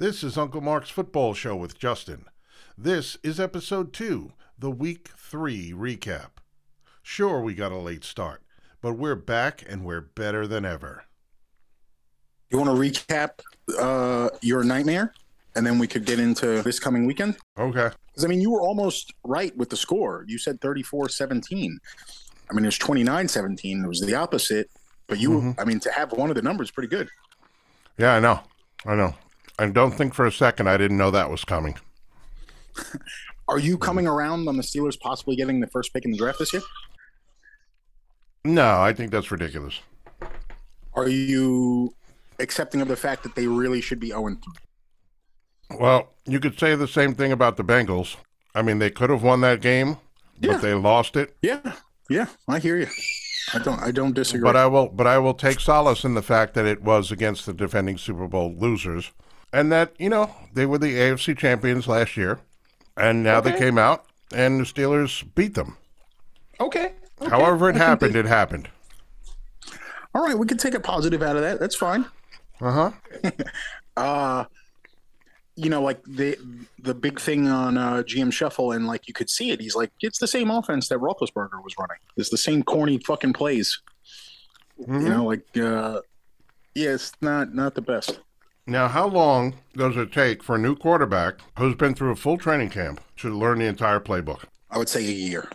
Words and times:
This 0.00 0.24
is 0.24 0.38
Uncle 0.38 0.62
Mark's 0.62 0.88
Football 0.88 1.34
Show 1.34 1.54
with 1.54 1.78
Justin. 1.78 2.24
This 2.78 3.18
is 3.22 3.38
episode 3.38 3.92
two, 3.92 4.32
the 4.58 4.70
week 4.70 5.10
three 5.14 5.72
recap. 5.72 6.30
Sure, 7.02 7.42
we 7.42 7.52
got 7.52 7.70
a 7.70 7.76
late 7.76 8.02
start, 8.02 8.40
but 8.80 8.94
we're 8.94 9.14
back 9.14 9.62
and 9.68 9.84
we're 9.84 10.00
better 10.00 10.46
than 10.46 10.64
ever. 10.64 11.04
You 12.48 12.56
want 12.56 12.70
to 12.70 12.76
recap 12.76 13.40
uh, 13.78 14.30
your 14.40 14.64
nightmare, 14.64 15.12
and 15.54 15.66
then 15.66 15.78
we 15.78 15.86
could 15.86 16.06
get 16.06 16.18
into 16.18 16.62
this 16.62 16.80
coming 16.80 17.04
weekend? 17.04 17.36
Okay. 17.58 17.90
Because 18.06 18.24
I 18.24 18.28
mean, 18.28 18.40
you 18.40 18.50
were 18.50 18.62
almost 18.62 19.12
right 19.22 19.54
with 19.54 19.68
the 19.68 19.76
score. 19.76 20.24
You 20.26 20.38
said 20.38 20.62
34-17. 20.62 21.72
I 22.50 22.54
mean, 22.54 22.64
it 22.64 22.68
was 22.68 22.78
29-17. 22.78 23.84
It 23.84 23.86
was 23.86 24.00
the 24.00 24.14
opposite. 24.14 24.70
But 25.08 25.18
you, 25.18 25.32
Mhm. 25.32 25.60
I 25.60 25.64
mean, 25.66 25.78
to 25.80 25.92
have 25.92 26.12
one 26.12 26.30
of 26.30 26.36
the 26.36 26.42
numbers, 26.42 26.70
pretty 26.70 26.88
good. 26.88 27.10
Yeah, 27.98 28.14
I 28.14 28.20
know. 28.20 28.40
I 28.86 28.94
know. 28.94 29.14
And 29.60 29.74
don't 29.74 29.90
think 29.90 30.14
for 30.14 30.24
a 30.26 30.32
second 30.32 30.68
I 30.70 30.78
didn't 30.78 30.96
know 30.96 31.10
that 31.10 31.30
was 31.30 31.44
coming. 31.44 31.76
Are 33.46 33.58
you 33.58 33.76
coming 33.76 34.06
around 34.06 34.48
on 34.48 34.56
the 34.56 34.62
Steelers 34.62 34.98
possibly 34.98 35.36
getting 35.36 35.60
the 35.60 35.66
first 35.66 35.92
pick 35.92 36.06
in 36.06 36.12
the 36.12 36.16
draft 36.16 36.38
this 36.38 36.54
year? 36.54 36.62
No, 38.42 38.80
I 38.80 38.94
think 38.94 39.10
that's 39.10 39.30
ridiculous. 39.30 39.80
Are 40.94 41.08
you 41.08 41.94
accepting 42.38 42.80
of 42.80 42.88
the 42.88 42.96
fact 42.96 43.22
that 43.22 43.34
they 43.34 43.46
really 43.46 43.82
should 43.82 44.00
be 44.00 44.08
0 44.08 44.36
3? 45.68 45.78
Well, 45.78 46.14
you 46.24 46.40
could 46.40 46.58
say 46.58 46.74
the 46.74 46.88
same 46.88 47.14
thing 47.14 47.30
about 47.30 47.58
the 47.58 47.62
Bengals. 47.64 48.16
I 48.54 48.62
mean, 48.62 48.78
they 48.78 48.90
could 48.90 49.10
have 49.10 49.22
won 49.22 49.42
that 49.42 49.60
game, 49.60 49.98
Yeah. 50.40 50.52
but 50.52 50.62
they 50.62 50.72
lost 50.72 51.16
it. 51.16 51.36
Yeah, 51.42 51.74
yeah, 52.08 52.26
I 52.48 52.60
hear 52.60 52.78
you. 52.78 52.86
I 53.52 53.58
don't, 53.58 53.78
I 53.80 53.90
don't 53.90 54.14
disagree. 54.14 54.42
But 54.42 54.56
I 54.56 54.66
will, 54.66 54.88
but 54.88 55.06
I 55.06 55.18
will 55.18 55.34
take 55.34 55.60
solace 55.60 56.02
in 56.02 56.14
the 56.14 56.22
fact 56.22 56.54
that 56.54 56.64
it 56.64 56.82
was 56.82 57.12
against 57.12 57.44
the 57.44 57.52
defending 57.52 57.98
Super 57.98 58.26
Bowl 58.26 58.54
losers, 58.56 59.12
and 59.52 59.70
that 59.72 59.92
you 59.98 60.08
know 60.08 60.34
they 60.54 60.66
were 60.66 60.78
the 60.78 60.94
AFC 60.96 61.36
champions 61.36 61.86
last 61.88 62.16
year, 62.16 62.38
and 62.96 63.22
now 63.22 63.40
they 63.40 63.56
came 63.58 63.78
out 63.78 64.04
and 64.34 64.60
the 64.60 64.64
Steelers 64.64 65.24
beat 65.34 65.54
them. 65.54 65.76
okay. 66.60 66.92
okay. 67.20 67.30
However, 67.30 67.68
it 67.70 67.76
I 67.76 67.78
happened, 67.78 68.14
they- 68.14 68.20
it 68.20 68.26
happened. 68.26 68.68
all 70.14 70.22
right, 70.24 70.38
we 70.38 70.46
can 70.46 70.58
take 70.58 70.74
a 70.74 70.80
positive 70.80 71.22
out 71.22 71.36
of 71.36 71.42
that. 71.42 71.58
That's 71.60 71.76
fine. 71.76 72.04
Uh 72.60 72.90
huh. 73.22 73.30
uh 73.96 74.44
you 75.56 75.68
know 75.68 75.82
like 75.82 76.02
the 76.04 76.36
the 76.78 76.94
big 76.94 77.18
thing 77.20 77.48
on 77.48 77.76
uh 77.76 78.02
gm 78.06 78.32
shuffle 78.32 78.70
and 78.72 78.86
like 78.86 79.08
you 79.08 79.12
could 79.12 79.28
see 79.28 79.50
it 79.50 79.60
he's 79.60 79.74
like 79.74 79.90
it's 80.00 80.18
the 80.18 80.26
same 80.26 80.48
offense 80.50 80.88
that 80.88 80.98
Roethlisberger 81.00 81.62
was 81.62 81.74
running 81.78 81.96
it's 82.16 82.30
the 82.30 82.38
same 82.38 82.62
corny 82.62 82.98
fucking 82.98 83.32
plays 83.32 83.80
Mm-hmm. 84.80 85.00
you 85.00 85.08
know 85.10 85.24
like 85.26 85.44
uh 85.58 86.00
yeah 86.74 86.90
it's 86.90 87.12
not 87.20 87.52
not 87.52 87.74
the 87.74 87.82
best 87.82 88.20
Now, 88.70 88.86
how 88.86 89.08
long 89.08 89.56
does 89.76 89.96
it 89.96 90.12
take 90.12 90.44
for 90.44 90.54
a 90.54 90.58
new 90.58 90.76
quarterback 90.76 91.40
who's 91.58 91.74
been 91.74 91.92
through 91.92 92.12
a 92.12 92.14
full 92.14 92.38
training 92.38 92.70
camp 92.70 93.00
to 93.16 93.36
learn 93.36 93.58
the 93.58 93.64
entire 93.64 93.98
playbook? 93.98 94.44
i 94.70 94.78
would 94.78 94.88
say 94.88 95.00
a 95.04 95.10
year 95.10 95.50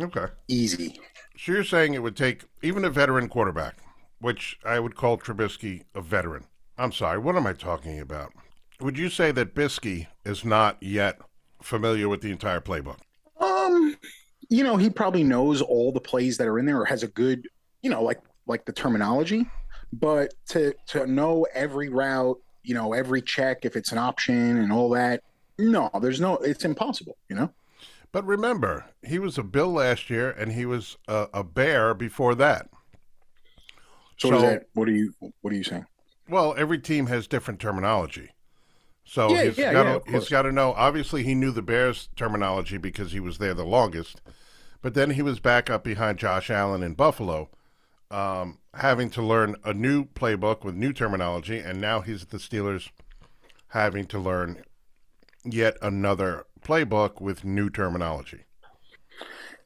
Okay. 0.00 0.26
easy 0.48 0.98
So 1.38 1.52
you're 1.52 1.62
saying 1.62 1.94
it 1.94 2.02
would 2.02 2.16
take 2.16 2.42
even 2.60 2.84
a 2.84 2.90
veteran 2.90 3.28
quarterback, 3.28 3.76
which 4.18 4.58
I 4.66 4.80
would 4.80 4.96
call 4.96 5.16
Trubisky 5.16 5.84
a 5.94 6.00
veteran. 6.00 6.46
I'm 6.76 6.90
sorry, 6.90 7.18
what 7.18 7.36
am 7.36 7.46
I 7.46 7.52
talking 7.52 8.00
about? 8.00 8.32
Would 8.80 8.98
you 8.98 9.10
say 9.10 9.30
that 9.30 9.54
Bisky 9.54 10.08
is 10.24 10.44
not 10.44 10.82
yet 10.82 11.20
familiar 11.62 12.08
with 12.08 12.20
the 12.20 12.32
entire 12.32 12.60
playbook? 12.60 12.98
um 13.38 13.96
you 14.50 14.64
know 14.64 14.76
he 14.76 14.90
probably 14.90 15.22
knows 15.22 15.62
all 15.62 15.92
the 15.92 16.00
plays 16.00 16.36
that 16.38 16.48
are 16.48 16.58
in 16.58 16.66
there 16.66 16.80
or 16.80 16.84
has 16.84 17.04
a 17.04 17.08
good 17.08 17.46
you 17.82 17.90
know 17.90 18.02
like 18.02 18.20
like 18.48 18.64
the 18.64 18.72
terminology 18.72 19.46
but 20.00 20.34
to 20.48 20.74
to 20.86 21.06
know 21.06 21.46
every 21.54 21.88
route 21.88 22.38
you 22.62 22.74
know 22.74 22.92
every 22.92 23.22
check 23.22 23.64
if 23.64 23.76
it's 23.76 23.92
an 23.92 23.98
option 23.98 24.58
and 24.58 24.72
all 24.72 24.88
that 24.90 25.22
no 25.58 25.90
there's 26.00 26.20
no 26.20 26.36
it's 26.38 26.64
impossible 26.64 27.16
you 27.28 27.36
know 27.36 27.50
But 28.12 28.24
remember, 28.24 28.86
he 29.02 29.18
was 29.18 29.36
a 29.38 29.42
Bill 29.42 29.72
last 29.72 30.08
year 30.08 30.30
and 30.30 30.52
he 30.52 30.64
was 30.66 30.96
a, 31.08 31.28
a 31.34 31.44
Bear 31.44 31.94
before 31.94 32.34
that. 32.36 32.70
So, 34.18 34.28
what 34.28 34.34
is 34.36 34.42
that? 34.42 34.62
What 34.74 34.88
are 34.88 34.92
you? 34.92 35.14
What 35.40 35.52
are 35.52 35.56
you 35.56 35.64
saying? 35.64 35.86
Well, 36.28 36.54
every 36.56 36.78
team 36.78 37.06
has 37.06 37.26
different 37.26 37.60
terminology. 37.60 38.30
So 39.04 39.34
Yeah, 39.34 39.44
he's 39.44 39.58
yeah, 39.58 39.72
got 39.72 40.02
yeah, 40.06 40.12
he's 40.12 40.28
got 40.28 40.42
to 40.42 40.52
know. 40.52 40.72
Obviously, 40.74 41.22
he 41.24 41.34
knew 41.34 41.50
the 41.52 41.62
Bears' 41.62 42.08
terminology 42.16 42.78
because 42.78 43.12
he 43.12 43.20
was 43.20 43.38
there 43.38 43.54
the 43.54 43.64
longest. 43.64 44.22
But 44.82 44.94
then 44.94 45.10
he 45.10 45.22
was 45.22 45.40
back 45.40 45.70
up 45.70 45.84
behind 45.84 46.18
Josh 46.18 46.50
Allen 46.50 46.82
in 46.82 46.94
Buffalo, 46.94 47.50
um, 48.10 48.58
having 48.74 49.10
to 49.10 49.22
learn 49.22 49.56
a 49.64 49.72
new 49.72 50.04
playbook 50.04 50.64
with 50.64 50.74
new 50.74 50.92
terminology, 50.92 51.58
and 51.58 51.80
now 51.80 52.00
he's 52.00 52.22
at 52.22 52.30
the 52.30 52.38
Steelers, 52.38 52.90
having 53.68 54.06
to 54.06 54.18
learn 54.18 54.64
yet 55.44 55.76
another 55.82 56.46
playbook 56.60 57.20
with 57.20 57.44
new 57.44 57.68
terminology. 57.68 58.44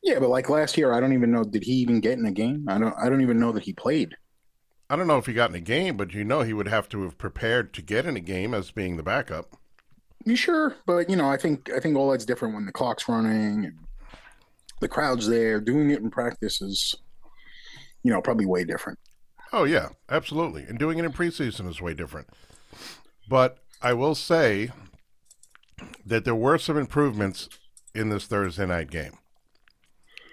Yeah, 0.02 0.18
but 0.18 0.28
like 0.30 0.48
last 0.48 0.78
year, 0.78 0.92
I 0.92 1.00
don't 1.00 1.12
even 1.12 1.30
know. 1.30 1.44
Did 1.44 1.64
he 1.64 1.72
even 1.72 2.00
get 2.00 2.18
in 2.18 2.26
a 2.26 2.32
game? 2.32 2.66
I 2.68 2.78
don't. 2.78 2.94
I 2.96 3.08
don't 3.08 3.20
even 3.20 3.40
know 3.40 3.52
that 3.52 3.64
he 3.64 3.72
played. 3.72 4.16
I 4.90 4.96
don't 4.96 5.06
know 5.06 5.18
if 5.18 5.26
he 5.26 5.34
got 5.34 5.50
in 5.50 5.56
a 5.56 5.60
game, 5.60 5.96
but 5.96 6.14
you 6.14 6.24
know 6.24 6.42
he 6.42 6.54
would 6.54 6.68
have 6.68 6.88
to 6.90 7.02
have 7.02 7.18
prepared 7.18 7.74
to 7.74 7.82
get 7.82 8.06
in 8.06 8.16
a 8.16 8.20
game 8.20 8.54
as 8.54 8.70
being 8.70 8.96
the 8.96 9.02
backup. 9.02 9.56
You 10.24 10.36
sure? 10.36 10.76
But 10.86 11.10
you 11.10 11.16
know, 11.16 11.28
I 11.28 11.36
think 11.36 11.70
I 11.74 11.80
think 11.80 11.96
all 11.96 12.10
that's 12.10 12.24
different 12.24 12.54
when 12.54 12.66
the 12.66 12.72
clock's 12.72 13.08
running 13.08 13.66
and 13.66 13.78
the 14.80 14.88
crowd's 14.88 15.28
there. 15.28 15.60
Doing 15.60 15.90
it 15.90 16.00
in 16.00 16.10
practice 16.10 16.62
is, 16.62 16.94
you 18.02 18.12
know, 18.12 18.20
probably 18.20 18.46
way 18.46 18.64
different. 18.64 18.98
Oh 19.52 19.64
yeah, 19.64 19.90
absolutely. 20.08 20.62
And 20.62 20.78
doing 20.78 20.98
it 20.98 21.04
in 21.04 21.12
preseason 21.12 21.68
is 21.68 21.80
way 21.80 21.94
different. 21.94 22.28
But 23.28 23.58
I 23.80 23.92
will 23.94 24.14
say 24.14 24.70
that 26.04 26.24
there 26.24 26.34
were 26.34 26.58
some 26.58 26.76
improvements 26.76 27.48
in 27.94 28.08
this 28.08 28.26
Thursday 28.26 28.66
night 28.66 28.90
game. 28.90 29.18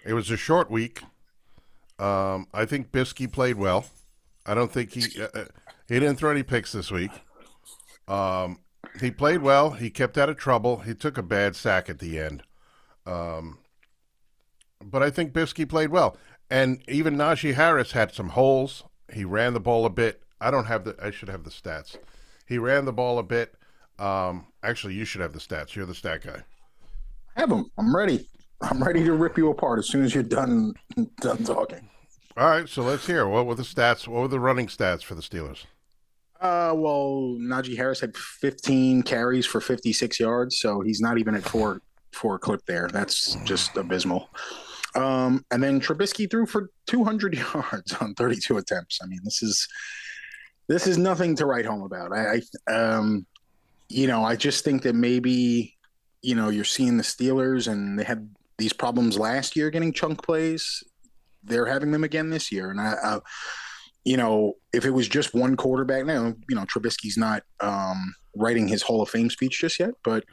It 0.06 0.14
was 0.14 0.30
a 0.30 0.38
short 0.38 0.70
week. 0.70 1.02
Um, 1.98 2.48
I 2.54 2.66
think 2.66 2.92
Bisky 2.92 3.32
played 3.32 3.56
well. 3.56 3.86
I 4.46 4.54
don't 4.54 4.72
think 4.72 4.94
he 4.94 5.22
uh, 5.22 5.28
uh, 5.34 5.46
he 5.88 6.00
didn't 6.00 6.18
throw 6.18 6.32
any 6.32 6.44
picks 6.44 6.72
this 6.72 6.92
week. 6.92 7.12
Um, 8.08 8.60
he 9.00 9.12
played 9.12 9.42
well. 9.42 9.72
He 9.72 9.90
kept 9.90 10.18
out 10.18 10.30
of 10.30 10.38
trouble. 10.38 10.78
He 10.78 10.94
took 10.94 11.18
a 11.18 11.24
bad 11.24 11.56
sack 11.56 11.90
at 11.90 12.00
the 12.00 12.20
end. 12.20 12.44
Um, 13.06 13.60
but 14.84 15.02
I 15.02 15.10
think 15.10 15.34
Bisky 15.34 15.68
played 15.68 15.90
well. 15.90 16.18
And 16.50 16.82
even 16.88 17.16
Najee 17.16 17.56
Harris 17.56 17.92
had 17.94 18.14
some 18.14 18.30
holes. 18.30 18.84
He 19.12 19.26
ran 19.26 19.54
the 19.54 19.60
ball 19.60 19.86
a 19.86 19.90
bit. 19.90 20.22
I 20.40 20.52
don't 20.52 20.66
have 20.66 20.84
the. 20.84 20.96
I 21.02 21.12
should 21.12 21.30
have 21.30 21.44
the 21.44 21.50
stats. 21.50 21.98
He 22.46 22.58
ran 22.58 22.86
the 22.86 22.94
ball 22.94 23.18
a 23.18 23.24
bit. 23.24 23.56
Um, 23.98 24.48
actually, 24.62 24.94
you 24.94 25.06
should 25.06 25.22
have 25.22 25.34
the 25.34 25.40
stats. 25.40 25.76
You're 25.76 25.86
the 25.86 25.96
stat 25.96 26.24
guy. 26.24 26.44
Have 27.36 27.50
them. 27.50 27.72
I'm 27.78 27.96
ready. 27.96 28.28
I'm 28.62 28.84
ready 28.84 29.04
to 29.04 29.14
rip 29.14 29.38
you 29.38 29.50
apart 29.50 29.80
as 29.80 29.88
soon 29.88 30.04
as 30.04 30.14
you're 30.14 30.24
done 30.24 30.74
done 31.22 31.44
talking. 31.44 31.90
All 32.38 32.50
right, 32.50 32.68
so 32.68 32.82
let's 32.82 33.08
hear. 33.08 33.28
What 33.28 33.46
were 33.46 33.56
the 33.56 33.64
stats? 33.64 34.08
What 34.08 34.22
were 34.22 34.28
the 34.28 34.40
running 34.40 34.68
stats 34.68 35.04
for 35.04 35.16
the 35.16 35.22
Steelers? 35.22 35.66
Uh, 36.42 36.74
well, 36.76 37.38
Najee 37.40 37.78
Harris 37.78 38.02
had 38.02 38.16
15 38.16 39.04
carries 39.04 39.46
for 39.46 39.62
56 39.62 40.20
yards, 40.20 40.60
so 40.60 40.82
he's 40.82 41.00
not 41.00 41.18
even 41.18 41.34
at 41.34 41.44
four 41.44 41.82
four 42.12 42.38
clip 42.38 42.66
there. 42.66 42.90
That's 42.92 43.36
just 43.46 43.76
abysmal. 43.78 44.30
Um, 44.96 45.46
and 45.52 45.62
then 45.62 45.82
Trubisky 45.82 46.30
threw 46.30 46.46
for 46.46 46.70
200 46.88 47.34
yards 47.54 47.94
on 47.96 48.14
32 48.16 48.58
attempts. 48.58 49.00
I 49.04 49.08
mean, 49.08 49.20
this 49.24 49.44
is 49.44 49.68
this 50.68 50.88
is 50.88 50.98
nothing 50.98 51.36
to 51.36 51.46
write 51.46 51.66
home 51.66 51.84
about. 51.84 52.12
I, 52.12 52.42
I 52.68 52.74
um, 52.74 53.26
you 53.90 54.08
know, 54.08 54.24
I 54.24 54.36
just 54.36 54.64
think 54.64 54.82
that 54.84 54.96
maybe 54.96 55.78
you 56.22 56.36
know 56.36 56.50
you're 56.50 56.64
seeing 56.64 56.98
the 56.98 57.04
Steelers 57.04 57.72
and 57.72 58.00
they 58.00 58.04
had 58.04 58.30
these 58.58 58.74
problems 58.74 59.20
last 59.20 59.56
year 59.56 59.70
getting 59.70 59.94
chunk 59.94 60.24
plays. 60.24 60.84
They're 61.44 61.68
having 61.68 61.92
them 61.92 62.04
again 62.04 62.32
this 62.32 62.52
year, 62.52 62.72
and 62.72 62.82
I, 62.82 63.20
you 64.06 64.18
know, 64.18 64.54
if 64.72 64.86
it 64.86 64.92
was 64.92 65.08
just 65.08 65.34
one 65.34 65.56
quarterback 65.56 66.06
now, 66.06 66.34
you 66.48 66.56
know, 66.56 66.66
Trubisky's 66.66 67.18
not 67.18 67.44
um, 67.60 68.16
writing 68.36 68.68
his 68.68 68.84
Hall 68.84 69.02
of 69.02 69.10
Fame 69.10 69.30
speech 69.30 69.60
just 69.60 69.80
yet, 69.80 69.92
but 70.04 70.24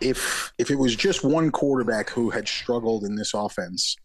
if 0.00 0.52
if 0.58 0.70
it 0.70 0.78
was 0.78 0.94
just 0.96 1.24
one 1.24 1.50
quarterback 1.50 2.10
who 2.10 2.30
had 2.30 2.46
struggled 2.48 3.04
in 3.04 3.16
this 3.16 3.34
offense, 3.34 3.96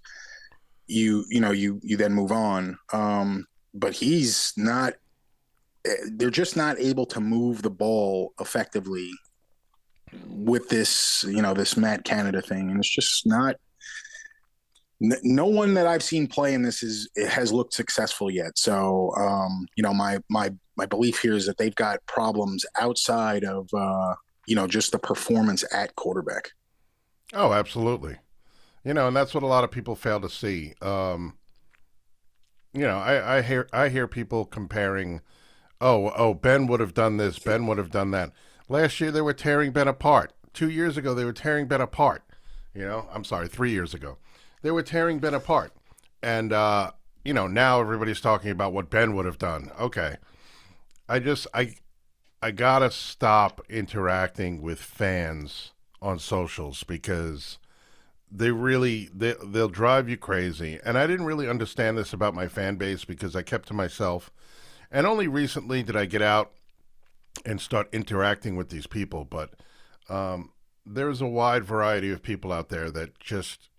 you 0.87 1.25
you 1.29 1.39
know 1.39 1.51
you 1.51 1.79
you 1.83 1.97
then 1.97 2.13
move 2.13 2.31
on. 2.31 2.77
Um, 2.93 3.45
but 3.73 3.93
he's 3.93 4.53
not. 4.57 4.93
eh, 5.85 5.95
They're 6.11 6.29
just 6.29 6.55
not 6.57 6.79
able 6.79 7.05
to 7.07 7.19
move 7.19 7.61
the 7.61 7.69
ball 7.69 8.33
effectively 8.39 9.11
with 10.27 10.67
this 10.69 11.23
you 11.27 11.41
know 11.41 11.53
this 11.53 11.77
Matt 11.77 12.03
Canada 12.03 12.41
thing, 12.41 12.69
and 12.69 12.79
it's 12.79 12.89
just 12.89 13.25
not. 13.25 13.55
No 14.99 15.47
one 15.47 15.73
that 15.73 15.87
I've 15.87 16.03
seen 16.03 16.27
play 16.27 16.53
in 16.53 16.61
this 16.61 16.83
is 16.83 17.09
has 17.27 17.51
looked 17.51 17.73
successful 17.73 18.29
yet. 18.29 18.55
So, 18.59 19.11
um, 19.17 19.65
you 19.75 19.81
know, 19.81 19.93
my 19.95 20.19
my 20.29 20.51
my 20.75 20.85
belief 20.85 21.19
here 21.19 21.33
is 21.33 21.47
that 21.47 21.57
they've 21.57 21.73
got 21.73 22.05
problems 22.05 22.65
outside 22.79 23.43
of 23.43 23.67
uh, 23.73 24.13
you 24.47 24.55
know 24.55 24.67
just 24.67 24.91
the 24.91 24.99
performance 24.99 25.63
at 25.73 25.95
quarterback. 25.95 26.51
Oh, 27.33 27.53
absolutely. 27.53 28.17
You 28.83 28.93
know, 28.93 29.07
and 29.07 29.15
that's 29.15 29.33
what 29.33 29.43
a 29.43 29.47
lot 29.47 29.63
of 29.63 29.71
people 29.71 29.95
fail 29.95 30.19
to 30.19 30.29
see. 30.29 30.73
Um, 30.81 31.37
you 32.73 32.81
know, 32.81 32.97
I, 32.97 33.37
I 33.37 33.41
hear 33.41 33.67
I 33.71 33.89
hear 33.89 34.07
people 34.07 34.45
comparing 34.45 35.21
oh, 35.81 36.11
oh, 36.15 36.33
Ben 36.33 36.67
would 36.67 36.79
have 36.79 36.93
done 36.93 37.17
this, 37.17 37.39
Ben 37.39 37.65
would 37.67 37.79
have 37.79 37.89
done 37.91 38.11
that. 38.11 38.31
Last 38.69 39.01
year 39.01 39.11
they 39.11 39.21
were 39.21 39.33
tearing 39.33 39.71
Ben 39.71 39.87
apart. 39.87 40.31
Two 40.53 40.69
years 40.69 40.95
ago 40.95 41.13
they 41.13 41.25
were 41.25 41.33
tearing 41.33 41.67
Ben 41.67 41.81
apart. 41.81 42.23
You 42.73 42.85
know, 42.85 43.09
I'm 43.11 43.25
sorry, 43.25 43.47
three 43.49 43.71
years 43.71 43.93
ago. 43.93 44.17
They 44.61 44.71
were 44.71 44.83
tearing 44.83 45.19
Ben 45.19 45.33
apart. 45.33 45.73
And, 46.23 46.53
uh, 46.53 46.91
you 47.25 47.33
know, 47.33 47.47
now 47.47 47.81
everybody's 47.81 48.21
talking 48.21 48.51
about 48.51 48.71
what 48.71 48.89
Ben 48.89 49.15
would 49.15 49.25
have 49.25 49.39
done. 49.39 49.71
Okay. 49.79 50.17
I 51.09 51.19
just, 51.19 51.47
I, 51.53 51.75
I 52.41 52.51
gotta 52.51 52.89
stop 52.89 53.61
interacting 53.69 54.61
with 54.61 54.79
fans 54.79 55.73
on 56.01 56.17
socials 56.17 56.83
because 56.83 57.59
they 58.31 58.49
really 58.49 59.09
they 59.13 59.35
they'll 59.45 59.67
drive 59.67 60.09
you 60.09 60.17
crazy. 60.17 60.79
And 60.83 60.97
I 60.97 61.05
didn't 61.05 61.27
really 61.27 61.47
understand 61.47 61.97
this 61.97 62.13
about 62.13 62.33
my 62.33 62.47
fan 62.47 62.77
base 62.77 63.05
because 63.05 63.35
I 63.35 63.43
kept 63.43 63.67
to 63.67 63.73
myself. 63.73 64.31
And 64.89 65.05
only 65.05 65.27
recently 65.27 65.83
did 65.83 65.95
I 65.95 66.05
get 66.05 66.21
out 66.21 66.51
and 67.45 67.61
start 67.61 67.93
interacting 67.93 68.55
with 68.55 68.69
these 68.69 68.87
people. 68.87 69.23
But 69.23 69.53
um, 70.09 70.51
there's 70.85 71.21
a 71.21 71.27
wide 71.27 71.63
variety 71.63 72.11
of 72.11 72.23
people 72.23 72.51
out 72.51 72.69
there 72.69 72.89
that 72.91 73.19
just 73.19 73.69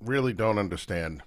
really 0.00 0.32
don't 0.32 0.58
understand 0.58 1.22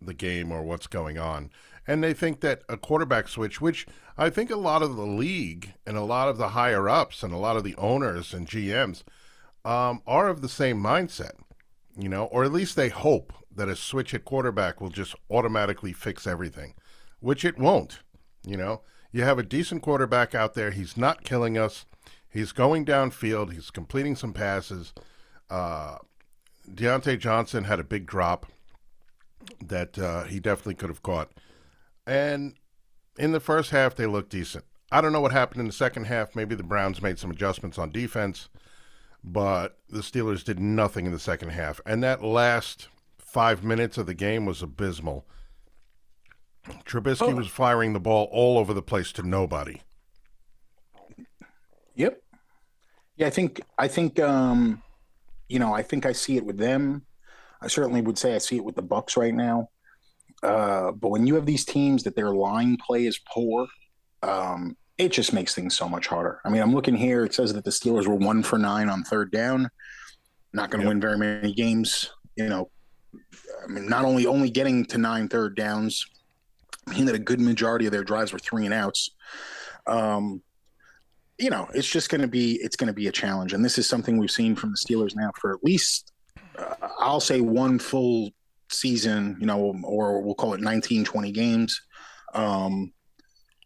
the 0.00 0.14
game 0.14 0.50
or 0.50 0.62
what's 0.62 0.86
going 0.86 1.18
on. 1.18 1.50
And 1.86 2.02
they 2.02 2.12
think 2.12 2.40
that 2.40 2.62
a 2.68 2.76
quarterback 2.76 3.28
switch, 3.28 3.60
which 3.60 3.86
I 4.20 4.30
think 4.30 4.50
a 4.50 4.56
lot 4.56 4.82
of 4.82 4.96
the 4.96 5.06
league 5.06 5.74
and 5.86 5.96
a 5.96 6.02
lot 6.02 6.28
of 6.28 6.38
the 6.38 6.48
higher 6.48 6.88
ups 6.88 7.22
and 7.22 7.32
a 7.32 7.38
lot 7.38 7.56
of 7.56 7.62
the 7.62 7.76
owners 7.76 8.34
and 8.34 8.48
GMs 8.48 9.04
um, 9.64 10.02
are 10.08 10.28
of 10.28 10.40
the 10.40 10.48
same 10.48 10.82
mindset, 10.82 11.34
you 11.96 12.08
know, 12.08 12.24
or 12.24 12.42
at 12.42 12.52
least 12.52 12.74
they 12.74 12.88
hope 12.88 13.32
that 13.54 13.68
a 13.68 13.76
switch 13.76 14.12
at 14.14 14.24
quarterback 14.24 14.80
will 14.80 14.88
just 14.90 15.14
automatically 15.30 15.92
fix 15.92 16.26
everything, 16.26 16.74
which 17.20 17.44
it 17.44 17.58
won't. 17.58 18.00
You 18.44 18.56
know, 18.56 18.82
you 19.12 19.22
have 19.22 19.38
a 19.38 19.44
decent 19.44 19.82
quarterback 19.82 20.34
out 20.34 20.54
there. 20.54 20.72
He's 20.72 20.96
not 20.96 21.22
killing 21.22 21.56
us. 21.56 21.86
He's 22.28 22.50
going 22.50 22.84
downfield. 22.84 23.52
He's 23.52 23.70
completing 23.70 24.16
some 24.16 24.32
passes. 24.32 24.92
Uh, 25.48 25.98
Diontae 26.68 27.20
Johnson 27.20 27.64
had 27.64 27.78
a 27.78 27.84
big 27.84 28.06
drop 28.06 28.46
that 29.64 29.96
uh, 29.96 30.24
he 30.24 30.40
definitely 30.40 30.74
could 30.74 30.90
have 30.90 31.02
caught. 31.02 31.30
And 32.06 32.54
in 33.18 33.32
the 33.32 33.40
first 33.40 33.70
half, 33.70 33.94
they 33.94 34.06
looked 34.06 34.30
decent. 34.30 34.64
I 34.90 35.00
don't 35.00 35.12
know 35.12 35.20
what 35.20 35.32
happened 35.32 35.60
in 35.60 35.66
the 35.66 35.72
second 35.72 36.04
half. 36.04 36.34
Maybe 36.34 36.54
the 36.54 36.62
Browns 36.62 37.02
made 37.02 37.18
some 37.18 37.30
adjustments 37.30 37.78
on 37.78 37.90
defense, 37.90 38.48
but 39.22 39.78
the 39.90 40.00
Steelers 40.00 40.42
did 40.42 40.58
nothing 40.58 41.04
in 41.04 41.12
the 41.12 41.18
second 41.18 41.50
half. 41.50 41.80
And 41.84 42.02
that 42.02 42.22
last 42.22 42.88
five 43.18 43.62
minutes 43.62 43.98
of 43.98 44.06
the 44.06 44.14
game 44.14 44.46
was 44.46 44.62
abysmal. 44.62 45.26
Trubisky 46.84 47.32
oh. 47.32 47.34
was 47.34 47.48
firing 47.48 47.92
the 47.92 48.00
ball 48.00 48.28
all 48.32 48.58
over 48.58 48.72
the 48.72 48.82
place 48.82 49.12
to 49.12 49.22
nobody. 49.22 49.82
Yep. 51.94 52.22
Yeah, 53.16 53.26
I 53.26 53.30
think 53.30 53.60
I 53.76 53.88
think 53.88 54.20
um, 54.20 54.82
you 55.48 55.58
know 55.58 55.74
I 55.74 55.82
think 55.82 56.06
I 56.06 56.12
see 56.12 56.36
it 56.36 56.44
with 56.44 56.56
them. 56.56 57.04
I 57.60 57.66
certainly 57.66 58.00
would 58.00 58.16
say 58.16 58.34
I 58.34 58.38
see 58.38 58.56
it 58.56 58.64
with 58.64 58.76
the 58.76 58.82
Bucks 58.82 59.16
right 59.16 59.34
now. 59.34 59.70
Uh, 60.42 60.92
but 60.92 61.08
when 61.08 61.26
you 61.26 61.34
have 61.34 61.46
these 61.46 61.64
teams 61.64 62.02
that 62.04 62.16
their 62.16 62.30
line 62.30 62.76
play 62.76 63.06
is 63.06 63.18
poor, 63.32 63.66
um, 64.22 64.76
it 64.96 65.10
just 65.12 65.32
makes 65.32 65.54
things 65.54 65.76
so 65.76 65.88
much 65.88 66.06
harder. 66.06 66.40
I 66.44 66.50
mean, 66.50 66.62
I'm 66.62 66.74
looking 66.74 66.96
here. 66.96 67.24
It 67.24 67.34
says 67.34 67.52
that 67.54 67.64
the 67.64 67.70
Steelers 67.70 68.06
were 68.06 68.14
one 68.14 68.42
for 68.42 68.58
nine 68.58 68.88
on 68.88 69.04
third 69.04 69.30
down. 69.30 69.68
Not 70.52 70.70
going 70.70 70.80
to 70.80 70.86
yep. 70.86 70.90
win 70.90 71.00
very 71.00 71.18
many 71.18 71.52
games. 71.52 72.10
You 72.36 72.48
know, 72.48 72.70
I 73.14 73.66
mean, 73.68 73.88
not 73.88 74.04
only 74.04 74.26
only 74.26 74.50
getting 74.50 74.84
to 74.86 74.98
nine 74.98 75.28
third 75.28 75.56
downs, 75.56 76.04
I 76.86 76.94
mean 76.94 77.04
that 77.06 77.14
a 77.14 77.20
good 77.20 77.40
majority 77.40 77.86
of 77.86 77.92
their 77.92 78.04
drives 78.04 78.32
were 78.32 78.38
three 78.38 78.64
and 78.64 78.74
outs. 78.74 79.10
Um, 79.86 80.42
you 81.38 81.50
know, 81.50 81.68
it's 81.74 81.88
just 81.88 82.10
going 82.10 82.20
to 82.20 82.28
be 82.28 82.54
it's 82.62 82.76
going 82.76 82.88
to 82.88 82.92
be 82.92 83.08
a 83.08 83.12
challenge, 83.12 83.52
and 83.52 83.64
this 83.64 83.78
is 83.78 83.88
something 83.88 84.18
we've 84.18 84.30
seen 84.30 84.56
from 84.56 84.70
the 84.70 84.76
Steelers 84.76 85.14
now 85.14 85.30
for 85.40 85.52
at 85.52 85.62
least 85.62 86.12
uh, 86.58 86.74
I'll 86.98 87.20
say 87.20 87.40
one 87.40 87.78
full 87.78 88.30
season, 88.70 89.36
you 89.40 89.46
know, 89.46 89.74
or 89.84 90.22
we'll 90.22 90.34
call 90.34 90.54
it 90.54 90.60
19, 90.60 91.04
20 91.04 91.32
games. 91.32 91.80
Um, 92.34 92.92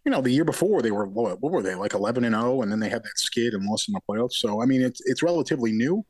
you 0.05 0.11
know, 0.11 0.21
the 0.21 0.31
year 0.31 0.45
before 0.45 0.83
they 0.83 0.91
were 0.91 1.07
what, 1.07 1.41
what 1.41 1.53
were 1.53 1.63
they 1.63 1.75
like 1.75 1.95
11 1.95 2.25
and 2.25 2.35
0, 2.35 2.63
and 2.63 2.73
then 2.73 2.81
they 2.81 2.89
had 2.89 3.03
that 3.03 3.19
skid 3.19 3.55
and 3.55 3.65
lost 3.65 3.89
in 3.89 3.95
the 3.95 4.01
playoffs. 4.09 4.35
So 4.35 4.61
I 4.61 4.67
mean, 4.67 4.83
it's 4.83 5.01
it's 5.05 5.23
relatively 5.23 5.73
new, 5.73 6.05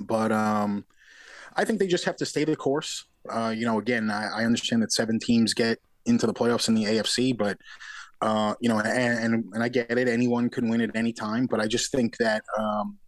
but 0.00 0.30
um, 0.30 0.84
I 1.56 1.64
think 1.64 1.78
they 1.78 1.88
just 1.88 2.04
have 2.04 2.16
to 2.16 2.26
stay 2.26 2.44
the 2.44 2.56
course. 2.56 3.04
Uh, 3.28 3.52
you 3.56 3.66
know, 3.66 3.78
again, 3.78 4.10
I, 4.10 4.40
I 4.40 4.44
understand 4.44 4.82
that 4.82 4.92
seven 4.92 5.18
teams 5.18 5.54
get 5.54 5.78
into 6.06 6.26
the 6.26 6.34
playoffs 6.34 6.68
in 6.68 6.74
the 6.74 6.84
AFC, 6.84 7.36
but 7.36 7.58
uh, 8.20 8.54
you 8.60 8.68
know, 8.68 8.78
and, 8.78 9.34
and, 9.34 9.44
and 9.52 9.62
I 9.62 9.68
get 9.68 9.98
it. 9.98 10.06
Anyone 10.06 10.48
can 10.48 10.68
win 10.68 10.80
at 10.80 10.94
any 10.94 11.12
time, 11.12 11.46
but 11.46 11.60
I 11.60 11.66
just 11.66 11.90
think 11.90 12.16
that 12.18 12.44
um, 12.56 12.98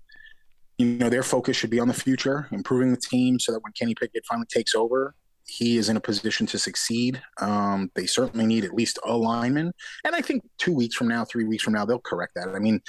you 0.79 0.87
know 0.87 1.09
their 1.09 1.23
focus 1.23 1.57
should 1.57 1.71
be 1.71 1.81
on 1.81 1.89
the 1.89 1.95
future, 1.95 2.49
improving 2.51 2.91
the 2.91 2.97
team, 2.97 3.39
so 3.39 3.53
that 3.53 3.61
when 3.61 3.73
Kenny 3.73 3.95
Pickett 3.95 4.25
finally 4.27 4.47
takes 4.47 4.75
over, 4.75 5.15
he 5.47 5.77
is 5.77 5.89
in 5.89 5.97
a 5.97 6.01
position 6.01 6.47
to 6.47 6.59
succeed. 6.59 7.23
Um, 7.41 7.91
they 7.95 8.07
certainly 8.07 8.47
need 8.47 8.65
at 8.65 8.75
least 8.75 8.99
a 9.05 9.17
lineman, 9.17 9.73
and 10.05 10.15
I 10.15 10.21
think 10.21 10.43
two 10.59 10.73
weeks 10.73 10.95
from 10.95 11.09
now, 11.09 11.25
three 11.25 11.45
weeks 11.45 11.63
from 11.63 11.75
now, 11.75 11.85
they'll 11.85 11.99
correct 11.99 12.35
that. 12.37 12.49
I 12.49 12.59
mean, 12.59 12.81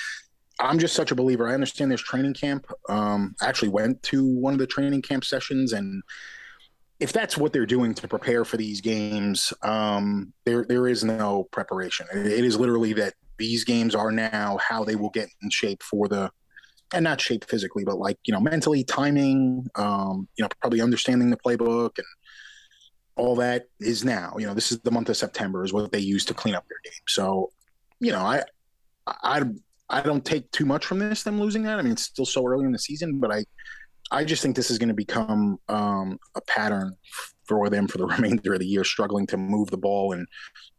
I'm 0.60 0.80
just 0.80 0.96
such 0.96 1.12
a 1.12 1.16
believer. 1.16 1.48
I 1.48 1.54
understand 1.54 1.92
there's 1.92 2.02
training 2.02 2.34
camp. 2.34 2.66
Um, 2.88 3.36
I 3.42 3.48
actually 3.48 3.70
went 3.70 4.02
to 4.04 4.26
one 4.26 4.54
of 4.54 4.60
the 4.60 4.68
training 4.68 5.02
camp 5.02 5.26
sessions, 5.26 5.74
and 5.74 6.02
if 7.00 7.12
that's 7.12 7.38
what 7.38 7.52
they're 7.52 7.66
doing 7.66 7.94
to 7.96 8.08
prepare 8.08 8.46
for 8.46 8.58
these 8.58 8.82
games, 8.82 9.54
um, 9.62 10.34
there 10.46 10.66
there 10.66 10.88
is 10.88 11.04
no 11.04 11.48
preparation. 11.52 12.08
It 12.14 12.46
is 12.46 12.58
literally 12.58 12.94
that 12.94 13.14
these 13.38 13.66
games 13.66 13.96
are 13.96 14.12
now 14.12 14.58
how 14.58 14.86
they 14.86 14.96
will 14.96 15.10
get 15.10 15.28
in 15.42 15.50
shape 15.50 15.84
for 15.84 16.08
the 16.08 16.32
and 16.94 17.04
not 17.04 17.22
shape 17.22 17.46
physically, 17.46 17.84
but 17.84 17.98
like 17.98 18.18
you 18.26 18.34
know 18.34 18.40
mentally, 18.40 18.84
timing, 18.84 19.68
um, 19.76 20.28
you 20.38 20.44
know, 20.44 20.50
probably 20.62 20.82
understanding 20.82 21.30
the 21.30 21.38
playbook 21.38 21.98
and 21.98 22.08
all 23.16 23.36
that 23.36 23.66
is 23.80 24.04
now. 24.04 24.36
You 24.38 24.48
know, 24.48 24.54
this 24.54 24.72
is 24.72 24.80
the 24.80 24.92
month 24.92 25.10
of 25.10 25.18
September 25.18 25.64
is 25.64 25.74
what 25.74 25.92
they 25.92 26.00
use 26.00 26.26
to 26.26 26.34
clean 26.34 26.56
up 26.56 26.66
their 26.68 26.80
game. 26.84 27.02
So, 27.08 27.52
you 28.00 28.12
know, 28.12 28.20
I 28.20 28.44
I 29.08 29.44
I 29.90 30.02
don't 30.02 30.26
take 30.26 30.52
too 30.52 30.66
much 30.66 30.86
from 30.86 31.00
this 31.00 31.24
them 31.24 31.40
losing 31.40 31.64
that. 31.64 31.80
I 31.80 31.82
mean, 31.82 31.94
it's 31.94 32.04
still 32.04 32.26
so 32.26 32.46
early 32.46 32.66
in 32.66 32.72
the 32.72 32.80
season, 32.80 33.20
but 33.20 33.32
I 33.32 33.46
I 34.12 34.24
just 34.24 34.42
think 34.42 34.56
this 34.56 34.70
is 34.70 34.78
going 34.78 34.90
to 34.90 34.96
become 34.96 35.58
um, 35.68 36.20
a 36.36 36.42
pattern 36.42 36.96
for 37.48 37.70
them 37.70 37.88
for 37.88 37.98
the 37.98 38.06
remainder 38.18 38.54
of 38.54 38.60
the 38.60 38.68
year, 38.68 38.84
struggling 38.84 39.28
to 39.28 39.38
move 39.38 39.70
the 39.72 39.78
ball 39.78 40.14
and 40.14 40.28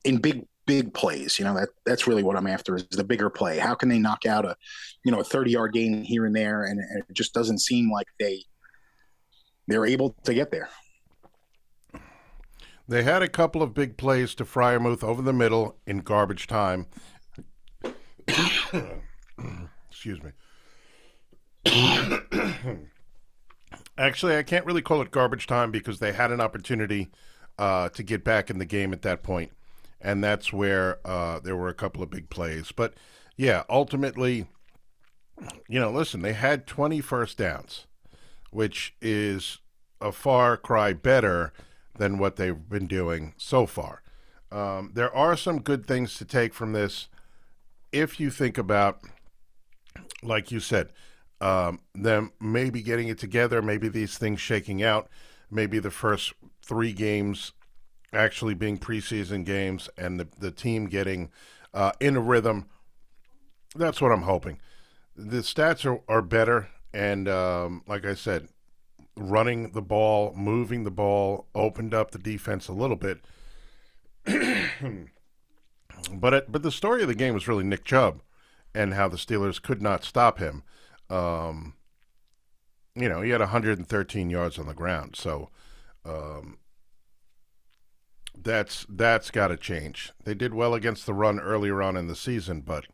in 0.05 0.19
big 0.19 0.47
big 0.67 0.93
plays. 0.93 1.39
You 1.39 1.45
know, 1.45 1.55
that 1.55 1.71
that's 1.85 2.07
really 2.07 2.23
what 2.23 2.37
I'm 2.37 2.47
after 2.47 2.77
is 2.77 2.87
the 2.91 3.05
bigger 3.05 3.31
play. 3.31 3.59
How 3.59 3.75
can 3.75 3.89
they 3.89 3.99
knock 3.99 4.27
out 4.27 4.45
a, 4.45 4.57
you 5.05 5.13
know, 5.13 5.21
a 5.21 5.25
30 5.25 5.53
yard 5.53 5.73
gain 5.73 6.03
here 6.03 6.27
and 6.27 6.37
there? 6.37 6.65
And, 6.65 6.79
and 6.79 7.03
it 7.09 7.15
just 7.15 7.33
doesn't 7.33 7.61
seem 7.61 7.91
like 7.91 8.09
they 8.19 8.45
they're 9.69 9.87
able 9.87 10.15
to 10.25 10.35
get 10.35 10.51
there. 10.51 10.69
They 12.89 13.03
had 13.03 13.23
a 13.23 13.29
couple 13.29 13.63
of 13.63 13.75
big 13.75 13.97
plays 13.97 14.35
to 14.37 14.45
Freiermuth 14.45 15.03
over 15.03 15.21
the 15.21 15.33
middle 15.33 15.77
in 15.87 15.99
garbage 15.99 16.47
time. 16.47 16.87
Excuse 19.91 20.21
me. 20.23 20.31
Actually, 23.99 24.37
I 24.37 24.45
can't 24.45 24.65
really 24.67 24.83
call 24.83 25.03
it 25.03 25.11
garbage 25.11 25.49
time 25.49 25.73
because 25.73 25.99
they 25.99 26.13
had 26.13 26.31
an 26.31 26.41
opportunity 26.41 27.09
uh, 27.59 27.89
to 27.89 28.05
get 28.05 28.23
back 28.23 28.51
in 28.51 28.59
the 28.59 28.65
game 28.65 28.93
at 28.93 29.03
that 29.03 29.25
point 29.25 29.51
and 30.01 30.23
that's 30.23 30.53
where 30.53 30.99
uh, 31.05 31.41
there 31.41 31.57
were 31.57 31.69
a 31.69 31.75
couple 31.75 32.03
of 32.03 32.11
big 32.11 32.31
plays. 32.31 32.73
But 32.73 32.95
yeah, 33.37 33.65
ultimately, 33.69 34.47
you 35.69 35.81
know, 35.81 35.91
listen, 35.91 36.23
they 36.23 36.33
had 36.33 36.67
20 36.67 37.01
first 37.01 37.39
downs, 37.39 37.87
which 38.51 38.95
is 39.01 39.59
a 40.01 40.13
far 40.13 40.57
cry 40.57 40.93
better 40.93 41.53
than 41.97 42.19
what 42.19 42.37
they've 42.37 42.69
been 42.69 42.87
doing 42.87 43.35
so 43.37 43.67
far. 43.67 44.03
Um, 44.53 44.93
there 44.95 45.15
are 45.15 45.37
some 45.37 45.61
good 45.61 45.87
things 45.87 46.17
to 46.19 46.25
take 46.25 46.55
from 46.55 46.73
this 46.73 47.09
if 47.93 48.21
you 48.21 48.31
think 48.31 48.59
about, 48.59 49.01
like 50.23 50.51
you 50.51 50.61
said, 50.61 50.91
um, 51.41 51.81
them 51.95 52.33
maybe 52.41 52.83
getting 52.83 53.09
it 53.09 53.19
together, 53.19 53.63
maybe 53.63 53.89
these 53.89 54.19
things 54.19 54.41
shaking 54.41 54.83
out, 54.83 55.09
maybe 55.51 55.79
the 55.79 55.91
first 55.91 56.33
three 56.63 56.93
games 56.93 57.53
actually 58.13 58.55
being 58.55 58.79
preseason 58.79 59.45
games 59.45 59.89
and 59.97 60.21
the, 60.21 60.29
the 60.39 60.51
team 60.51 60.87
getting 60.87 61.31
uh, 61.75 61.93
in 62.01 62.17
a 62.17 62.21
rhythm. 62.21 62.67
That's 63.75 64.01
what 64.01 64.13
I'm 64.13 64.23
hoping. 64.23 64.59
The 65.15 65.39
stats 65.39 65.85
are, 65.85 66.01
are 66.09 66.23
better. 66.23 66.69
And 66.93 67.29
um, 67.29 67.83
like 67.87 68.07
I 68.07 68.15
said, 68.15 68.49
running 69.17 69.73
the 69.73 69.83
ball, 69.83 70.33
moving 70.35 70.85
the 70.85 70.91
ball, 70.91 71.47
opened 71.55 71.95
up 71.95 72.11
the 72.11 72.19
defense 72.19 72.69
a 72.69 72.73
little 72.73 72.97
bit. 72.97 73.21
but 76.13 76.35
it, 76.35 76.51
but 76.51 76.63
the 76.63 76.73
story 76.73 77.03
of 77.03 77.09
the 77.09 77.15
game 77.15 77.35
was 77.35 77.49
really 77.49 77.65
Nick 77.65 77.85
Chubb 77.85 78.23
and 78.75 78.95
how 78.95 79.09
the 79.09 79.17
Steelers 79.17 79.61
could 79.61 79.83
not 79.83 80.05
stop 80.05 80.39
him. 80.39 80.63
Um, 81.09 81.75
you 82.95 83.09
know, 83.09 83.21
he 83.21 83.31
had 83.31 83.41
113 83.41 84.31
yards 84.31 84.59
on 84.59 84.67
the 84.67 84.75
ground. 84.75 85.17
So 85.17 85.51
um, 86.05 86.59
That's 88.41 88.87
that's 88.89 89.31
got 89.31 89.49
to 89.49 89.57
change. 89.57 90.13
They 90.25 90.35
did 90.35 90.55
well 90.55 90.75
against 90.75 91.07
the 91.07 91.15
run 91.15 91.41
earlier 91.41 91.83
on 91.83 91.97
in 91.97 92.07
the 92.07 92.17
season, 92.17 92.61
but 92.61 92.87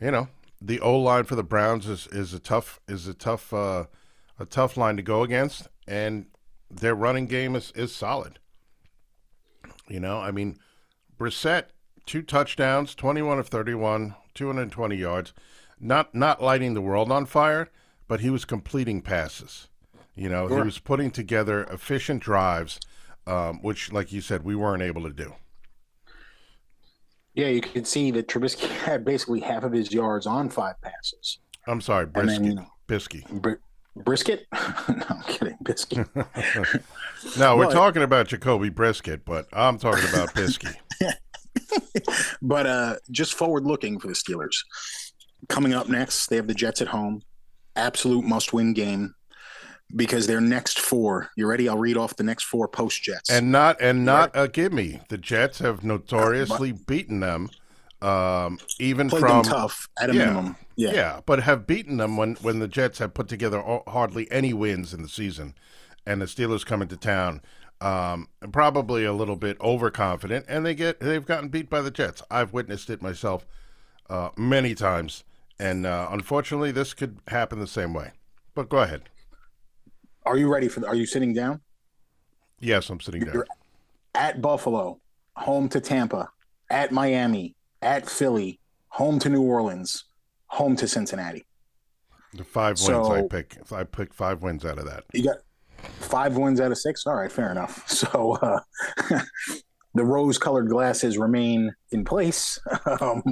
you 0.00 0.10
know 0.10 0.28
the 0.60 0.80
O 0.80 0.98
line 0.98 1.24
for 1.24 1.36
the 1.36 1.42
Browns 1.42 1.86
is, 1.86 2.06
is 2.08 2.32
a 2.32 2.38
tough 2.38 2.80
is 2.88 3.06
a 3.06 3.14
tough 3.14 3.52
uh, 3.52 3.84
a 4.38 4.46
tough 4.46 4.76
line 4.76 4.96
to 4.96 5.02
go 5.02 5.22
against, 5.22 5.68
and 5.86 6.26
their 6.70 6.94
running 6.94 7.26
game 7.26 7.54
is, 7.54 7.72
is 7.76 7.94
solid. 7.94 8.38
You 9.88 10.00
know, 10.00 10.18
I 10.18 10.30
mean, 10.30 10.58
Brissett 11.18 11.66
two 12.06 12.22
touchdowns, 12.22 12.94
twenty 12.94 13.22
one 13.22 13.38
of 13.38 13.48
thirty 13.48 13.74
one, 13.74 14.14
two 14.34 14.46
hundred 14.46 14.72
twenty 14.72 14.96
yards, 14.96 15.32
not 15.78 16.14
not 16.14 16.42
lighting 16.42 16.74
the 16.74 16.80
world 16.80 17.12
on 17.12 17.26
fire, 17.26 17.70
but 18.08 18.20
he 18.20 18.30
was 18.30 18.44
completing 18.44 19.02
passes. 19.02 19.68
You 20.14 20.28
know, 20.28 20.48
sure. 20.48 20.58
he 20.58 20.64
was 20.64 20.78
putting 20.78 21.10
together 21.10 21.64
efficient 21.64 22.22
drives 22.22 22.80
um, 23.26 23.62
which, 23.62 23.92
like 23.92 24.12
you 24.12 24.20
said, 24.20 24.44
we 24.44 24.54
weren't 24.54 24.82
able 24.82 25.02
to 25.02 25.12
do. 25.12 25.34
Yeah, 27.34 27.48
you 27.48 27.60
can 27.60 27.84
see 27.84 28.10
that 28.12 28.28
Trubisky 28.28 28.68
had 28.84 29.04
basically 29.04 29.40
half 29.40 29.64
of 29.64 29.72
his 29.72 29.92
yards 29.92 30.26
on 30.26 30.48
five 30.48 30.80
passes. 30.80 31.38
I'm 31.66 31.80
sorry, 31.80 32.06
brisket. 32.06 32.42
Then, 32.42 32.50
you 32.50 32.54
know, 32.56 32.66
Bisky. 32.88 33.28
Br- 33.40 33.54
brisket? 33.96 34.46
no, 34.52 35.04
I'm 35.08 35.22
kidding. 35.26 35.56
Biscuit. 35.62 36.06
no, 37.38 37.56
we're 37.56 37.72
talking 37.72 38.02
about 38.02 38.28
Jacoby 38.28 38.68
Brisket, 38.68 39.24
but 39.24 39.46
I'm 39.52 39.78
talking 39.78 40.08
about 40.10 40.34
Bisky. 40.34 40.74
but 42.42 42.66
uh, 42.66 42.96
just 43.10 43.34
forward 43.34 43.64
looking 43.64 43.98
for 43.98 44.08
the 44.08 44.14
Steelers. 44.14 44.56
Coming 45.48 45.72
up 45.72 45.88
next, 45.88 46.26
they 46.26 46.36
have 46.36 46.46
the 46.46 46.54
Jets 46.54 46.82
at 46.82 46.88
home. 46.88 47.22
Absolute 47.76 48.24
must 48.24 48.52
win 48.52 48.74
game 48.74 49.14
because 49.94 50.26
their 50.26 50.40
next 50.40 50.78
four. 50.78 51.30
You 51.36 51.46
ready? 51.46 51.68
I'll 51.68 51.78
read 51.78 51.96
off 51.96 52.16
the 52.16 52.24
next 52.24 52.44
four 52.44 52.68
post 52.68 53.02
Jets. 53.02 53.30
And 53.30 53.52
not 53.52 53.80
and 53.80 54.04
not 54.04 54.30
a 54.34 54.48
gimme. 54.48 55.00
The 55.08 55.18
Jets 55.18 55.58
have 55.60 55.84
notoriously 55.84 56.72
uh, 56.72 56.76
beaten 56.86 57.20
them. 57.20 57.50
Um, 58.02 58.58
even 58.78 59.08
from 59.08 59.44
tough 59.44 59.88
at 59.98 60.10
a 60.10 60.14
yeah, 60.14 60.18
minimum. 60.26 60.56
Yeah. 60.76 60.92
yeah, 60.92 61.20
but 61.24 61.42
have 61.44 61.66
beaten 61.66 61.96
them 61.96 62.16
when 62.16 62.34
when 62.36 62.58
the 62.58 62.68
Jets 62.68 62.98
have 62.98 63.14
put 63.14 63.28
together 63.28 63.62
hardly 63.86 64.30
any 64.30 64.52
wins 64.52 64.92
in 64.92 65.02
the 65.02 65.08
season, 65.08 65.54
and 66.04 66.20
the 66.20 66.26
Steelers 66.26 66.66
come 66.66 66.82
into 66.82 66.96
town. 66.96 67.40
Um, 67.80 68.28
probably 68.52 69.04
a 69.04 69.12
little 69.12 69.36
bit 69.36 69.60
overconfident, 69.60 70.46
and 70.48 70.66
they 70.66 70.74
get 70.74 71.00
they've 71.00 71.24
gotten 71.24 71.48
beat 71.48 71.70
by 71.70 71.80
the 71.80 71.90
Jets. 71.90 72.22
I've 72.30 72.52
witnessed 72.52 72.90
it 72.90 73.00
myself 73.00 73.46
uh, 74.10 74.30
many 74.36 74.74
times, 74.74 75.24
and 75.58 75.86
uh, 75.86 76.08
unfortunately, 76.10 76.72
this 76.72 76.92
could 76.92 77.20
happen 77.28 77.58
the 77.58 77.66
same 77.66 77.94
way. 77.94 78.12
But 78.54 78.68
go 78.68 78.78
ahead. 78.78 79.08
Are 80.26 80.36
you 80.36 80.52
ready 80.52 80.68
for? 80.68 80.80
The, 80.80 80.86
are 80.86 80.94
you 80.94 81.06
sitting 81.06 81.34
down? 81.34 81.60
Yes, 82.60 82.88
I'm 82.88 83.00
sitting 83.00 83.22
You're 83.22 83.32
down. 83.32 83.44
At 84.14 84.40
Buffalo, 84.40 85.00
home 85.36 85.68
to 85.70 85.80
Tampa, 85.80 86.30
at 86.70 86.92
Miami, 86.92 87.54
at 87.82 88.08
Philly, 88.08 88.60
home 88.88 89.18
to 89.18 89.28
New 89.28 89.42
Orleans, 89.42 90.04
home 90.46 90.76
to 90.76 90.88
Cincinnati. 90.88 91.44
The 92.32 92.44
five 92.44 92.78
so, 92.78 93.10
wins 93.10 93.24
I 93.24 93.36
pick. 93.36 93.58
I 93.72 93.84
pick 93.84 94.14
five 94.14 94.42
wins 94.42 94.64
out 94.64 94.78
of 94.78 94.86
that. 94.86 95.04
You 95.12 95.24
got 95.24 95.36
five 95.78 96.36
wins 96.36 96.60
out 96.60 96.72
of 96.72 96.78
six. 96.78 97.06
All 97.06 97.14
right, 97.14 97.30
fair 97.30 97.50
enough. 97.50 97.84
So 97.94 98.38
uh, 98.42 98.60
the 99.94 100.04
rose-colored 100.04 100.68
glasses 100.68 101.16
remain 101.16 101.72
in 101.92 102.04
place, 102.04 102.58
um, 103.00 103.22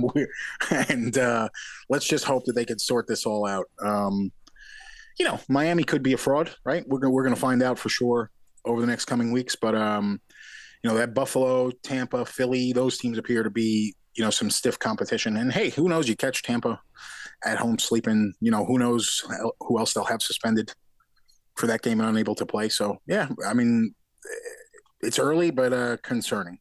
and 0.88 1.18
uh, 1.18 1.49
let's 1.88 2.06
just 2.06 2.25
hope 2.25 2.44
that 2.46 2.52
they 2.52 2.64
can 2.64 2.78
sort 2.78 3.08
this 3.08 3.26
all 3.26 3.46
out. 3.46 3.66
Um, 3.80 4.30
you 5.19 5.25
know, 5.25 5.38
Miami 5.49 5.85
could 5.85 6.02
be 6.02 6.12
a 6.12 6.19
fraud, 6.19 6.50
right? 6.64 6.85
We're 6.87 6.99
gonna, 6.99 7.12
we're 7.12 7.23
going 7.23 7.35
to 7.35 7.40
find 7.40 7.62
out 7.62 7.78
for 7.78 7.88
sure 7.88 8.31
over 8.64 8.81
the 8.81 8.87
next 8.87 9.07
coming 9.07 9.33
weeks. 9.33 9.57
But 9.57 9.75
um, 9.75 10.21
you 10.83 10.90
know, 10.90 10.97
that 10.97 11.14
Buffalo, 11.14 11.71
Tampa, 11.83 12.25
Philly, 12.25 12.73
those 12.73 12.99
teams 12.99 13.19
appear 13.19 13.42
to 13.42 13.50
be 13.50 13.95
you 14.14 14.25
know 14.25 14.31
some 14.31 14.50
stiff 14.50 14.78
competition. 14.78 15.37
And 15.37 15.52
hey, 15.52 15.71
who 15.71 15.88
knows? 15.88 16.09
You 16.09 16.16
catch 16.16 16.42
Tampa 16.42 16.81
at 17.45 17.59
home 17.59 17.78
sleeping. 17.78 18.35
You 18.40 18.50
know, 18.50 18.64
who 18.64 18.78
knows 18.78 19.23
who 19.61 19.78
else 19.78 19.95
they'll 19.95 20.04
have 20.04 20.23
suspended 20.23 20.73
for 21.57 21.66
that 21.66 21.83
game 21.83 22.00
and 22.00 22.09
unable 22.09 22.35
to 22.37 22.47
play. 22.47 22.69
So 22.69 22.99
yeah, 23.07 23.28
I 23.47 23.54
mean, 23.54 23.95
it's 25.00 25.19
early 25.19 25.50
but 25.50 25.73
uh, 25.73 25.97
concerning. 26.02 26.59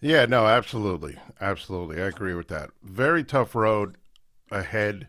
Yeah, 0.00 0.26
no, 0.26 0.46
absolutely, 0.46 1.16
absolutely, 1.40 2.02
I 2.02 2.06
agree 2.06 2.34
with 2.34 2.48
that. 2.48 2.70
Very 2.82 3.24
tough 3.24 3.54
road 3.54 3.96
ahead 4.50 5.08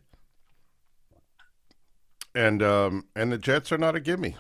and 2.35 2.61
um, 2.61 3.05
and 3.15 3.31
the 3.31 3.37
Jets 3.37 3.71
are 3.71 3.77
not 3.77 3.95
a 3.95 3.99
gimme. 3.99 4.35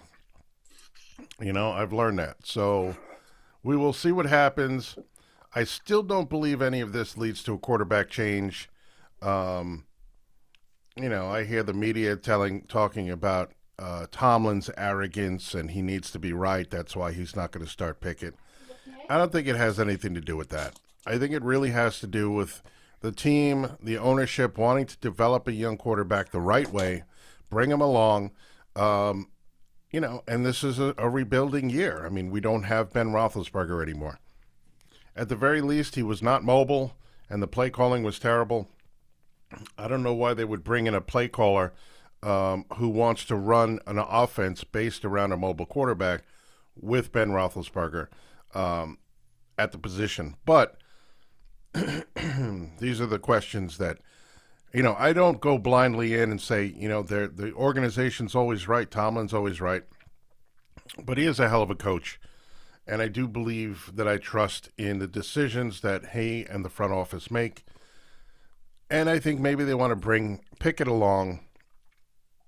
You 1.39 1.53
know, 1.53 1.71
I've 1.71 1.93
learned 1.93 2.19
that. 2.19 2.37
So 2.43 2.95
we 3.63 3.75
will 3.75 3.93
see 3.93 4.11
what 4.11 4.25
happens. 4.25 4.97
I 5.53 5.63
still 5.63 6.03
don't 6.03 6.29
believe 6.29 6.61
any 6.61 6.81
of 6.81 6.93
this 6.93 7.17
leads 7.17 7.43
to 7.43 7.53
a 7.53 7.57
quarterback 7.57 8.09
change. 8.09 8.69
Um, 9.21 9.85
you 10.95 11.09
know, 11.09 11.27
I 11.27 11.43
hear 11.43 11.63
the 11.63 11.73
media 11.73 12.15
telling 12.15 12.63
talking 12.63 13.09
about 13.09 13.53
uh, 13.79 14.07
Tomlin's 14.11 14.69
arrogance 14.77 15.53
and 15.53 15.71
he 15.71 15.81
needs 15.81 16.11
to 16.11 16.19
be 16.19 16.33
right. 16.33 16.69
That's 16.69 16.95
why 16.95 17.11
he's 17.11 17.35
not 17.35 17.51
going 17.51 17.65
to 17.65 17.71
start 17.71 18.01
Pickett. 18.01 18.35
I 19.09 19.17
don't 19.17 19.31
think 19.31 19.47
it 19.47 19.55
has 19.55 19.79
anything 19.79 20.13
to 20.15 20.21
do 20.21 20.35
with 20.35 20.49
that. 20.49 20.79
I 21.05 21.17
think 21.17 21.33
it 21.33 21.43
really 21.43 21.69
has 21.69 21.99
to 21.99 22.07
do 22.07 22.29
with 22.29 22.61
the 23.01 23.11
team, 23.11 23.77
the 23.81 23.97
ownership 23.97 24.57
wanting 24.57 24.87
to 24.87 24.97
develop 24.97 25.47
a 25.47 25.53
young 25.53 25.77
quarterback 25.77 26.31
the 26.31 26.41
right 26.41 26.71
way 26.71 27.03
bring 27.49 27.71
him 27.71 27.81
along. 27.81 28.31
Um, 28.75 29.29
you 29.91 30.01
know, 30.01 30.23
and 30.27 30.45
this 30.45 30.63
is 30.63 30.79
a, 30.79 30.93
a, 30.97 31.09
rebuilding 31.09 31.69
year. 31.69 32.05
I 32.05 32.09
mean, 32.09 32.29
we 32.29 32.41
don't 32.41 32.63
have 32.63 32.93
Ben 32.93 33.07
Roethlisberger 33.07 33.81
anymore. 33.81 34.19
At 35.15 35.29
the 35.29 35.35
very 35.35 35.61
least, 35.61 35.95
he 35.95 36.03
was 36.03 36.21
not 36.21 36.43
mobile, 36.43 36.95
and 37.29 37.41
the 37.41 37.47
play 37.47 37.69
calling 37.69 38.03
was 38.03 38.19
terrible. 38.19 38.69
I 39.77 39.87
don't 39.87 40.03
know 40.03 40.13
why 40.13 40.33
they 40.33 40.45
would 40.45 40.63
bring 40.63 40.87
in 40.87 40.93
a 40.93 41.01
play 41.01 41.27
caller 41.27 41.73
um, 42.21 42.65
who 42.75 42.89
wants 42.89 43.25
to 43.25 43.35
run 43.35 43.79
an 43.87 43.97
offense 43.97 44.63
based 44.63 45.05
around 45.05 45.31
a 45.31 45.37
mobile 45.37 45.65
quarterback 45.65 46.23
with 46.75 47.11
Ben 47.11 47.29
Roethlisberger 47.29 48.07
um, 48.53 48.97
at 49.57 49.71
the 49.71 49.77
position. 49.77 50.35
But 50.45 50.77
these 51.73 53.01
are 53.01 53.05
the 53.05 53.19
questions 53.19 53.77
that 53.77 53.99
you 54.77 54.83
know, 54.83 54.95
I 54.99 55.11
don't 55.11 55.41
go 55.41 55.57
blindly 55.57 56.13
in 56.13 56.29
and 56.29 56.39
say, 56.39 56.65
you 56.65 56.87
know, 56.87 57.01
the 57.01 57.51
organization's 57.55 58.35
always 58.35 58.67
right, 58.67 58.91
Tomlin's 58.91 59.33
always 59.33 59.59
right, 59.59 59.81
but 61.03 61.17
he 61.17 61.25
is 61.25 61.39
a 61.39 61.49
hell 61.49 61.63
of 61.63 61.71
a 61.71 61.75
coach, 61.75 62.19
and 62.85 63.01
I 63.01 63.07
do 63.07 63.27
believe 63.27 63.89
that 63.95 64.07
I 64.07 64.17
trust 64.17 64.69
in 64.77 64.99
the 64.99 65.07
decisions 65.07 65.81
that 65.81 66.09
he 66.09 66.45
and 66.47 66.63
the 66.63 66.69
front 66.69 66.93
office 66.93 67.31
make, 67.31 67.65
and 68.87 69.09
I 69.09 69.17
think 69.17 69.39
maybe 69.39 69.63
they 69.63 69.73
want 69.73 69.93
to 69.93 69.95
bring 69.95 70.41
Pickett 70.59 70.87
along 70.87 71.39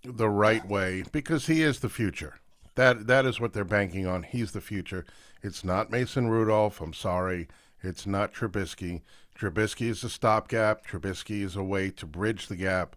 the 0.03 0.29
right 0.29 0.67
way 0.67 1.05
because 1.11 1.47
he 1.47 1.63
is 1.63 1.79
the 1.79 1.89
future. 1.89 2.35
That 2.75 3.07
that 3.07 3.25
is 3.25 3.39
what 3.39 3.53
they're 3.53 3.65
banking 3.65 4.05
on. 4.05 4.21
He's 4.21 4.51
the 4.51 4.61
future. 4.61 5.03
It's 5.41 5.63
not 5.63 5.89
Mason 5.89 6.29
Rudolph. 6.29 6.79
I'm 6.79 6.93
sorry. 6.93 7.47
It's 7.81 8.05
not 8.05 8.35
Trubisky. 8.35 9.01
Trubisky 9.39 9.89
is 9.89 10.03
a 10.03 10.09
stopgap. 10.09 10.85
Trubisky 10.85 11.43
is 11.43 11.55
a 11.55 11.63
way 11.63 11.89
to 11.91 12.05
bridge 12.05 12.47
the 12.47 12.55
gap 12.55 12.95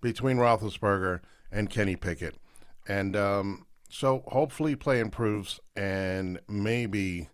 between 0.00 0.38
Roethlisberger 0.38 1.20
and 1.52 1.70
Kenny 1.70 1.94
Pickett. 1.94 2.34
And 2.88 3.14
um, 3.14 3.66
so 3.88 4.24
hopefully 4.28 4.74
play 4.74 4.98
improves. 4.98 5.60
And 5.76 6.40
maybe, 6.48 7.28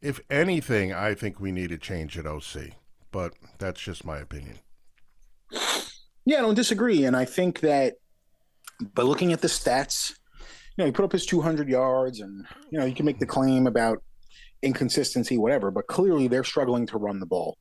if 0.00 0.20
anything, 0.30 0.94
I 0.94 1.14
think 1.14 1.40
we 1.40 1.52
need 1.52 1.72
a 1.72 1.78
change 1.78 2.16
at 2.16 2.26
OC. 2.26 2.72
But 3.12 3.34
that's 3.58 3.80
just 3.80 4.04
my 4.04 4.18
opinion. 4.18 4.60
Yeah, 6.24 6.38
I 6.38 6.40
don't 6.40 6.54
disagree. 6.54 7.04
And 7.04 7.14
I 7.14 7.26
think 7.26 7.60
that 7.60 7.94
by 8.94 9.02
looking 9.02 9.32
at 9.32 9.42
the 9.42 9.48
stats, 9.48 10.10
you 10.40 10.82
know, 10.82 10.86
he 10.86 10.92
put 10.92 11.04
up 11.04 11.12
his 11.12 11.26
200 11.26 11.68
yards 11.68 12.20
and, 12.20 12.46
you 12.70 12.78
know, 12.78 12.86
you 12.86 12.94
can 12.94 13.06
make 13.06 13.18
the 13.18 13.26
claim 13.26 13.66
about 13.66 14.02
inconsistency, 14.62 15.38
whatever, 15.38 15.70
but 15.70 15.86
clearly 15.86 16.28
they're 16.28 16.44
struggling 16.44 16.86
to 16.86 16.98
run 16.98 17.20
the 17.20 17.26
ball. 17.26 17.56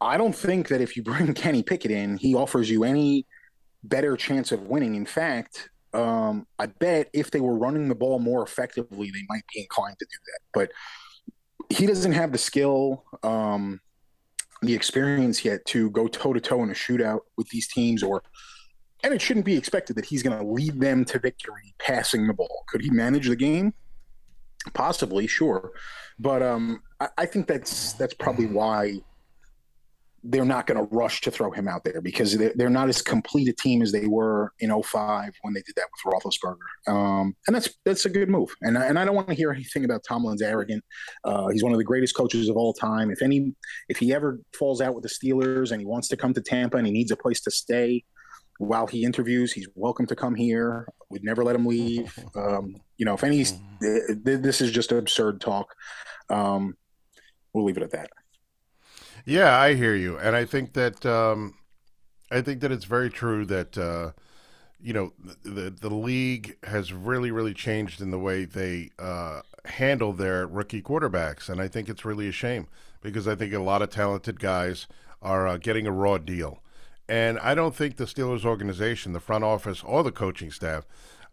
I 0.00 0.16
don't 0.16 0.34
think 0.34 0.68
that 0.68 0.80
if 0.80 0.96
you 0.96 1.02
bring 1.02 1.32
Kenny 1.34 1.62
Pickett 1.62 1.90
in, 1.90 2.16
he 2.16 2.34
offers 2.34 2.70
you 2.70 2.84
any 2.84 3.26
better 3.84 4.16
chance 4.16 4.52
of 4.52 4.62
winning. 4.62 4.94
In 4.94 5.06
fact, 5.06 5.70
um, 5.92 6.46
I 6.58 6.66
bet 6.66 7.10
if 7.12 7.30
they 7.30 7.40
were 7.40 7.56
running 7.56 7.88
the 7.88 7.94
ball 7.94 8.18
more 8.18 8.42
effectively, 8.42 9.10
they 9.10 9.24
might 9.28 9.42
be 9.52 9.60
inclined 9.60 9.98
to 9.98 10.04
do 10.04 10.16
that. 10.26 10.40
But 10.52 10.70
he 11.76 11.86
doesn't 11.86 12.12
have 12.12 12.32
the 12.32 12.38
skill, 12.38 13.04
um, 13.22 13.80
the 14.62 14.74
experience 14.74 15.44
yet 15.44 15.64
to 15.66 15.90
go 15.90 16.06
toe 16.06 16.32
to 16.32 16.40
toe 16.40 16.62
in 16.62 16.70
a 16.70 16.74
shootout 16.74 17.20
with 17.36 17.48
these 17.48 17.68
teams, 17.68 18.02
or 18.02 18.22
and 19.02 19.14
it 19.14 19.22
shouldn't 19.22 19.46
be 19.46 19.56
expected 19.56 19.96
that 19.96 20.04
he's 20.04 20.22
going 20.22 20.36
to 20.38 20.44
lead 20.44 20.80
them 20.80 21.04
to 21.06 21.18
victory 21.18 21.74
passing 21.78 22.26
the 22.26 22.34
ball. 22.34 22.64
Could 22.68 22.82
he 22.82 22.90
manage 22.90 23.28
the 23.28 23.36
game? 23.36 23.72
Possibly, 24.74 25.26
sure, 25.26 25.72
but 26.18 26.42
um, 26.42 26.82
I, 27.00 27.08
I 27.18 27.26
think 27.26 27.46
that's 27.46 27.94
that's 27.94 28.14
probably 28.14 28.46
why 28.46 29.00
they're 30.22 30.44
not 30.44 30.66
going 30.66 30.78
to 30.78 30.94
rush 30.94 31.22
to 31.22 31.30
throw 31.30 31.50
him 31.50 31.66
out 31.66 31.82
there 31.82 32.00
because 32.02 32.36
they're, 32.36 32.52
they're 32.54 32.68
not 32.68 32.88
as 32.88 33.00
complete 33.00 33.48
a 33.48 33.52
team 33.52 33.80
as 33.80 33.90
they 33.90 34.06
were 34.06 34.52
in 34.60 34.70
05 34.70 35.32
when 35.42 35.54
they 35.54 35.62
did 35.62 35.74
that 35.76 35.86
with 36.04 36.14
Roethlisberger. 36.14 36.92
Um, 36.92 37.34
and 37.46 37.56
that's 37.56 37.70
that's 37.84 38.04
a 38.04 38.10
good 38.10 38.28
move. 38.28 38.54
And, 38.60 38.76
and 38.76 38.98
I 38.98 39.04
don't 39.04 39.14
want 39.14 39.28
to 39.28 39.34
hear 39.34 39.50
anything 39.50 39.84
about 39.84 40.04
Tomlin's 40.04 40.42
arrogant. 40.42 40.84
Uh, 41.24 41.48
he's 41.48 41.62
one 41.62 41.72
of 41.72 41.78
the 41.78 41.84
greatest 41.84 42.14
coaches 42.14 42.48
of 42.48 42.56
all 42.56 42.74
time. 42.74 43.10
If 43.10 43.22
any, 43.22 43.54
if 43.88 43.96
he 43.98 44.12
ever 44.12 44.40
falls 44.58 44.80
out 44.80 44.94
with 44.94 45.04
the 45.04 45.08
Steelers 45.08 45.72
and 45.72 45.80
he 45.80 45.86
wants 45.86 46.08
to 46.08 46.16
come 46.16 46.34
to 46.34 46.42
Tampa 46.42 46.76
and 46.76 46.86
he 46.86 46.92
needs 46.92 47.10
a 47.10 47.16
place 47.16 47.40
to 47.42 47.50
stay 47.50 48.04
while 48.58 48.86
he 48.86 49.04
interviews, 49.04 49.52
he's 49.52 49.68
welcome 49.74 50.06
to 50.06 50.14
come 50.14 50.34
here. 50.34 50.86
We'd 51.08 51.24
never 51.24 51.42
let 51.42 51.56
him 51.56 51.64
leave. 51.64 52.18
Um, 52.36 52.76
you 52.98 53.06
know, 53.06 53.14
if 53.14 53.24
any, 53.24 53.44
this 53.80 54.60
is 54.60 54.70
just 54.70 54.92
absurd 54.92 55.40
talk. 55.40 55.74
Um, 56.28 56.74
we'll 57.54 57.64
leave 57.64 57.78
it 57.78 57.82
at 57.82 57.92
that. 57.92 58.10
Yeah, 59.24 59.58
I 59.58 59.74
hear 59.74 59.94
you, 59.94 60.18
and 60.18 60.34
I 60.34 60.44
think 60.44 60.72
that 60.74 61.04
um, 61.04 61.54
I 62.30 62.40
think 62.40 62.60
that 62.60 62.72
it's 62.72 62.84
very 62.84 63.10
true 63.10 63.44
that 63.46 63.76
uh, 63.76 64.12
you 64.80 64.92
know 64.92 65.12
the 65.42 65.70
the 65.70 65.92
league 65.92 66.56
has 66.64 66.92
really 66.92 67.30
really 67.30 67.54
changed 67.54 68.00
in 68.00 68.10
the 68.10 68.18
way 68.18 68.44
they 68.44 68.90
uh, 68.98 69.42
handle 69.66 70.12
their 70.12 70.46
rookie 70.46 70.82
quarterbacks, 70.82 71.48
and 71.48 71.60
I 71.60 71.68
think 71.68 71.88
it's 71.88 72.04
really 72.04 72.28
a 72.28 72.32
shame 72.32 72.66
because 73.02 73.28
I 73.28 73.34
think 73.34 73.52
a 73.52 73.58
lot 73.58 73.82
of 73.82 73.90
talented 73.90 74.40
guys 74.40 74.86
are 75.22 75.46
uh, 75.46 75.56
getting 75.58 75.86
a 75.86 75.92
raw 75.92 76.18
deal, 76.18 76.62
and 77.08 77.38
I 77.40 77.54
don't 77.54 77.74
think 77.74 77.96
the 77.96 78.04
Steelers 78.04 78.44
organization, 78.44 79.12
the 79.12 79.20
front 79.20 79.44
office, 79.44 79.82
or 79.84 80.02
the 80.02 80.12
coaching 80.12 80.50
staff, 80.50 80.86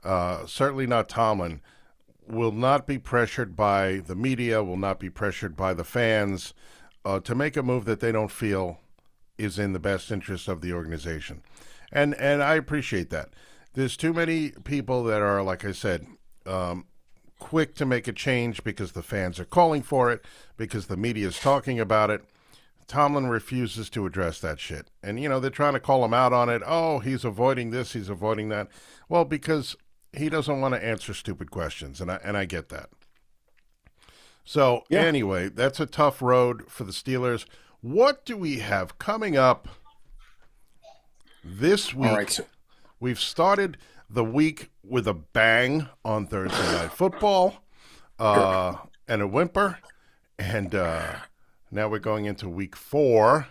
uh, 0.03 0.46
certainly 0.46 0.88
not 0.88 1.08
Tomlin, 1.08 1.62
will 2.27 2.51
not 2.51 2.86
be 2.86 2.98
pressured 2.98 3.56
by 3.56 3.98
the 4.06 4.15
media, 4.15 4.62
will 4.63 4.77
not 4.77 5.00
be 5.00 5.10
pressured 5.10 5.56
by 5.56 5.74
the 5.74 5.86
fans 5.86 6.53
uh, 7.07 7.21
to 7.21 7.33
make 7.33 7.55
a 7.55 7.63
move 7.63 7.85
that 7.85 8.01
they 8.01 8.11
don't 8.11 8.31
feel 8.31 8.79
is 9.37 9.57
in 9.57 9.71
the 9.71 9.79
best 9.79 10.11
interest 10.11 10.49
of 10.49 10.59
the 10.59 10.73
organization. 10.73 11.41
And 11.89 12.13
and 12.15 12.43
I 12.43 12.55
appreciate 12.55 13.11
that. 13.11 13.29
There's 13.73 13.95
too 13.95 14.11
many 14.11 14.51
people 14.65 15.03
that 15.05 15.21
are, 15.21 15.41
like 15.41 15.63
I 15.63 15.71
said, 15.71 16.05
um, 16.45 16.85
quick 17.39 17.75
to 17.75 17.85
make 17.85 18.09
a 18.09 18.13
change 18.13 18.61
because 18.63 18.91
the 18.91 19.03
fans 19.03 19.39
are 19.39 19.45
calling 19.45 19.83
for 19.83 20.11
it, 20.11 20.25
because 20.57 20.87
the 20.87 20.97
media 20.97 21.27
is 21.27 21.39
talking 21.39 21.79
about 21.79 22.09
it. 22.09 22.25
Tomlin 22.87 23.27
refuses 23.27 23.89
to 23.91 24.05
address 24.05 24.41
that 24.41 24.59
shit. 24.59 24.87
And, 25.03 25.19
you 25.21 25.29
know, 25.29 25.39
they're 25.39 25.49
trying 25.49 25.73
to 25.73 25.79
call 25.79 26.03
him 26.03 26.13
out 26.13 26.33
on 26.33 26.49
it. 26.49 26.61
Oh, 26.65 26.99
he's 26.99 27.23
avoiding 27.23 27.69
this, 27.69 27.93
he's 27.93 28.09
avoiding 28.09 28.49
that. 28.49 28.67
Well, 29.07 29.25
because 29.25 29.75
he 30.11 30.29
doesn't 30.29 30.61
want 30.61 30.73
to 30.73 30.83
answer 30.83 31.13
stupid 31.13 31.51
questions. 31.51 32.01
And 32.01 32.11
I, 32.11 32.19
and 32.23 32.35
I 32.35 32.45
get 32.45 32.69
that. 32.69 32.89
So 34.48 34.86
yeah. 34.89 35.01
anyway, 35.01 35.50
that's 35.50 35.82
a 35.82 35.86
tough 35.86 36.22
road 36.22 36.63
for 36.70 36.86
the 36.86 36.94
Steelers. 36.94 37.44
What 37.82 38.25
do 38.25 38.38
we 38.38 38.60
have 38.60 38.98
coming 38.98 39.36
up 39.36 39.68
this 41.44 41.94
week? 41.94 42.10
All 42.10 42.16
right, 42.16 42.30
so- 42.30 42.46
We've 42.98 43.20
started 43.20 43.77
the 44.10 44.24
week 44.24 44.72
with 44.84 45.06
a 45.06 45.13
bang 45.13 45.89
on 46.06 46.27
Thursday 46.27 46.58
Night 46.72 46.94
Football 46.94 47.62
uh, 48.20 48.77
and 49.06 49.22
a 49.22 49.27
whimper, 49.27 49.80
and 50.39 50.74
uh, 50.74 51.16
now 51.70 51.89
we're 51.89 52.00
going 52.00 52.24
into 52.24 52.48
week 52.48 52.77
four. 52.77 53.48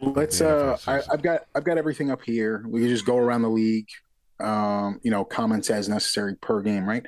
Let's. 0.00 0.40
Uh, 0.40 0.78
I, 0.86 1.00
have 1.10 1.22
got 1.22 1.46
I've 1.56 1.64
got 1.64 1.76
everything 1.76 2.12
up 2.12 2.22
here. 2.22 2.64
We 2.68 2.82
can 2.82 2.88
just 2.88 3.04
go 3.04 3.18
around 3.18 3.42
the 3.42 3.50
league. 3.50 3.88
Um, 4.38 5.00
you 5.02 5.10
know, 5.10 5.24
comments 5.24 5.70
as 5.70 5.88
necessary 5.88 6.36
per 6.36 6.62
game, 6.62 6.88
right? 6.88 7.04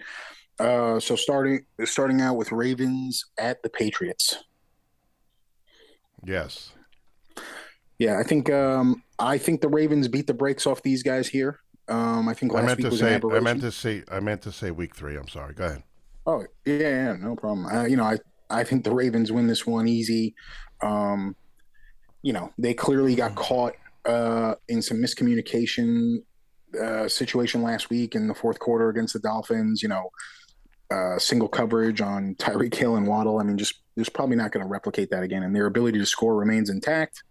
Uh, 0.58 1.00
so 1.00 1.16
starting 1.16 1.64
starting 1.84 2.20
out 2.20 2.36
with 2.36 2.52
Ravens 2.52 3.24
at 3.38 3.62
the 3.62 3.68
Patriots. 3.68 4.44
Yes. 6.24 6.72
Yeah, 7.98 8.18
I 8.18 8.22
think 8.22 8.50
um, 8.50 9.02
I 9.18 9.38
think 9.38 9.60
the 9.60 9.68
Ravens 9.68 10.08
beat 10.08 10.26
the 10.26 10.34
brakes 10.34 10.66
off 10.66 10.82
these 10.82 11.02
guys 11.02 11.28
here. 11.28 11.60
Um, 11.88 12.28
I 12.28 12.34
think 12.34 12.52
last 12.52 12.62
I 12.62 12.66
meant 12.66 12.78
week 12.78 12.84
to 12.86 12.90
was 12.90 13.00
say, 13.00 13.08
an 13.08 13.14
aberration. 13.14 13.46
I 13.46 13.50
meant 13.50 13.60
to 13.62 13.72
say 13.72 14.02
I 14.10 14.20
meant 14.20 14.42
to 14.42 14.52
say 14.52 14.70
week 14.70 14.94
three. 14.94 15.16
I'm 15.16 15.28
sorry. 15.28 15.54
Go 15.54 15.66
ahead. 15.66 15.82
Oh 16.26 16.44
yeah, 16.64 16.78
yeah 16.78 17.16
no 17.18 17.36
problem. 17.36 17.66
Uh, 17.66 17.84
you 17.84 17.96
know, 17.96 18.04
I 18.04 18.18
I 18.50 18.64
think 18.64 18.84
the 18.84 18.94
Ravens 18.94 19.32
win 19.32 19.46
this 19.46 19.66
one 19.66 19.86
easy. 19.86 20.34
Um, 20.82 21.36
you 22.22 22.32
know, 22.32 22.52
they 22.58 22.74
clearly 22.74 23.14
got 23.14 23.34
caught 23.34 23.74
uh, 24.06 24.54
in 24.68 24.82
some 24.82 24.98
miscommunication 24.98 26.18
uh, 26.80 27.08
situation 27.08 27.62
last 27.62 27.90
week 27.90 28.14
in 28.14 28.26
the 28.26 28.34
fourth 28.34 28.58
quarter 28.58 28.88
against 28.88 29.12
the 29.12 29.20
Dolphins. 29.20 29.82
You 29.82 29.88
know, 29.88 30.10
uh, 30.90 31.18
single 31.18 31.48
coverage 31.48 32.00
on 32.00 32.34
Tyreek 32.38 32.74
Hill 32.74 32.96
and 32.96 33.06
Waddle. 33.06 33.38
I 33.38 33.44
mean, 33.44 33.58
just 33.58 33.80
there's 33.96 34.08
probably 34.08 34.36
not 34.36 34.52
going 34.52 34.64
to 34.64 34.68
replicate 34.68 35.10
that 35.10 35.22
again. 35.22 35.42
And 35.42 35.54
their 35.54 35.66
ability 35.66 35.98
to 35.98 36.06
score 36.06 36.36
remains 36.36 36.70
intact. 36.70 37.22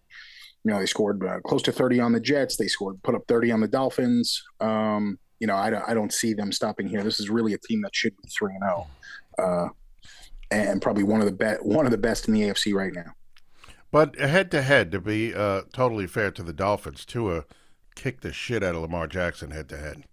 You 0.63 0.71
know, 0.71 0.79
they 0.79 0.85
scored 0.85 1.23
uh, 1.25 1.41
close 1.41 1.61
to 1.63 1.73
30 1.73 1.99
on 1.99 2.13
the 2.13 2.21
Jets. 2.21 2.55
They 2.55 2.67
scored, 2.67 3.01
put 3.03 3.15
up 3.15 3.23
30 3.27 3.51
on 3.51 3.59
the 3.59 3.67
Dolphins. 3.67 4.41
Um, 4.61 5.19
you 5.39 5.47
know, 5.47 5.55
I 5.55 5.69
don't, 5.69 5.83
I 5.85 5.93
don't 5.93 6.13
see 6.13 6.33
them 6.33 6.53
stopping 6.53 6.87
here. 6.87 7.03
This 7.03 7.19
is 7.19 7.29
really 7.29 7.53
a 7.53 7.57
team 7.57 7.81
that 7.81 7.93
should 7.93 8.15
be 8.15 8.29
three 8.29 8.53
and 8.53 8.63
zero, 8.63 8.87
oh, 9.39 9.43
uh, 9.43 9.69
and 10.51 10.81
probably 10.81 11.03
one 11.03 11.19
of 11.19 11.25
the 11.25 11.33
best, 11.33 11.65
one 11.65 11.85
of 11.85 11.91
the 11.91 11.97
best 11.97 12.29
in 12.29 12.33
the 12.33 12.43
AFC 12.43 12.73
right 12.73 12.93
now. 12.93 13.11
But 13.91 14.17
head 14.17 14.51
to 14.51 14.61
head, 14.61 14.91
to 14.93 15.01
be 15.01 15.33
uh, 15.33 15.63
totally 15.73 16.07
fair 16.07 16.31
to 16.31 16.43
the 16.43 16.53
Dolphins, 16.53 17.03
Tua 17.03 17.43
kicked 17.95 18.23
the 18.23 18.31
shit 18.31 18.63
out 18.63 18.73
of 18.73 18.81
Lamar 18.81 19.05
Jackson 19.07 19.51
head 19.51 19.67
to 19.69 19.77
head. 19.77 20.05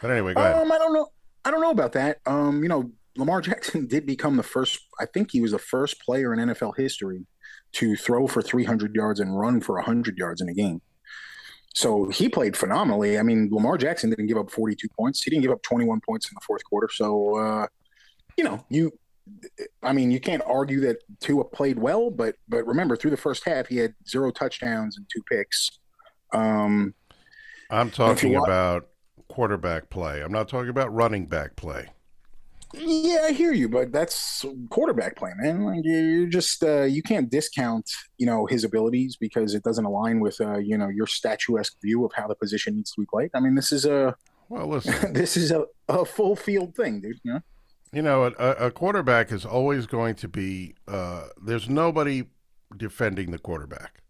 But 0.00 0.10
anyway, 0.10 0.34
go 0.34 0.40
ahead. 0.40 0.56
Um, 0.56 0.70
I 0.70 0.78
don't 0.78 0.92
know. 0.92 1.08
I 1.44 1.50
don't 1.50 1.60
know 1.60 1.70
about 1.70 1.92
that. 1.92 2.18
Um, 2.26 2.62
you 2.62 2.68
know, 2.68 2.90
Lamar 3.16 3.40
Jackson 3.40 3.86
did 3.88 4.06
become 4.06 4.36
the 4.36 4.42
first. 4.42 4.80
I 4.98 5.06
think 5.06 5.30
he 5.30 5.40
was 5.40 5.52
the 5.52 5.58
first 5.58 6.00
player 6.00 6.32
in 6.32 6.48
NFL 6.48 6.76
history 6.76 7.26
to 7.72 7.96
throw 7.96 8.26
for 8.26 8.40
300 8.40 8.94
yards 8.94 9.20
and 9.20 9.38
run 9.38 9.60
for 9.60 9.74
100 9.76 10.16
yards 10.16 10.40
in 10.40 10.48
a 10.48 10.54
game. 10.54 10.80
So 11.74 12.08
he 12.08 12.28
played 12.28 12.56
phenomenally. 12.56 13.18
I 13.18 13.22
mean, 13.22 13.48
Lamar 13.50 13.76
Jackson 13.76 14.10
didn't 14.10 14.28
give 14.28 14.36
up 14.36 14.50
42 14.50 14.88
points. 14.96 15.22
He 15.22 15.30
didn't 15.30 15.42
give 15.42 15.50
up 15.50 15.62
21 15.62 16.00
points 16.08 16.30
in 16.30 16.34
the 16.34 16.40
fourth 16.46 16.62
quarter. 16.64 16.88
So, 16.88 17.36
uh, 17.36 17.66
you 18.36 18.44
know, 18.44 18.64
you, 18.68 18.92
I 19.82 19.92
mean, 19.92 20.12
you 20.12 20.20
can't 20.20 20.42
argue 20.46 20.80
that 20.82 20.98
Tua 21.20 21.44
played 21.44 21.78
well, 21.78 22.10
but 22.10 22.36
but 22.48 22.64
remember, 22.66 22.94
through 22.94 23.10
the 23.10 23.16
first 23.16 23.44
half, 23.44 23.66
he 23.66 23.78
had 23.78 23.94
zero 24.08 24.30
touchdowns 24.30 24.96
and 24.96 25.06
two 25.12 25.22
picks. 25.28 25.70
Um, 26.32 26.94
I'm 27.70 27.90
talking 27.90 28.36
about 28.36 28.88
quarterback 29.28 29.90
play. 29.90 30.22
I'm 30.22 30.32
not 30.32 30.48
talking 30.48 30.70
about 30.70 30.92
running 30.92 31.26
back 31.26 31.56
play. 31.56 31.88
Yeah, 32.76 33.26
I 33.26 33.32
hear 33.32 33.52
you, 33.52 33.68
but 33.68 33.92
that's 33.92 34.44
quarterback 34.68 35.16
play, 35.16 35.32
man. 35.36 35.62
Like 35.62 35.84
you 35.84 36.26
just 36.28 36.62
uh, 36.64 36.82
you 36.82 37.02
can't 37.02 37.30
discount 37.30 37.88
you 38.18 38.26
know 38.26 38.46
his 38.46 38.64
abilities 38.64 39.16
because 39.16 39.54
it 39.54 39.62
doesn't 39.62 39.84
align 39.84 40.20
with 40.20 40.40
uh, 40.40 40.58
you 40.58 40.76
know 40.76 40.88
your 40.88 41.06
statuesque 41.06 41.80
view 41.80 42.04
of 42.04 42.12
how 42.14 42.26
the 42.26 42.34
position 42.34 42.76
needs 42.76 42.90
to 42.92 43.00
be 43.00 43.06
played. 43.06 43.30
I 43.34 43.40
mean, 43.40 43.54
this 43.54 43.70
is 43.70 43.84
a 43.84 44.16
well, 44.48 44.66
listen, 44.66 45.12
this 45.12 45.36
is 45.36 45.50
a, 45.50 45.66
a 45.88 46.04
full 46.04 46.36
field 46.36 46.74
thing, 46.74 47.00
dude. 47.00 47.20
You 47.22 47.34
know, 47.34 47.40
you 47.92 48.02
know, 48.02 48.24
a, 48.24 48.50
a 48.66 48.70
quarterback 48.70 49.30
is 49.30 49.44
always 49.44 49.86
going 49.86 50.16
to 50.16 50.28
be. 50.28 50.74
Uh, 50.88 51.28
there's 51.40 51.68
nobody 51.68 52.24
defending 52.76 53.30
the 53.30 53.38
quarterback. 53.38 54.02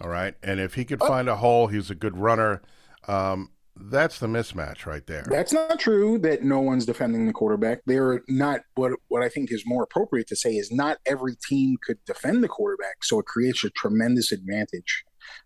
All 0.00 0.10
right, 0.10 0.34
and 0.42 0.60
if 0.60 0.74
he 0.74 0.84
could 0.84 1.00
oh. 1.00 1.08
find 1.08 1.28
a 1.28 1.36
hole, 1.36 1.68
he's 1.68 1.90
a 1.90 1.94
good 1.94 2.18
runner. 2.18 2.60
Um, 3.08 3.50
that's 3.90 4.18
the 4.18 4.26
mismatch 4.26 4.86
right 4.86 5.06
there. 5.06 5.24
That's 5.28 5.52
not 5.52 5.78
true 5.78 6.18
that 6.18 6.42
no 6.42 6.60
one's 6.60 6.86
defending 6.86 7.26
the 7.26 7.32
quarterback. 7.32 7.80
They're 7.86 8.22
not 8.28 8.60
what 8.74 8.92
what 9.08 9.22
I 9.22 9.28
think 9.28 9.52
is 9.52 9.64
more 9.66 9.82
appropriate 9.82 10.26
to 10.28 10.36
say 10.36 10.56
is 10.56 10.72
not 10.72 10.98
every 11.06 11.36
team 11.48 11.76
could 11.84 11.98
defend 12.06 12.42
the 12.42 12.48
quarterback, 12.48 13.04
so 13.04 13.18
it 13.18 13.26
creates 13.26 13.64
a 13.64 13.70
tremendous 13.70 14.32
advantage 14.32 15.04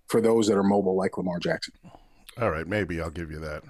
for 0.09 0.21
those 0.21 0.47
that 0.49 0.57
are 0.57 0.63
mobile 0.63 0.97
like 0.97 1.19
Lamar 1.19 1.39
Jackson. 1.39 1.75
All 2.41 2.51
right, 2.51 2.67
maybe 2.67 3.01
I'll 3.01 3.11
give 3.11 3.31
you 3.31 3.39
that. 3.41 3.63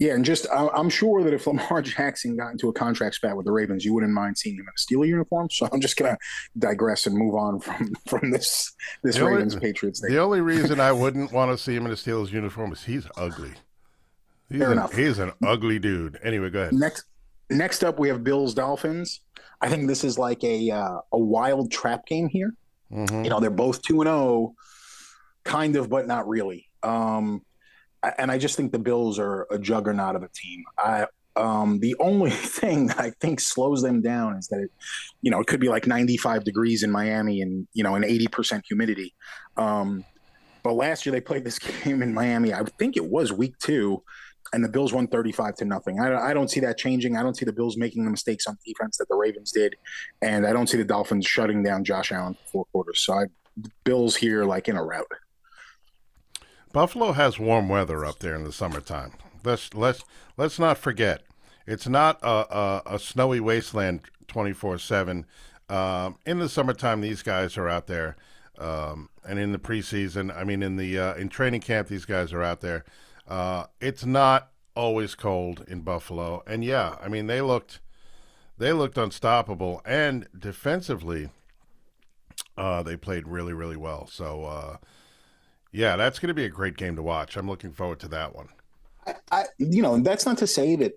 Yeah, 0.00 0.14
and 0.14 0.24
just 0.24 0.46
I'm 0.52 0.90
sure 0.90 1.22
that 1.22 1.32
if 1.32 1.46
Lamar 1.46 1.80
Jackson 1.82 2.36
got 2.36 2.50
into 2.50 2.68
a 2.68 2.72
contract 2.72 3.14
spat 3.14 3.36
with 3.36 3.46
the 3.46 3.52
Ravens, 3.52 3.84
you 3.84 3.94
wouldn't 3.94 4.12
mind 4.12 4.36
seeing 4.36 4.56
him 4.56 4.62
in 4.62 4.68
a 4.68 4.78
Steeler 4.78 5.06
uniform. 5.06 5.48
So 5.50 5.68
I'm 5.72 5.80
just 5.80 5.96
gonna 5.96 6.18
digress 6.58 7.06
and 7.06 7.16
move 7.16 7.34
on 7.34 7.60
from 7.60 7.94
from 8.08 8.30
this 8.32 8.72
this 9.04 9.16
the 9.16 9.24
Ravens 9.24 9.54
only, 9.54 9.66
Patriots 9.66 10.00
thing. 10.00 10.10
The 10.10 10.20
only 10.20 10.40
reason 10.40 10.80
I 10.80 10.90
wouldn't 10.90 11.32
want 11.32 11.52
to 11.52 11.58
see 11.58 11.76
him 11.76 11.86
in 11.86 11.92
a 11.92 11.94
Steelers 11.94 12.32
uniform 12.32 12.72
is 12.72 12.82
he's 12.82 13.06
ugly. 13.16 13.52
He's 14.50 14.58
Fair 14.58 14.72
an, 14.72 14.78
enough. 14.78 14.94
He's 14.94 15.18
an 15.18 15.32
ugly 15.44 15.78
dude. 15.78 16.18
Anyway, 16.22 16.50
go 16.50 16.62
ahead. 16.62 16.74
Next, 16.74 17.04
next 17.48 17.84
up 17.84 17.98
we 17.98 18.08
have 18.08 18.24
Bills 18.24 18.52
Dolphins. 18.52 19.20
I 19.60 19.68
think 19.68 19.86
this 19.86 20.02
is 20.02 20.18
like 20.18 20.42
a 20.42 20.72
uh, 20.72 20.98
a 21.12 21.18
wild 21.18 21.70
trap 21.70 22.04
game 22.06 22.28
here. 22.28 22.52
Mm-hmm. 22.92 23.24
You 23.24 23.30
know, 23.30 23.38
they're 23.38 23.50
both 23.50 23.80
two 23.82 24.00
and 24.00 24.08
zero, 24.08 24.16
oh, 24.16 24.54
kind 25.44 25.76
of, 25.76 25.88
but 25.88 26.08
not 26.08 26.28
really. 26.28 26.68
Um, 26.82 27.42
and 28.18 28.30
I 28.30 28.38
just 28.38 28.56
think 28.56 28.72
the 28.72 28.78
Bills 28.78 29.18
are 29.18 29.46
a 29.50 29.58
juggernaut 29.58 30.16
of 30.16 30.22
a 30.22 30.28
team. 30.28 30.64
I 30.78 31.06
um, 31.36 31.80
the 31.80 31.96
only 31.98 32.30
thing 32.60 32.90
I 32.92 33.10
think 33.20 33.40
slows 33.40 33.82
them 33.82 34.00
down 34.00 34.36
is 34.36 34.48
that 34.48 34.60
it, 34.60 34.70
you 35.22 35.30
know, 35.30 35.40
it 35.40 35.46
could 35.46 35.60
be 35.60 35.68
like 35.68 35.86
95 35.86 36.44
degrees 36.44 36.82
in 36.82 36.90
Miami 36.90 37.40
and 37.40 37.66
you 37.72 37.82
know, 37.82 37.94
an 37.94 38.02
80% 38.02 38.62
humidity. 38.66 39.14
Um, 39.56 40.04
but 40.62 40.74
last 40.74 41.04
year 41.04 41.12
they 41.12 41.20
played 41.20 41.44
this 41.44 41.58
game 41.84 42.02
in 42.02 42.14
Miami. 42.14 42.52
I 42.52 42.62
think 42.78 42.96
it 42.96 43.04
was 43.04 43.32
week 43.32 43.58
two, 43.58 44.02
and 44.52 44.64
the 44.64 44.68
Bills 44.68 44.92
won 44.92 45.06
35 45.06 45.56
to 45.56 45.64
nothing. 45.64 46.00
I, 46.00 46.30
I 46.30 46.34
don't 46.34 46.50
see 46.50 46.60
that 46.60 46.78
changing. 46.78 47.16
I 47.16 47.22
don't 47.22 47.36
see 47.36 47.44
the 47.44 47.52
Bills 47.52 47.76
making 47.76 48.04
the 48.04 48.10
mistakes 48.10 48.46
on 48.46 48.56
defense 48.64 48.96
that 48.98 49.08
the 49.08 49.16
Ravens 49.16 49.52
did, 49.52 49.76
and 50.22 50.46
I 50.46 50.52
don't 50.52 50.68
see 50.68 50.78
the 50.78 50.84
Dolphins 50.84 51.26
shutting 51.26 51.62
down 51.62 51.84
Josh 51.84 52.12
Allen 52.12 52.34
for 52.34 52.50
four 52.50 52.64
quarters. 52.66 53.00
So 53.00 53.14
I, 53.14 53.24
Bills 53.84 54.16
here 54.16 54.44
like 54.44 54.68
in 54.68 54.76
a 54.76 54.82
rout. 54.82 55.06
Buffalo 56.74 57.12
has 57.12 57.38
warm 57.38 57.68
weather 57.68 58.04
up 58.04 58.18
there 58.18 58.34
in 58.34 58.42
the 58.42 58.52
summertime. 58.52 59.12
Let's 59.44 59.72
let's 59.74 60.02
let's 60.36 60.58
not 60.58 60.76
forget. 60.76 61.22
It's 61.68 61.86
not 61.86 62.18
a, 62.20 62.26
a, 62.26 62.82
a 62.86 62.98
snowy 62.98 63.38
wasteland 63.38 64.00
twenty 64.26 64.52
four 64.52 64.76
seven. 64.78 65.24
Um, 65.68 66.18
in 66.26 66.40
the 66.40 66.48
summertime, 66.48 67.00
these 67.00 67.22
guys 67.22 67.56
are 67.56 67.68
out 67.68 67.86
there, 67.86 68.16
um, 68.58 69.08
and 69.24 69.38
in 69.38 69.52
the 69.52 69.58
preseason, 69.58 70.36
I 70.36 70.42
mean, 70.42 70.64
in 70.64 70.74
the 70.74 70.98
uh, 70.98 71.14
in 71.14 71.28
training 71.28 71.60
camp, 71.60 71.86
these 71.86 72.04
guys 72.06 72.32
are 72.32 72.42
out 72.42 72.60
there. 72.60 72.84
Uh, 73.28 73.66
it's 73.80 74.04
not 74.04 74.50
always 74.74 75.14
cold 75.14 75.64
in 75.68 75.82
Buffalo, 75.82 76.42
and 76.44 76.64
yeah, 76.64 76.96
I 77.00 77.06
mean, 77.06 77.28
they 77.28 77.40
looked 77.40 77.78
they 78.58 78.72
looked 78.72 78.98
unstoppable, 78.98 79.80
and 79.84 80.26
defensively, 80.36 81.28
uh, 82.58 82.82
they 82.82 82.96
played 82.96 83.28
really 83.28 83.52
really 83.52 83.76
well. 83.76 84.08
So 84.08 84.44
uh, 84.44 84.76
yeah, 85.74 85.96
that's 85.96 86.20
going 86.20 86.28
to 86.28 86.34
be 86.34 86.44
a 86.44 86.48
great 86.48 86.76
game 86.76 86.94
to 86.94 87.02
watch. 87.02 87.36
I'm 87.36 87.48
looking 87.48 87.72
forward 87.72 87.98
to 88.00 88.08
that 88.08 88.34
one. 88.34 88.46
I, 89.06 89.14
I, 89.32 89.44
you 89.58 89.82
know, 89.82 89.98
that's 89.98 90.24
not 90.24 90.38
to 90.38 90.46
say 90.46 90.76
that 90.76 90.92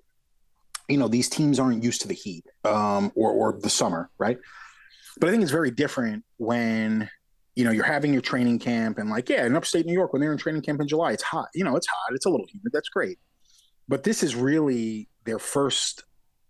you 0.88 0.98
know 0.98 1.08
these 1.08 1.28
teams 1.28 1.60
aren't 1.60 1.84
used 1.84 2.02
to 2.02 2.08
the 2.08 2.14
heat 2.14 2.46
um, 2.64 3.12
or 3.16 3.32
or 3.32 3.60
the 3.60 3.72
summer, 3.72 4.12
right? 4.20 4.38
But 5.20 5.28
I 5.28 5.32
think 5.32 5.42
it's 5.42 5.52
very 5.52 5.72
different 5.72 6.24
when 6.38 7.10
you 7.56 7.66
know 7.66 7.72
you're 7.72 7.84
having 7.84 8.14
your 8.14 8.22
training 8.22 8.60
camp 8.60 9.00
and 9.00 9.10
like 9.10 9.28
yeah, 9.30 9.48
in 9.48 9.56
upstate 9.56 9.88
New 9.88 9.94
York 9.94 10.14
when 10.14 10.22
they're 10.22 10.32
in 10.32 10.38
training 10.38 10.62
camp 10.62 10.80
in 10.80 10.88
July, 10.88 11.12
it's 11.12 11.24
hot. 11.24 11.50
You 11.56 11.64
know, 11.64 11.76
it's 11.76 11.88
hot. 11.88 12.14
It's 12.14 12.28
a 12.28 12.30
little 12.30 12.46
humid. 12.46 12.72
That's 12.72 12.90
great. 12.90 13.18
But 13.90 14.04
this 14.04 14.22
is 14.22 14.36
really 14.36 15.10
their 15.26 15.40
first, 15.40 16.04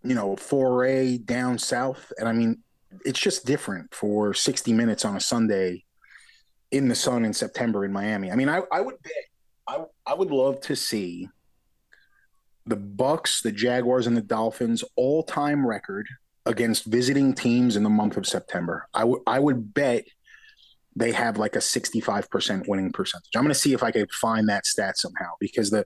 you 0.03 0.15
know, 0.15 0.35
foray 0.35 1.17
down 1.17 1.57
south, 1.57 2.11
and 2.19 2.27
I 2.27 2.33
mean, 2.33 2.61
it's 3.05 3.19
just 3.19 3.45
different 3.45 3.93
for 3.93 4.33
60 4.33 4.73
minutes 4.73 5.05
on 5.05 5.15
a 5.15 5.21
Sunday 5.21 5.85
in 6.71 6.87
the 6.87 6.95
sun 6.95 7.25
in 7.25 7.33
September 7.33 7.85
in 7.85 7.91
Miami. 7.91 8.31
I 8.31 8.35
mean, 8.35 8.49
I, 8.49 8.61
I 8.71 8.81
would 8.81 9.01
bet 9.01 9.13
I 9.67 9.83
I 10.05 10.13
would 10.13 10.31
love 10.31 10.61
to 10.61 10.75
see 10.75 11.29
the 12.65 12.75
Bucks, 12.75 13.41
the 13.41 13.51
Jaguars, 13.51 14.07
and 14.07 14.17
the 14.17 14.21
Dolphins 14.21 14.83
all-time 14.95 15.65
record 15.65 16.07
against 16.45 16.85
visiting 16.85 17.33
teams 17.33 17.75
in 17.75 17.83
the 17.83 17.89
month 17.89 18.17
of 18.17 18.25
September. 18.25 18.87
I 18.93 19.03
would 19.03 19.21
I 19.27 19.39
would 19.39 19.73
bet 19.73 20.05
they 20.95 21.11
have 21.11 21.37
like 21.37 21.55
a 21.55 21.59
65% 21.59 22.67
winning 22.67 22.91
percentage. 22.91 23.29
I'm 23.35 23.43
going 23.43 23.53
to 23.53 23.59
see 23.59 23.73
if 23.73 23.83
I 23.83 23.91
can 23.91 24.07
find 24.19 24.49
that 24.49 24.65
stat 24.65 24.97
somehow 24.97 25.33
because 25.39 25.69
the 25.69 25.85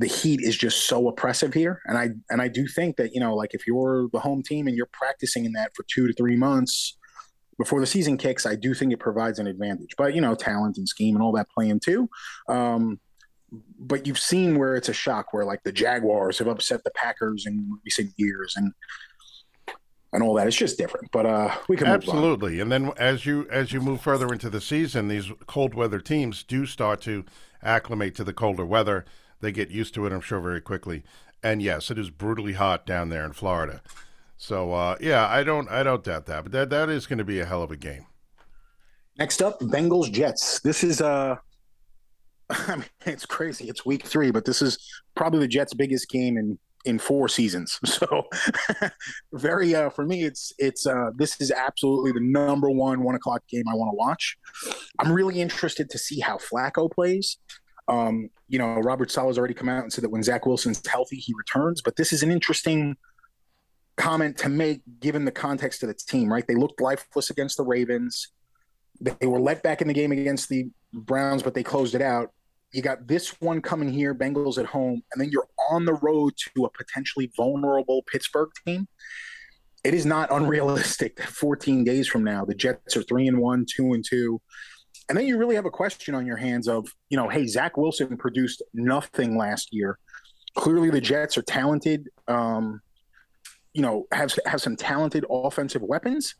the 0.00 0.06
heat 0.06 0.40
is 0.42 0.56
just 0.56 0.88
so 0.88 1.06
oppressive 1.06 1.54
here 1.54 1.80
and 1.86 1.96
I 1.96 2.10
and 2.28 2.42
I 2.42 2.48
do 2.48 2.66
think 2.66 2.96
that, 2.96 3.14
you 3.14 3.20
know, 3.20 3.34
like 3.34 3.54
if 3.54 3.66
you're 3.66 4.08
the 4.12 4.18
home 4.18 4.42
team 4.42 4.66
and 4.66 4.76
you're 4.76 4.88
practicing 4.92 5.44
in 5.44 5.52
that 5.52 5.70
for 5.74 5.84
2 5.88 6.08
to 6.08 6.12
3 6.12 6.36
months 6.36 6.98
before 7.58 7.80
the 7.80 7.86
season 7.86 8.16
kicks, 8.16 8.46
I 8.46 8.54
do 8.54 8.74
think 8.74 8.92
it 8.92 9.00
provides 9.00 9.38
an 9.38 9.46
advantage. 9.46 9.94
But, 9.96 10.14
you 10.14 10.20
know, 10.20 10.34
talent 10.34 10.76
and 10.76 10.88
scheme 10.88 11.14
and 11.14 11.22
all 11.22 11.32
that 11.32 11.48
playing 11.50 11.80
too. 11.80 12.08
Um, 12.48 13.00
but 13.78 14.06
you've 14.06 14.18
seen 14.18 14.58
where 14.58 14.74
it's 14.74 14.88
a 14.88 14.92
shock 14.92 15.32
where 15.32 15.44
like 15.44 15.62
the 15.62 15.72
Jaguars 15.72 16.38
have 16.38 16.48
upset 16.48 16.82
the 16.84 16.90
Packers 16.90 17.46
in 17.46 17.78
recent 17.84 18.12
years 18.16 18.54
and 18.56 18.72
and 20.12 20.22
all 20.22 20.34
that. 20.34 20.46
It's 20.46 20.56
just 20.56 20.78
different. 20.78 21.10
But 21.12 21.26
uh 21.26 21.54
we 21.68 21.76
can 21.76 21.86
Absolutely. 21.86 22.60
And 22.60 22.70
then 22.70 22.92
as 22.96 23.26
you 23.26 23.46
as 23.50 23.72
you 23.72 23.80
move 23.80 24.00
further 24.00 24.32
into 24.32 24.48
the 24.50 24.60
season, 24.60 25.08
these 25.08 25.30
cold 25.46 25.74
weather 25.74 26.00
teams 26.00 26.42
do 26.42 26.66
start 26.66 27.00
to 27.02 27.24
acclimate 27.62 28.14
to 28.16 28.24
the 28.24 28.32
colder 28.32 28.64
weather. 28.64 29.04
They 29.40 29.52
get 29.52 29.70
used 29.70 29.94
to 29.94 30.06
it, 30.06 30.12
I'm 30.12 30.20
sure, 30.20 30.40
very 30.40 30.60
quickly. 30.60 31.02
And 31.42 31.60
yes, 31.60 31.90
it 31.90 31.98
is 31.98 32.10
brutally 32.10 32.54
hot 32.54 32.86
down 32.86 33.10
there 33.10 33.24
in 33.24 33.32
Florida. 33.32 33.82
So 34.36 34.72
uh, 34.72 34.96
yeah, 35.00 35.28
I 35.28 35.42
don't 35.42 35.68
I 35.70 35.82
don't 35.82 36.02
doubt 36.04 36.26
that. 36.26 36.44
But 36.44 36.52
that 36.52 36.70
that 36.70 36.88
is 36.88 37.06
going 37.06 37.18
to 37.18 37.24
be 37.24 37.40
a 37.40 37.44
hell 37.44 37.62
of 37.62 37.70
a 37.70 37.76
game. 37.76 38.06
Next 39.18 39.42
up, 39.42 39.60
Bengals 39.60 40.10
Jets. 40.10 40.60
This 40.60 40.82
is 40.82 41.00
uh 41.00 41.36
I 42.50 42.76
mean, 42.76 42.84
it's 43.06 43.26
crazy. 43.26 43.68
It's 43.68 43.86
week 43.86 44.04
three, 44.04 44.30
but 44.30 44.44
this 44.44 44.60
is 44.60 44.78
probably 45.14 45.40
the 45.40 45.48
Jets' 45.48 45.74
biggest 45.74 46.08
game 46.08 46.36
in 46.36 46.58
in 46.84 46.98
four 46.98 47.28
seasons. 47.28 47.80
So, 47.94 48.24
very 49.32 49.74
uh, 49.74 49.88
for 49.90 50.04
me, 50.04 50.24
it's 50.24 50.52
it's 50.58 50.86
uh, 50.86 51.10
this 51.16 51.40
is 51.40 51.50
absolutely 51.50 52.12
the 52.12 52.20
number 52.20 52.70
one 52.70 53.02
one 53.02 53.14
o'clock 53.14 53.42
game 53.48 53.64
I 53.68 53.74
want 53.74 53.92
to 53.92 53.96
watch. 53.96 54.36
I'm 54.98 55.12
really 55.12 55.40
interested 55.40 55.88
to 55.90 55.98
see 55.98 56.20
how 56.20 56.38
Flacco 56.38 56.90
plays. 56.90 57.38
Um, 57.86 58.30
you 58.48 58.58
know, 58.58 58.80
Robert 58.80 59.10
Saleh's 59.10 59.38
already 59.38 59.54
come 59.54 59.68
out 59.68 59.82
and 59.82 59.92
said 59.92 60.04
that 60.04 60.10
when 60.10 60.22
Zach 60.22 60.46
Wilson's 60.46 60.84
healthy, 60.86 61.16
he 61.16 61.34
returns. 61.36 61.82
But 61.82 61.96
this 61.96 62.12
is 62.12 62.22
an 62.22 62.32
interesting 62.32 62.96
comment 63.96 64.38
to 64.38 64.48
make 64.48 64.82
given 65.00 65.24
the 65.24 65.32
context 65.32 65.82
of 65.82 65.88
the 65.88 65.94
team. 65.94 66.32
Right? 66.32 66.46
They 66.46 66.54
looked 66.54 66.80
lifeless 66.80 67.30
against 67.30 67.56
the 67.56 67.64
Ravens. 67.64 68.28
They 69.00 69.26
were 69.26 69.40
let 69.40 69.62
back 69.62 69.82
in 69.82 69.88
the 69.88 69.94
game 69.94 70.12
against 70.12 70.48
the 70.48 70.68
Browns, 70.92 71.42
but 71.42 71.54
they 71.54 71.62
closed 71.62 71.94
it 71.94 72.02
out. 72.02 72.30
You 72.72 72.82
got 72.82 73.06
this 73.06 73.40
one 73.40 73.60
coming 73.60 73.92
here, 73.92 74.14
Bengals 74.14 74.58
at 74.58 74.66
home, 74.66 75.02
and 75.12 75.20
then 75.20 75.30
you're 75.30 75.48
on 75.70 75.84
the 75.84 75.94
road 75.94 76.34
to 76.36 76.64
a 76.64 76.70
potentially 76.70 77.30
vulnerable 77.36 78.02
Pittsburgh 78.02 78.50
team. 78.66 78.88
It 79.84 79.94
is 79.94 80.06
not 80.06 80.32
unrealistic 80.32 81.16
that 81.16 81.28
14 81.28 81.84
days 81.84 82.08
from 82.08 82.24
now, 82.24 82.44
the 82.44 82.54
Jets 82.54 82.96
are 82.96 83.02
three 83.02 83.28
and 83.28 83.38
one, 83.38 83.66
two 83.68 83.92
and 83.92 84.04
two. 84.04 84.40
And 85.08 85.18
then 85.18 85.26
you 85.26 85.36
really 85.36 85.54
have 85.54 85.66
a 85.66 85.70
question 85.70 86.14
on 86.14 86.26
your 86.26 86.38
hands 86.38 86.66
of, 86.66 86.88
you 87.10 87.16
know, 87.16 87.28
hey, 87.28 87.46
Zach 87.46 87.76
Wilson 87.76 88.16
produced 88.16 88.62
nothing 88.72 89.36
last 89.36 89.68
year. 89.72 89.98
Clearly, 90.56 90.90
the 90.90 91.00
Jets 91.00 91.36
are 91.36 91.42
talented. 91.42 92.08
Um, 92.26 92.80
you 93.74 93.82
know, 93.82 94.06
have 94.12 94.32
have 94.46 94.62
some 94.62 94.76
talented 94.76 95.26
offensive 95.28 95.82
weapons. 95.82 96.36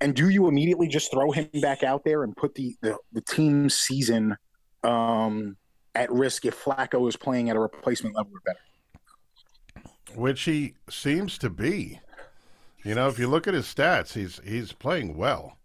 And 0.00 0.14
do 0.14 0.30
you 0.30 0.48
immediately 0.48 0.88
just 0.88 1.10
throw 1.10 1.30
him 1.30 1.50
back 1.60 1.82
out 1.82 2.04
there 2.04 2.22
and 2.24 2.34
put 2.34 2.54
the 2.54 2.74
the, 2.80 2.96
the 3.12 3.68
season 3.68 4.36
um, 4.82 5.56
at 5.94 6.10
risk 6.10 6.46
if 6.46 6.64
Flacco 6.64 7.06
is 7.08 7.16
playing 7.16 7.50
at 7.50 7.56
a 7.56 7.60
replacement 7.60 8.16
level 8.16 8.32
or 8.32 8.40
better? 8.46 8.58
Which 10.14 10.42
he 10.42 10.74
seems 10.88 11.36
to 11.38 11.50
be. 11.50 12.00
You 12.82 12.94
know, 12.94 13.08
if 13.08 13.18
you 13.18 13.28
look 13.28 13.46
at 13.46 13.52
his 13.52 13.66
stats, 13.66 14.14
he's 14.14 14.40
he's 14.42 14.72
playing 14.72 15.16
well, 15.16 15.58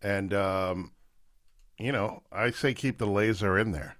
and 0.00 0.32
um, 0.32 0.92
you 1.78 1.90
know, 1.90 2.22
I 2.30 2.52
say 2.52 2.74
keep 2.74 2.98
the 2.98 3.06
laser 3.06 3.58
in 3.58 3.72
there. 3.72 3.96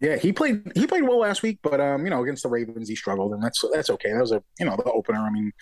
Yeah, 0.00 0.16
he 0.16 0.32
played 0.32 0.72
he 0.74 0.86
played 0.86 1.02
well 1.02 1.18
last 1.18 1.42
week, 1.42 1.58
but 1.62 1.80
um, 1.80 2.04
you 2.04 2.10
know, 2.10 2.22
against 2.22 2.42
the 2.42 2.48
Ravens 2.48 2.88
he 2.88 2.96
struggled, 2.96 3.34
and 3.34 3.42
that's 3.42 3.62
that's 3.72 3.90
okay. 3.90 4.12
That 4.12 4.20
was 4.20 4.32
a 4.32 4.42
you 4.58 4.64
know 4.64 4.74
the 4.76 4.84
opener. 4.84 5.18
I 5.18 5.30
mean, 5.30 5.52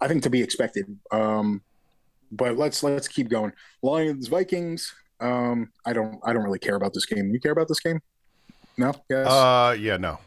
I 0.00 0.08
think 0.08 0.22
to 0.22 0.30
be 0.30 0.42
expected. 0.42 0.86
Um, 1.10 1.62
but 2.30 2.56
let's 2.56 2.82
let's 2.82 3.06
keep 3.06 3.28
going. 3.28 3.52
Lions 3.82 4.28
Vikings. 4.28 4.94
Um, 5.20 5.70
I 5.84 5.92
don't 5.92 6.18
I 6.24 6.32
don't 6.32 6.42
really 6.42 6.58
care 6.58 6.74
about 6.74 6.94
this 6.94 7.04
game. 7.04 7.30
You 7.32 7.38
care 7.38 7.52
about 7.52 7.68
this 7.68 7.80
game? 7.80 8.00
No. 8.78 8.94
Yes. 9.10 9.26
Uh, 9.28 9.76
yeah, 9.78 9.98
no. 9.98 10.18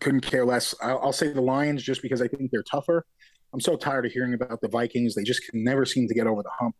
Couldn't 0.00 0.20
care 0.20 0.46
less. 0.46 0.74
I'll, 0.80 1.00
I'll 1.00 1.12
say 1.12 1.32
the 1.32 1.40
Lions 1.40 1.82
just 1.82 2.02
because 2.02 2.22
I 2.22 2.28
think 2.28 2.52
they're 2.52 2.62
tougher. 2.62 3.04
I'm 3.52 3.60
so 3.60 3.76
tired 3.76 4.06
of 4.06 4.12
hearing 4.12 4.34
about 4.34 4.60
the 4.60 4.68
Vikings. 4.68 5.14
They 5.14 5.24
just 5.24 5.44
can 5.48 5.64
never 5.64 5.84
seem 5.84 6.06
to 6.06 6.14
get 6.14 6.26
over 6.26 6.42
the 6.42 6.50
hump, 6.56 6.76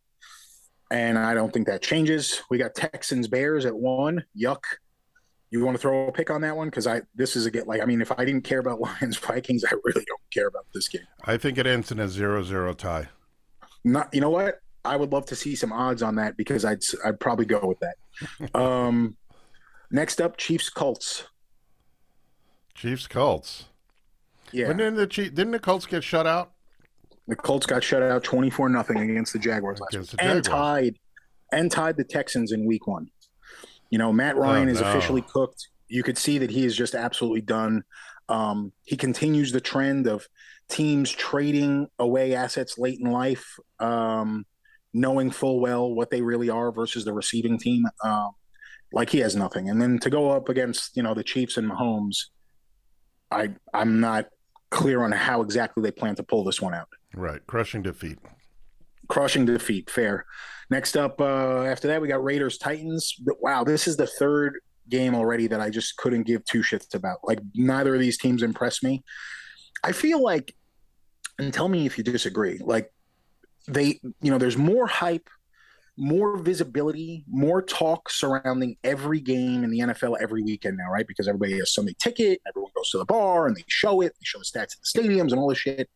and 0.93 1.19
I 1.19 1.35
don't 1.35 1.53
think 1.53 1.67
that 1.67 1.83
changes. 1.83 2.43
We 2.49 2.59
got 2.59 2.75
Texans 2.75 3.27
Bears 3.27 3.67
at 3.67 3.75
one. 3.75 4.25
Yuck. 4.39 4.63
You 5.51 5.65
want 5.65 5.77
to 5.77 5.81
throw 5.81 6.09
a 6.09 6.13
pick 6.13 6.31
on 6.31 6.41
that 6.41 6.57
one? 6.57 6.69
Because 6.69 6.87
I 6.87 7.03
this 7.15 7.37
is 7.37 7.47
a 7.47 7.51
get 7.51 7.69
like 7.69 7.81
I 7.81 7.85
mean, 7.85 8.01
if 8.01 8.11
I 8.19 8.25
didn't 8.25 8.43
care 8.43 8.59
about 8.59 8.81
Lions 9.01 9.17
Vikings, 9.17 9.65
I 9.65 9.75
really 9.85 10.05
don't 10.07 10.31
care 10.33 10.49
about 10.49 10.67
this 10.75 10.89
game. 10.89 11.07
I 11.25 11.37
think 11.37 11.59
it 11.59 11.67
ends 11.67 11.93
in 11.93 12.01
a 12.01 12.09
zero-zero 12.09 12.73
tie. 12.75 13.09
Not, 13.85 14.13
you 14.13 14.21
know 14.21 14.31
what? 14.31 14.61
I 14.85 14.97
would 14.97 15.13
love 15.13 15.27
to 15.27 15.37
see 15.37 15.55
some 15.55 15.73
odds 15.73 16.03
on 16.03 16.17
that 16.17 16.37
because 16.37 16.65
I'd 16.65 16.83
I'd 17.05 17.21
probably 17.21 17.47
go 17.47 17.61
with 17.63 17.79
that. 17.81 18.55
um, 18.55 19.17
next 19.91 20.21
up, 20.21 20.37
Chiefs 20.37 20.69
Colts. 20.69 21.25
Chiefs 22.75 23.07
Colts. 23.07 23.67
Yeah. 24.53 24.69
Didn't 24.69 24.95
the 24.95 25.07
Chief, 25.07 25.35
didn't 25.35 25.53
the 25.53 25.59
Colts 25.59 25.87
get 25.87 26.05
shut 26.05 26.27
out? 26.27 26.53
The 27.29 27.37
Colts 27.37 27.67
got 27.67 27.83
shut 27.83 28.03
out 28.03 28.23
twenty 28.23 28.51
four 28.51 28.69
nothing 28.69 28.99
against 28.99 29.33
the 29.33 29.39
Jaguars 29.39 29.81
last 29.81 29.97
week, 29.97 30.21
and 30.21 30.45
tied 30.45 30.97
and 31.53 31.71
tied 31.71 31.97
the 31.97 32.05
Texans 32.05 32.53
in 32.53 32.65
Week 32.65 32.87
One. 32.87 33.11
You 33.91 33.99
know, 33.99 34.13
Matt 34.13 34.37
Ryan 34.37 34.69
oh, 34.69 34.73
is 34.73 34.81
officially 34.81 35.23
cooked. 35.23 35.69
You 35.89 36.03
could 36.03 36.19
see 36.19 36.39
that 36.39 36.51
he 36.51 36.65
is 36.65 36.77
just 36.77 36.95
absolutely 36.95 37.43
done. 37.43 37.85
Um, 38.29 38.73
he 38.85 38.97
continues 38.97 39.53
the 39.53 39.61
trend 39.61 40.07
of 40.07 40.27
teams 40.69 41.11
trading 41.11 41.89
away 41.99 42.35
assets 42.35 42.77
late 42.79 42.99
in 43.01 43.11
life, 43.11 43.57
um, 43.79 44.45
knowing 44.93 45.31
full 45.31 45.61
well 45.61 45.93
what 45.95 46.11
they 46.11 46.23
really 46.23 46.51
are 46.51 46.73
versus 46.73 47.05
the 47.05 47.13
receiving 47.13 47.59
team. 47.59 47.85
Um, 48.03 48.31
like 48.93 49.11
he 49.11 49.19
has 49.19 49.37
nothing, 49.37 49.69
and 49.69 49.81
then 49.81 49.99
to 50.01 50.11
go 50.11 50.31
up 50.31 50.49
against 50.49 50.97
you 50.97 51.03
know 51.03 51.15
the 51.15 51.25
Chiefs 51.25 51.57
and 51.57 51.71
Mahomes, 51.71 52.27
I 53.31 53.51
I'm 53.75 54.01
not 54.01 54.27
clear 54.71 55.03
on 55.03 55.13
how 55.13 55.43
exactly 55.43 55.83
they 55.83 55.91
plan 55.91 56.15
to 56.17 56.23
pull 56.23 56.45
this 56.45 56.61
one 56.61 56.75
out. 56.75 56.89
Right, 57.15 57.45
crushing 57.47 57.83
defeat. 57.83 58.19
Crushing 59.09 59.45
defeat, 59.45 59.91
fair. 59.91 60.25
Next 60.71 60.97
up, 60.97 61.21
uh, 61.21 61.63
after 61.63 61.89
that, 61.89 62.01
we 62.01 62.09
got 62.09 62.25
Raiders 62.25 62.59
Titans. 62.59 63.15
Wow, 63.41 63.65
this 63.65 63.87
is 63.87 63.97
the 63.97 64.07
third 64.07 64.59
game 64.89 65.15
already 65.15 65.47
that 65.49 65.61
I 65.61 65.71
just 65.71 65.97
couldn't 65.97 66.25
give 66.25 66.45
two 66.45 66.61
shits 66.61 66.95
about. 66.95 67.19
Like 67.25 67.41
neither 67.55 67.95
of 67.95 68.01
these 68.01 68.19
teams 68.19 68.43
impressed 68.43 68.83
me. 68.83 69.05
I 69.85 69.93
feel 69.93 70.23
like, 70.23 70.55
and 71.39 71.53
tell 71.53 71.69
me 71.69 71.87
if 71.87 71.99
you 71.99 72.05
disagree, 72.05 72.59
like 72.59 72.91
they, 73.69 74.01
you 74.21 74.31
know, 74.31 74.39
there's 74.39 74.57
more 74.57 74.87
hype 74.87 75.29
more 75.97 76.37
visibility, 76.37 77.25
more 77.29 77.63
talk 77.63 78.11
surrounding 78.11 78.77
every 78.85 79.21
game 79.21 79.65
in 79.65 79.71
the 79.71 79.81
NFL 79.81 80.17
every 80.21 80.43
weekend 80.43 80.77
now, 80.77 80.91
right? 80.91 81.07
Because 81.07 81.27
everybody 81.27 81.59
has 81.59 81.73
Sunday 81.73 81.95
ticket, 81.99 82.41
everyone 82.47 82.71
goes 82.77 82.91
to 82.91 82.99
the 82.99 83.05
bar 83.05 83.47
and 83.47 83.57
they 83.57 83.65
show 83.69 84.03
it, 84.03 84.13
they 84.13 84.25
show 84.25 84.39
the 84.39 84.45
stats 84.45 84.63
at 84.63 84.79
the 84.83 85.01
stadiums 85.01 85.31
and 85.31 85.39
all 85.39 85.49
this 85.49 85.59
shit. 85.59 85.89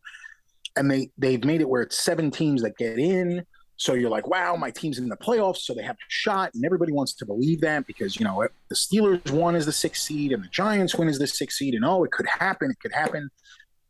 And 0.76 0.90
they 0.90 1.10
they've 1.18 1.44
made 1.44 1.60
it 1.60 1.68
where 1.68 1.82
it's 1.82 1.98
seven 1.98 2.30
teams 2.30 2.62
that 2.62 2.76
get 2.78 2.98
in. 2.98 3.44
So 3.80 3.94
you're 3.94 4.10
like, 4.10 4.26
wow, 4.26 4.56
my 4.56 4.70
team's 4.70 4.98
in 4.98 5.08
the 5.08 5.16
playoffs, 5.16 5.62
so 5.62 5.72
they 5.72 5.82
have 5.82 5.96
a 5.96 6.08
shot, 6.08 6.50
and 6.52 6.66
everybody 6.66 6.92
wants 6.92 7.14
to 7.14 7.24
believe 7.24 7.62
that 7.62 7.86
because 7.86 8.20
you 8.20 8.26
know 8.26 8.46
the 8.68 8.74
Steelers 8.74 9.30
won 9.30 9.54
as 9.54 9.64
the 9.64 9.72
sixth 9.72 10.02
seed 10.02 10.32
and 10.32 10.44
the 10.44 10.48
Giants 10.48 10.96
win 10.96 11.08
as 11.08 11.18
the 11.18 11.26
sixth 11.26 11.56
seed, 11.56 11.72
and 11.72 11.82
oh, 11.82 12.04
it 12.04 12.10
could 12.10 12.26
happen, 12.26 12.70
it 12.70 12.78
could 12.78 12.92
happen. 12.92 13.30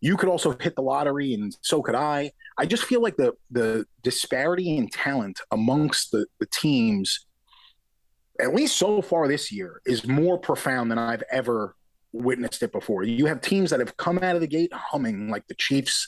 You 0.01 0.17
could 0.17 0.29
also 0.29 0.57
hit 0.61 0.77
the 0.77 0.81
lottery, 0.83 1.35
and 1.35 1.57
so 1.63 1.83
could 1.83 1.97
I. 1.97 2.31
I 2.57 2.67
just 2.67 2.85
feel 2.85 3.03
like 3.03 3.17
the 3.17 3.33
the 3.51 3.85
disparity 4.05 4.77
in 4.77 4.89
talent 4.91 5.41
amongst 5.51 6.13
the, 6.13 6.25
the 6.39 6.47
teams, 6.47 7.27
at 8.41 8.55
least 8.55 8.79
so 8.79 9.03
far 9.03 9.27
this 9.27 9.51
year, 9.51 9.83
is 9.87 10.07
more 10.07 10.39
profound 10.39 10.93
than 10.93 10.99
I've 10.99 11.25
ever 11.33 11.75
witnessed 12.13 12.63
it 12.63 12.71
before. 12.71 13.03
You 13.03 13.27
have 13.27 13.41
teams 13.41 13.71
that 13.71 13.81
have 13.81 13.97
come 13.97 14.19
out 14.19 14.37
of 14.37 14.41
the 14.41 14.47
gate 14.47 14.73
humming, 14.73 15.31
like 15.31 15.49
the 15.49 15.55
Chiefs. 15.55 16.07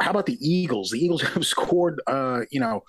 How 0.00 0.10
about 0.10 0.26
the 0.26 0.38
Eagles? 0.40 0.90
The 0.90 0.98
Eagles 0.98 1.22
have 1.34 1.46
scored, 1.46 2.00
uh, 2.06 2.42
you 2.50 2.60
know, 2.60 2.82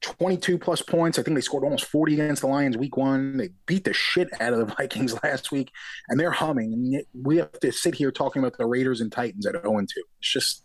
22 0.00 0.58
plus 0.58 0.80
points. 0.80 1.18
I 1.18 1.22
think 1.22 1.34
they 1.34 1.40
scored 1.40 1.64
almost 1.64 1.86
40 1.86 2.14
against 2.14 2.42
the 2.42 2.48
Lions 2.48 2.76
week 2.76 2.96
one. 2.96 3.36
They 3.36 3.50
beat 3.66 3.84
the 3.84 3.92
shit 3.92 4.28
out 4.40 4.52
of 4.52 4.60
the 4.60 4.74
Vikings 4.78 5.20
last 5.22 5.50
week, 5.50 5.70
and 6.08 6.18
they're 6.18 6.30
humming. 6.30 6.72
And 6.72 7.04
we 7.24 7.38
have 7.38 7.52
to 7.60 7.72
sit 7.72 7.94
here 7.94 8.12
talking 8.12 8.40
about 8.40 8.56
the 8.56 8.66
Raiders 8.66 9.00
and 9.00 9.10
Titans 9.10 9.46
at 9.46 9.60
0 9.60 9.62
2. 9.62 9.84
It's 10.20 10.32
just, 10.32 10.64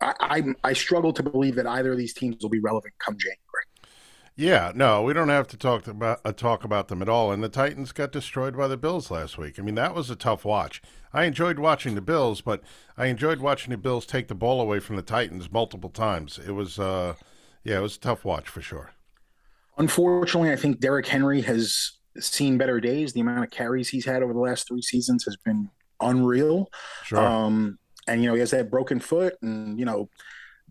I, 0.00 0.14
I, 0.20 0.42
I 0.62 0.72
struggle 0.72 1.12
to 1.14 1.22
believe 1.22 1.56
that 1.56 1.66
either 1.66 1.92
of 1.92 1.98
these 1.98 2.14
teams 2.14 2.42
will 2.42 2.50
be 2.50 2.60
relevant 2.60 2.94
come 2.98 3.16
January. 3.18 3.38
Yeah, 4.36 4.72
no, 4.74 5.02
we 5.02 5.12
don't 5.12 5.28
have 5.28 5.46
to 5.48 5.56
talk 5.56 5.86
about 5.86 6.20
uh, 6.24 6.32
talk 6.32 6.64
about 6.64 6.88
them 6.88 7.00
at 7.02 7.08
all. 7.08 7.30
And 7.30 7.42
the 7.42 7.48
Titans 7.48 7.92
got 7.92 8.10
destroyed 8.10 8.56
by 8.56 8.66
the 8.66 8.76
Bills 8.76 9.10
last 9.10 9.38
week. 9.38 9.58
I 9.58 9.62
mean, 9.62 9.76
that 9.76 9.94
was 9.94 10.10
a 10.10 10.16
tough 10.16 10.44
watch. 10.44 10.82
I 11.12 11.24
enjoyed 11.24 11.60
watching 11.60 11.94
the 11.94 12.00
Bills, 12.00 12.40
but 12.40 12.60
I 12.96 13.06
enjoyed 13.06 13.38
watching 13.38 13.70
the 13.70 13.76
Bills 13.76 14.06
take 14.06 14.26
the 14.26 14.34
ball 14.34 14.60
away 14.60 14.80
from 14.80 14.96
the 14.96 15.02
Titans 15.02 15.52
multiple 15.52 15.90
times. 15.90 16.40
It 16.44 16.52
was. 16.52 16.78
Uh, 16.78 17.14
yeah, 17.62 17.78
it 17.78 17.82
was 17.82 17.96
a 17.96 18.00
tough 18.00 18.24
watch 18.24 18.48
for 18.48 18.60
sure. 18.60 18.92
Unfortunately, 19.78 20.52
I 20.52 20.56
think 20.56 20.80
Derrick 20.80 21.06
Henry 21.06 21.40
has 21.42 21.92
seen 22.18 22.58
better 22.58 22.78
days. 22.78 23.12
The 23.12 23.20
amount 23.20 23.44
of 23.44 23.50
carries 23.50 23.88
he's 23.88 24.04
had 24.04 24.22
over 24.22 24.32
the 24.32 24.38
last 24.38 24.68
three 24.68 24.82
seasons 24.82 25.24
has 25.24 25.36
been 25.36 25.70
unreal. 26.00 26.70
Sure. 27.04 27.18
Um, 27.18 27.78
and 28.06 28.20
you 28.22 28.28
know, 28.28 28.34
he 28.34 28.40
has 28.40 28.50
that 28.50 28.70
broken 28.70 29.00
foot, 29.00 29.34
and 29.42 29.78
you 29.78 29.84
know, 29.84 30.10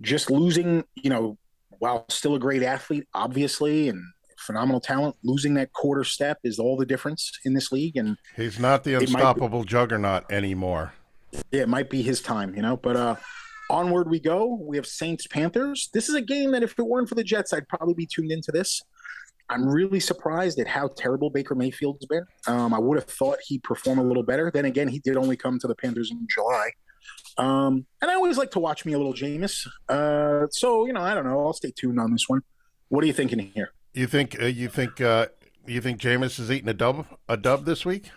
just 0.01 0.29
losing, 0.29 0.83
you 0.95 1.09
know, 1.09 1.37
while 1.83 2.05
still 2.07 2.33
a 2.33 2.39
great 2.39 2.63
athlete, 2.63 3.05
obviously, 3.13 3.89
and 3.89 4.01
phenomenal 4.37 4.79
talent, 4.79 5.17
losing 5.21 5.53
that 5.55 5.73
quarter 5.73 6.05
step 6.05 6.39
is 6.45 6.57
all 6.57 6.77
the 6.77 6.85
difference 6.85 7.29
in 7.43 7.53
this 7.53 7.73
league. 7.73 7.97
And 7.97 8.15
he's 8.37 8.57
not 8.57 8.85
the 8.85 8.93
unstoppable 8.93 9.65
juggernaut 9.65 10.31
anymore. 10.31 10.93
Yeah, 11.51 11.63
it 11.63 11.67
might 11.67 11.89
be 11.89 12.01
his 12.01 12.21
time, 12.21 12.55
you 12.55 12.61
know. 12.61 12.77
But 12.77 12.95
uh, 12.95 13.15
onward 13.69 14.09
we 14.09 14.21
go. 14.21 14.57
We 14.61 14.77
have 14.77 14.85
Saints 14.85 15.27
Panthers. 15.27 15.89
This 15.93 16.07
is 16.07 16.15
a 16.15 16.21
game 16.21 16.51
that 16.51 16.63
if 16.63 16.79
it 16.79 16.87
weren't 16.87 17.09
for 17.09 17.15
the 17.15 17.23
Jets, 17.23 17.51
I'd 17.51 17.67
probably 17.67 17.95
be 17.95 18.05
tuned 18.05 18.31
into 18.31 18.53
this. 18.53 18.81
I'm 19.49 19.67
really 19.67 19.99
surprised 19.99 20.59
at 20.59 20.67
how 20.69 20.87
terrible 20.87 21.31
Baker 21.31 21.53
Mayfield's 21.53 22.05
been. 22.05 22.23
Um, 22.47 22.73
I 22.73 22.79
would 22.79 22.97
have 22.97 23.09
thought 23.09 23.39
he'd 23.45 23.61
perform 23.63 23.99
a 23.99 24.03
little 24.03 24.23
better. 24.23 24.49
Then 24.49 24.63
again, 24.63 24.87
he 24.87 24.99
did 24.99 25.17
only 25.17 25.35
come 25.35 25.59
to 25.59 25.67
the 25.67 25.75
Panthers 25.75 26.11
in 26.11 26.25
July. 26.33 26.69
Um, 27.37 27.85
and 28.01 28.11
I 28.11 28.15
always 28.15 28.37
like 28.37 28.51
to 28.51 28.59
watch 28.59 28.85
me 28.85 28.93
a 28.93 28.97
little 28.97 29.13
Jameis. 29.13 29.67
Uh, 29.89 30.47
so 30.51 30.85
you 30.85 30.93
know, 30.93 31.01
I 31.01 31.13
don't 31.13 31.25
know. 31.25 31.45
I'll 31.45 31.53
stay 31.53 31.71
tuned 31.71 31.99
on 31.99 32.11
this 32.11 32.27
one. 32.27 32.41
What 32.89 33.03
are 33.03 33.07
you 33.07 33.13
thinking 33.13 33.39
here? 33.39 33.71
You 33.93 34.07
think 34.07 34.41
uh, 34.41 34.45
you 34.45 34.69
think 34.69 35.01
uh, 35.01 35.27
you 35.65 35.81
think 35.81 35.99
Jameis 35.99 36.39
is 36.39 36.51
eating 36.51 36.69
a 36.69 36.73
dub 36.73 37.07
a 37.27 37.37
dub 37.37 37.65
this 37.65 37.85
week? 37.85 38.11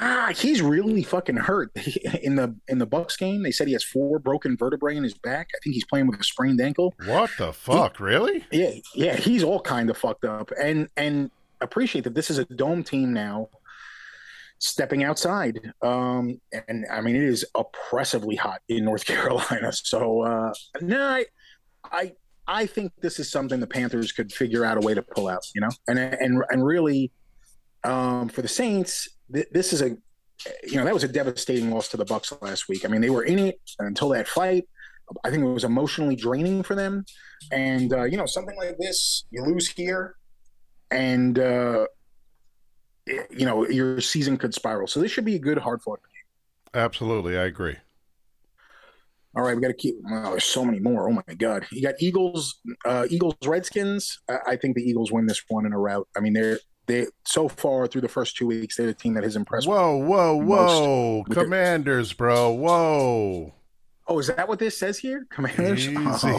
Ah, 0.00 0.32
he's 0.34 0.60
really 0.60 1.04
fucking 1.04 1.36
hurt 1.36 1.70
in 2.22 2.36
the 2.36 2.54
in 2.68 2.78
the 2.78 2.86
Bucks 2.86 3.16
game. 3.16 3.42
They 3.42 3.52
said 3.52 3.68
he 3.68 3.74
has 3.74 3.84
four 3.84 4.18
broken 4.18 4.56
vertebrae 4.56 4.96
in 4.96 5.04
his 5.04 5.14
back. 5.14 5.50
I 5.54 5.58
think 5.62 5.74
he's 5.74 5.84
playing 5.84 6.08
with 6.08 6.20
a 6.20 6.24
sprained 6.24 6.60
ankle. 6.60 6.94
What 7.06 7.30
the 7.38 7.52
fuck, 7.52 7.98
he, 7.98 8.02
really? 8.02 8.44
Yeah, 8.50 8.72
yeah, 8.94 9.16
he's 9.16 9.44
all 9.44 9.60
kind 9.60 9.90
of 9.90 9.96
fucked 9.96 10.24
up. 10.24 10.50
And 10.60 10.88
and 10.96 11.30
appreciate 11.60 12.04
that 12.04 12.14
this 12.14 12.28
is 12.28 12.38
a 12.38 12.44
dome 12.44 12.82
team 12.82 13.12
now 13.12 13.48
stepping 14.64 15.04
outside. 15.04 15.72
Um, 15.82 16.40
and 16.68 16.86
I 16.90 17.00
mean 17.00 17.16
it 17.16 17.24
is 17.24 17.44
oppressively 17.54 18.36
hot 18.36 18.60
in 18.68 18.84
North 18.84 19.04
Carolina. 19.12 19.72
So 19.72 20.22
uh 20.22 20.52
no, 20.80 21.00
I 21.00 21.26
I 21.84 22.12
I 22.46 22.66
think 22.66 22.92
this 23.00 23.18
is 23.18 23.30
something 23.30 23.60
the 23.60 23.66
Panthers 23.66 24.12
could 24.12 24.32
figure 24.32 24.64
out 24.64 24.76
a 24.76 24.80
way 24.80 24.94
to 24.94 25.02
pull 25.02 25.28
out, 25.28 25.46
you 25.54 25.60
know? 25.60 25.70
And 25.88 25.98
and 25.98 26.42
and 26.50 26.64
really 26.64 27.10
um, 27.84 28.28
for 28.28 28.42
the 28.42 28.48
Saints, 28.48 29.08
th- 29.32 29.48
this 29.52 29.72
is 29.72 29.82
a 29.82 29.96
you 30.64 30.76
know 30.76 30.84
that 30.84 30.92
was 30.92 31.04
a 31.04 31.08
devastating 31.08 31.70
loss 31.70 31.88
to 31.88 31.96
the 31.96 32.04
Bucks 32.04 32.32
last 32.40 32.68
week. 32.68 32.84
I 32.84 32.88
mean, 32.88 33.00
they 33.00 33.10
were 33.10 33.24
in 33.24 33.38
it 33.38 33.60
until 33.78 34.08
that 34.10 34.26
fight. 34.26 34.64
I 35.22 35.30
think 35.30 35.42
it 35.42 35.46
was 35.46 35.64
emotionally 35.64 36.16
draining 36.16 36.62
for 36.62 36.74
them, 36.74 37.04
and 37.52 37.92
uh, 37.92 38.04
you 38.04 38.16
know 38.16 38.26
something 38.26 38.56
like 38.56 38.76
this, 38.78 39.24
you 39.30 39.42
lose 39.42 39.68
here, 39.68 40.16
and 40.90 41.38
uh, 41.38 41.86
you 43.06 43.46
know 43.46 43.68
your 43.68 44.00
season 44.00 44.36
could 44.36 44.54
spiral. 44.54 44.86
So 44.86 45.00
this 45.00 45.10
should 45.10 45.24
be 45.24 45.34
a 45.34 45.40
good 45.40 45.58
hard 45.58 45.82
fought 45.82 46.00
game. 46.02 46.82
Absolutely, 46.82 47.38
I 47.38 47.44
agree. 47.44 47.76
All 49.36 49.42
right, 49.42 49.56
we 49.56 49.62
got 49.62 49.68
to 49.68 49.74
keep. 49.74 49.96
There's 50.08 50.44
so 50.44 50.64
many 50.64 50.78
more. 50.78 51.08
Oh 51.08 51.12
my 51.12 51.34
God, 51.36 51.66
you 51.72 51.82
got 51.82 51.94
Eagles, 52.00 52.60
uh, 52.84 53.06
Eagles, 53.10 53.34
Redskins. 53.44 54.20
I, 54.28 54.38
I 54.48 54.56
think 54.56 54.76
the 54.76 54.82
Eagles 54.82 55.10
win 55.10 55.26
this 55.26 55.42
one 55.48 55.66
in 55.66 55.72
a 55.72 55.78
rout. 55.78 56.08
I 56.16 56.20
mean, 56.20 56.34
they're 56.34 56.58
they 56.86 57.06
so 57.26 57.48
far 57.48 57.86
through 57.86 58.02
the 58.02 58.08
first 58.08 58.36
two 58.36 58.46
weeks, 58.46 58.76
they're 58.76 58.86
the 58.86 58.94
team 58.94 59.14
that 59.14 59.24
has 59.24 59.36
impressed. 59.36 59.66
Whoa, 59.66 59.96
whoa, 59.96 60.36
whoa! 60.36 61.24
Commanders, 61.30 62.12
bro. 62.12 62.52
Whoa. 62.52 63.54
Oh, 64.06 64.18
is 64.18 64.26
that 64.26 64.48
what 64.48 64.58
this 64.58 64.76
says 64.76 64.98
here? 64.98 65.26
Commanders. 65.30 65.88
Oh. 65.96 66.38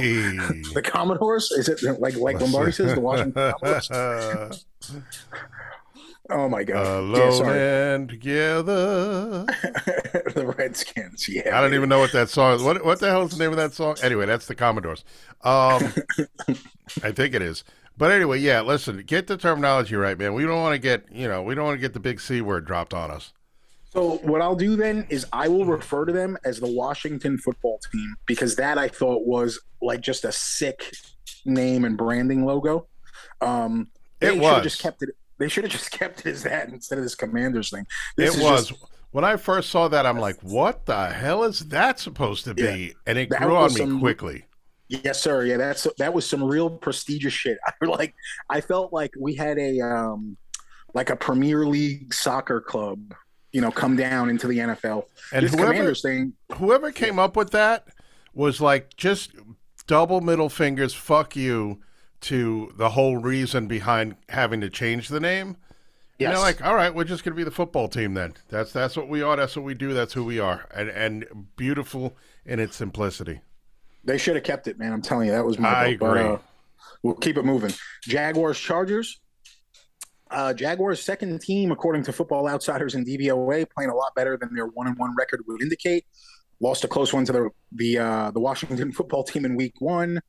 the 0.74 0.82
Commodores. 0.84 1.52
Is 1.52 1.68
it 1.68 2.00
like 2.00 2.16
like 2.16 2.40
Lombardi 2.40 2.72
says 2.72 2.94
the 2.94 3.02
Washington 3.02 3.54
Commodores? 3.60 4.66
oh 6.30 6.50
my 6.50 6.64
god! 6.64 6.86
Alone 6.86 7.46
yeah, 7.46 7.96
and 7.96 8.10
together. 8.10 9.46
the 10.34 10.54
Redskins. 10.58 11.28
Yeah. 11.28 11.58
I 11.58 11.62
don't 11.62 11.74
even 11.74 11.90
know 11.90 12.00
what 12.00 12.12
that 12.14 12.30
song 12.30 12.56
is. 12.56 12.64
What 12.64 12.84
what 12.84 13.00
the 13.00 13.10
hell 13.10 13.24
is 13.24 13.32
the 13.32 13.44
name 13.44 13.52
of 13.52 13.58
that 13.58 13.74
song? 13.74 13.96
Anyway, 14.02 14.26
that's 14.26 14.48
the 14.48 14.56
Commodores. 14.56 15.04
Um, 15.44 15.94
I 17.04 17.12
think 17.12 17.34
it 17.34 17.42
is. 17.42 17.64
But 17.98 18.12
anyway, 18.12 18.40
yeah, 18.40 18.62
listen, 18.62 19.02
get 19.06 19.28
the 19.28 19.38
terminology 19.38 19.96
right, 19.96 20.18
man. 20.18 20.34
We 20.34 20.44
don't 20.44 20.62
want 20.62 20.74
to 20.74 20.80
get, 20.80 21.06
you 21.12 21.28
know, 21.28 21.42
we 21.42 21.56
don't 21.56 21.66
want 21.66 21.76
to 21.76 21.82
get 21.82 21.94
the 21.94 22.00
big 22.00 22.20
C 22.20 22.42
word 22.42 22.66
dropped 22.66 22.94
on 22.94 23.10
us. 23.10 23.32
So 23.92 24.18
what 24.18 24.42
I'll 24.42 24.58
do 24.58 24.76
then 24.76 25.08
is 25.10 25.26
I 25.32 25.48
will 25.48 25.64
refer 25.64 26.04
to 26.04 26.12
them 26.12 26.38
as 26.44 26.60
the 26.60 26.68
Washington 26.68 27.38
football 27.38 27.80
team 27.92 28.16
because 28.26 28.58
that 28.58 28.78
I 28.78 28.90
thought 28.90 29.26
was 29.26 29.62
like 29.82 30.02
just 30.02 30.26
a 30.26 30.34
sick 30.34 30.94
name 31.46 31.86
and 31.86 31.98
branding 31.98 32.44
logo. 32.44 32.88
Um, 33.40 33.88
it 34.20 34.38
was 34.38 34.64
just 34.64 34.82
kept 34.82 35.04
it. 35.04 35.10
They 35.38 35.48
should 35.48 35.64
have 35.64 35.72
just 35.72 35.92
kept 36.00 36.22
it 36.22 36.28
as 36.28 36.44
that 36.44 36.70
instead 36.70 36.98
of 36.98 37.04
this 37.04 37.16
Commanders 37.16 37.70
thing. 37.70 37.86
This 38.16 38.38
it 38.38 38.44
was. 38.44 38.70
Just, 38.70 38.84
when 39.12 39.24
I 39.24 39.38
first 39.38 39.70
saw 39.70 39.88
that, 39.88 40.06
I'm 40.06 40.20
like, 40.20 40.42
"What 40.42 40.86
the 40.86 41.10
hell 41.10 41.44
is 41.44 41.60
that 41.70 42.00
supposed 42.00 42.44
to 42.46 42.54
be?" 42.54 42.64
Yeah, 42.64 42.90
and 43.08 43.18
it 43.18 43.30
grew 43.30 43.56
on 43.56 43.74
me 43.74 43.80
some, 43.80 44.00
quickly. 44.00 44.46
Yes, 44.88 45.22
sir. 45.22 45.46
Yeah, 45.46 45.58
that's 45.58 45.88
that 45.98 46.14
was 46.14 46.28
some 46.28 46.44
real 46.44 46.70
prestigious 46.70 47.34
shit. 47.34 47.58
I 47.82 47.86
like 47.86 48.14
I 48.50 48.62
felt 48.62 48.92
like 48.92 49.14
we 49.18 49.36
had 49.36 49.58
a 49.58 49.80
um 49.80 50.38
like 50.94 51.10
a 51.10 51.16
Premier 51.16 51.66
League 51.66 52.14
soccer 52.14 52.62
club, 52.62 53.14
you 53.52 53.62
know, 53.62 53.72
come 53.72 53.96
down 53.96 54.30
into 54.30 54.48
the 54.48 54.58
NFL. 54.58 55.06
And 55.32 55.46
this 55.46 55.54
whoever, 55.54 55.72
Commanders 55.72 56.02
thing, 56.02 56.34
whoever 56.56 56.92
came 56.92 57.20
up 57.20 57.36
with 57.36 57.52
that 57.52 57.88
was 58.34 58.60
like 58.60 58.96
just 58.98 59.32
double 59.88 60.22
middle 60.22 60.50
fingers, 60.50 60.94
fuck 60.94 61.36
you 61.36 61.80
to 62.26 62.74
the 62.76 62.90
whole 62.90 63.18
reason 63.18 63.68
behind 63.68 64.16
having 64.30 64.62
to 64.62 64.70
change 64.70 65.10
the 65.10 65.20
name. 65.20 65.58
Yes. 66.18 66.30
You 66.30 66.34
know, 66.36 66.42
like, 66.42 66.64
all 66.64 66.76
right, 66.76 66.94
we're 66.94 67.04
just 67.04 67.24
gonna 67.24 67.36
be 67.36 67.44
the 67.44 67.52
football 67.52 67.88
team 67.88 68.14
then. 68.14 68.36
That's 68.50 68.72
that's 68.72 68.96
what 68.96 69.10
we 69.10 69.22
are. 69.22 69.36
That's 69.36 69.56
what 69.56 69.66
we 69.66 69.74
do. 69.74 69.94
That's 69.94 70.14
who 70.14 70.24
we 70.24 70.40
are. 70.40 70.68
And 70.74 70.90
and 70.90 71.48
beautiful 71.56 72.16
in 72.46 72.60
its 72.60 72.76
simplicity. 72.76 73.42
They 74.04 74.18
should 74.18 74.36
have 74.36 74.44
kept 74.44 74.68
it, 74.68 74.80
man. 74.80 74.94
I'm 74.94 75.02
telling 75.02 75.28
you, 75.28 75.34
that 75.34 75.46
was 75.46 75.60
my. 75.60 75.70
I 75.70 75.86
agree. 75.88 75.98
But, 75.98 76.18
uh, 76.18 76.38
we'll 77.04 77.16
keep 77.16 77.38
it 77.38 77.44
moving. 77.44 77.74
Jaguars, 78.04 78.58
Chargers. 78.58 79.20
Uh, 80.32 80.54
Jaguars' 80.54 81.04
second 81.04 81.40
team, 81.40 81.72
according 81.72 82.04
to 82.04 82.12
Football 82.12 82.48
Outsiders 82.48 82.96
and 82.96 83.06
DVOA, 83.06 83.70
playing 83.70 83.92
a 83.92 83.96
lot 83.96 84.16
better 84.16 84.38
than 84.38 84.54
their 84.56 84.66
one 84.68 84.88
and 84.88 84.98
one 84.98 85.14
record 85.16 85.42
would 85.48 85.62
indicate. 85.62 86.06
Lost 86.60 86.84
a 86.84 86.88
close 86.88 87.14
one 87.14 87.26
to 87.26 87.32
the 87.32 87.50
the 87.74 87.98
uh, 88.00 88.32
the 88.32 88.40
Washington 88.40 88.92
football 88.94 89.24
team 89.24 89.46
in 89.46 89.56
Week 89.56 89.76
One. 89.80 90.22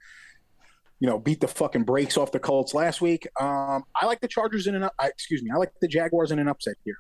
You 0.99 1.09
know, 1.09 1.19
beat 1.19 1.41
the 1.41 1.49
fucking 1.49 1.85
brakes 1.85 2.17
off 2.17 2.33
the 2.33 2.39
Colts 2.41 2.73
last 2.73 3.01
week. 3.03 3.27
Um, 3.39 3.85
I 3.95 4.07
like 4.07 4.21
the 4.21 4.29
Chargers 4.29 4.67
in 4.67 4.75
an. 4.75 4.85
Uh, 4.85 4.91
excuse 5.03 5.43
me, 5.43 5.51
I 5.53 5.59
like 5.59 5.73
the 5.81 5.89
Jaguars 5.89 6.31
in 6.31 6.39
an 6.39 6.49
upset 6.49 6.77
here. 6.85 6.97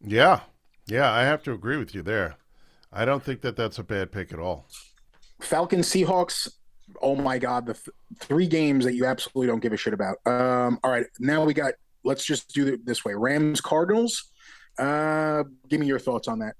Yeah, 0.00 0.40
yeah, 0.86 1.12
I 1.12 1.22
have 1.22 1.42
to 1.44 1.52
agree 1.52 1.76
with 1.76 1.94
you 1.94 2.02
there. 2.02 2.36
I 2.92 3.04
don't 3.04 3.22
think 3.22 3.40
that 3.40 3.56
that's 3.56 3.78
a 3.78 3.82
bad 3.82 4.12
pick 4.12 4.32
at 4.32 4.38
all. 4.38 4.66
Falcons 5.40 5.88
Seahawks. 5.88 6.48
oh 7.00 7.16
my 7.16 7.38
god, 7.38 7.66
the 7.66 7.74
th- 7.74 7.88
three 8.20 8.46
games 8.46 8.84
that 8.84 8.94
you 8.94 9.06
absolutely 9.06 9.48
don't 9.48 9.60
give 9.60 9.72
a 9.72 9.76
shit 9.76 9.94
about. 9.94 10.16
Um, 10.26 10.78
all 10.84 10.90
right, 10.90 11.06
now 11.18 11.44
we 11.44 11.54
got. 11.54 11.74
Let's 12.04 12.24
just 12.24 12.52
do 12.52 12.66
it 12.66 12.84
this 12.84 13.04
way: 13.04 13.14
Rams 13.14 13.60
Cardinals. 13.60 14.30
Uh, 14.78 15.44
give 15.68 15.80
me 15.80 15.86
your 15.86 15.98
thoughts 15.98 16.28
on 16.28 16.38
that. 16.40 16.54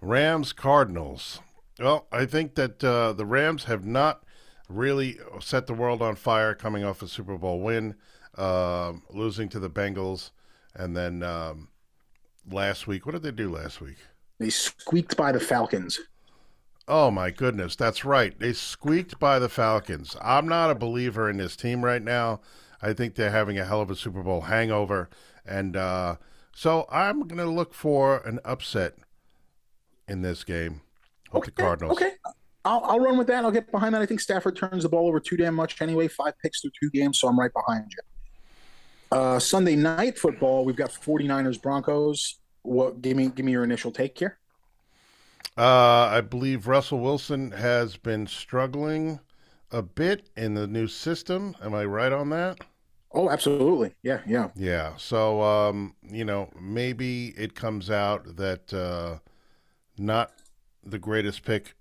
Rams 0.00 0.52
Cardinals. 0.52 1.40
Well, 1.78 2.06
I 2.12 2.26
think 2.26 2.54
that 2.56 2.82
uh, 2.82 3.12
the 3.12 3.26
Rams 3.26 3.64
have 3.64 3.86
not 3.86 4.24
really 4.70 5.18
set 5.40 5.66
the 5.66 5.74
world 5.74 6.00
on 6.00 6.16
fire 6.16 6.54
coming 6.54 6.84
off 6.84 7.02
a 7.02 7.08
Super 7.08 7.36
Bowl 7.36 7.60
win, 7.60 7.96
uh, 8.38 8.92
losing 9.10 9.48
to 9.50 9.58
the 9.58 9.70
Bengals, 9.70 10.30
and 10.74 10.96
then 10.96 11.22
um, 11.22 11.68
last 12.50 12.86
week. 12.86 13.06
What 13.06 13.12
did 13.12 13.22
they 13.22 13.32
do 13.32 13.50
last 13.50 13.80
week? 13.80 13.98
They 14.38 14.50
squeaked 14.50 15.16
by 15.16 15.32
the 15.32 15.40
Falcons. 15.40 16.00
Oh 16.88 17.10
my 17.10 17.30
goodness, 17.30 17.76
that's 17.76 18.04
right. 18.04 18.36
They 18.38 18.52
squeaked 18.52 19.18
by 19.18 19.38
the 19.38 19.48
Falcons. 19.48 20.16
I'm 20.20 20.48
not 20.48 20.70
a 20.70 20.74
believer 20.74 21.28
in 21.28 21.36
this 21.36 21.54
team 21.54 21.84
right 21.84 22.02
now. 22.02 22.40
I 22.82 22.94
think 22.94 23.14
they're 23.14 23.30
having 23.30 23.58
a 23.58 23.64
hell 23.64 23.82
of 23.82 23.90
a 23.90 23.96
Super 23.96 24.22
Bowl 24.22 24.42
hangover, 24.42 25.10
and 25.44 25.76
uh, 25.76 26.16
so 26.52 26.86
I'm 26.90 27.26
going 27.28 27.38
to 27.38 27.50
look 27.50 27.74
for 27.74 28.18
an 28.18 28.40
upset 28.44 28.94
in 30.08 30.22
this 30.22 30.42
game 30.42 30.80
with 31.32 31.42
okay, 31.42 31.52
the 31.54 31.62
Cardinals. 31.62 31.92
Okay, 31.92 32.12
I'll, 32.64 32.82
I'll 32.84 33.00
run 33.00 33.16
with 33.16 33.26
that. 33.28 33.44
I'll 33.44 33.50
get 33.50 33.70
behind 33.70 33.94
that. 33.94 34.02
I 34.02 34.06
think 34.06 34.20
Stafford 34.20 34.56
turns 34.56 34.82
the 34.82 34.88
ball 34.88 35.08
over 35.08 35.20
too 35.20 35.36
damn 35.36 35.54
much 35.54 35.80
anyway. 35.80 36.08
Five 36.08 36.34
picks 36.42 36.60
through 36.60 36.72
two 36.80 36.90
games, 36.90 37.18
so 37.18 37.28
I'm 37.28 37.38
right 37.38 37.52
behind 37.52 37.90
you. 37.90 39.18
Uh, 39.18 39.38
Sunday 39.38 39.76
night 39.76 40.18
football, 40.18 40.64
we've 40.64 40.76
got 40.76 40.90
49ers 40.90 41.60
Broncos. 41.60 42.38
What? 42.62 43.02
Give 43.02 43.16
me 43.16 43.28
give 43.28 43.44
me 43.46 43.52
your 43.52 43.64
initial 43.64 43.90
take 43.90 44.18
here. 44.18 44.38
Uh, 45.56 46.08
I 46.12 46.20
believe 46.20 46.68
Russell 46.68 47.00
Wilson 47.00 47.50
has 47.52 47.96
been 47.96 48.26
struggling 48.26 49.20
a 49.70 49.82
bit 49.82 50.28
in 50.36 50.54
the 50.54 50.66
new 50.66 50.86
system. 50.86 51.56
Am 51.62 51.74
I 51.74 51.84
right 51.84 52.12
on 52.12 52.30
that? 52.30 52.58
Oh, 53.12 53.28
absolutely. 53.28 53.92
Yeah, 54.02 54.20
yeah. 54.26 54.50
Yeah. 54.54 54.92
So, 54.96 55.42
um, 55.42 55.96
you 56.08 56.24
know, 56.24 56.48
maybe 56.60 57.28
it 57.36 57.54
comes 57.54 57.90
out 57.90 58.36
that 58.36 58.72
uh, 58.72 59.18
not 59.98 60.32
the 60.84 60.98
greatest 60.98 61.44
pick, 61.44 61.74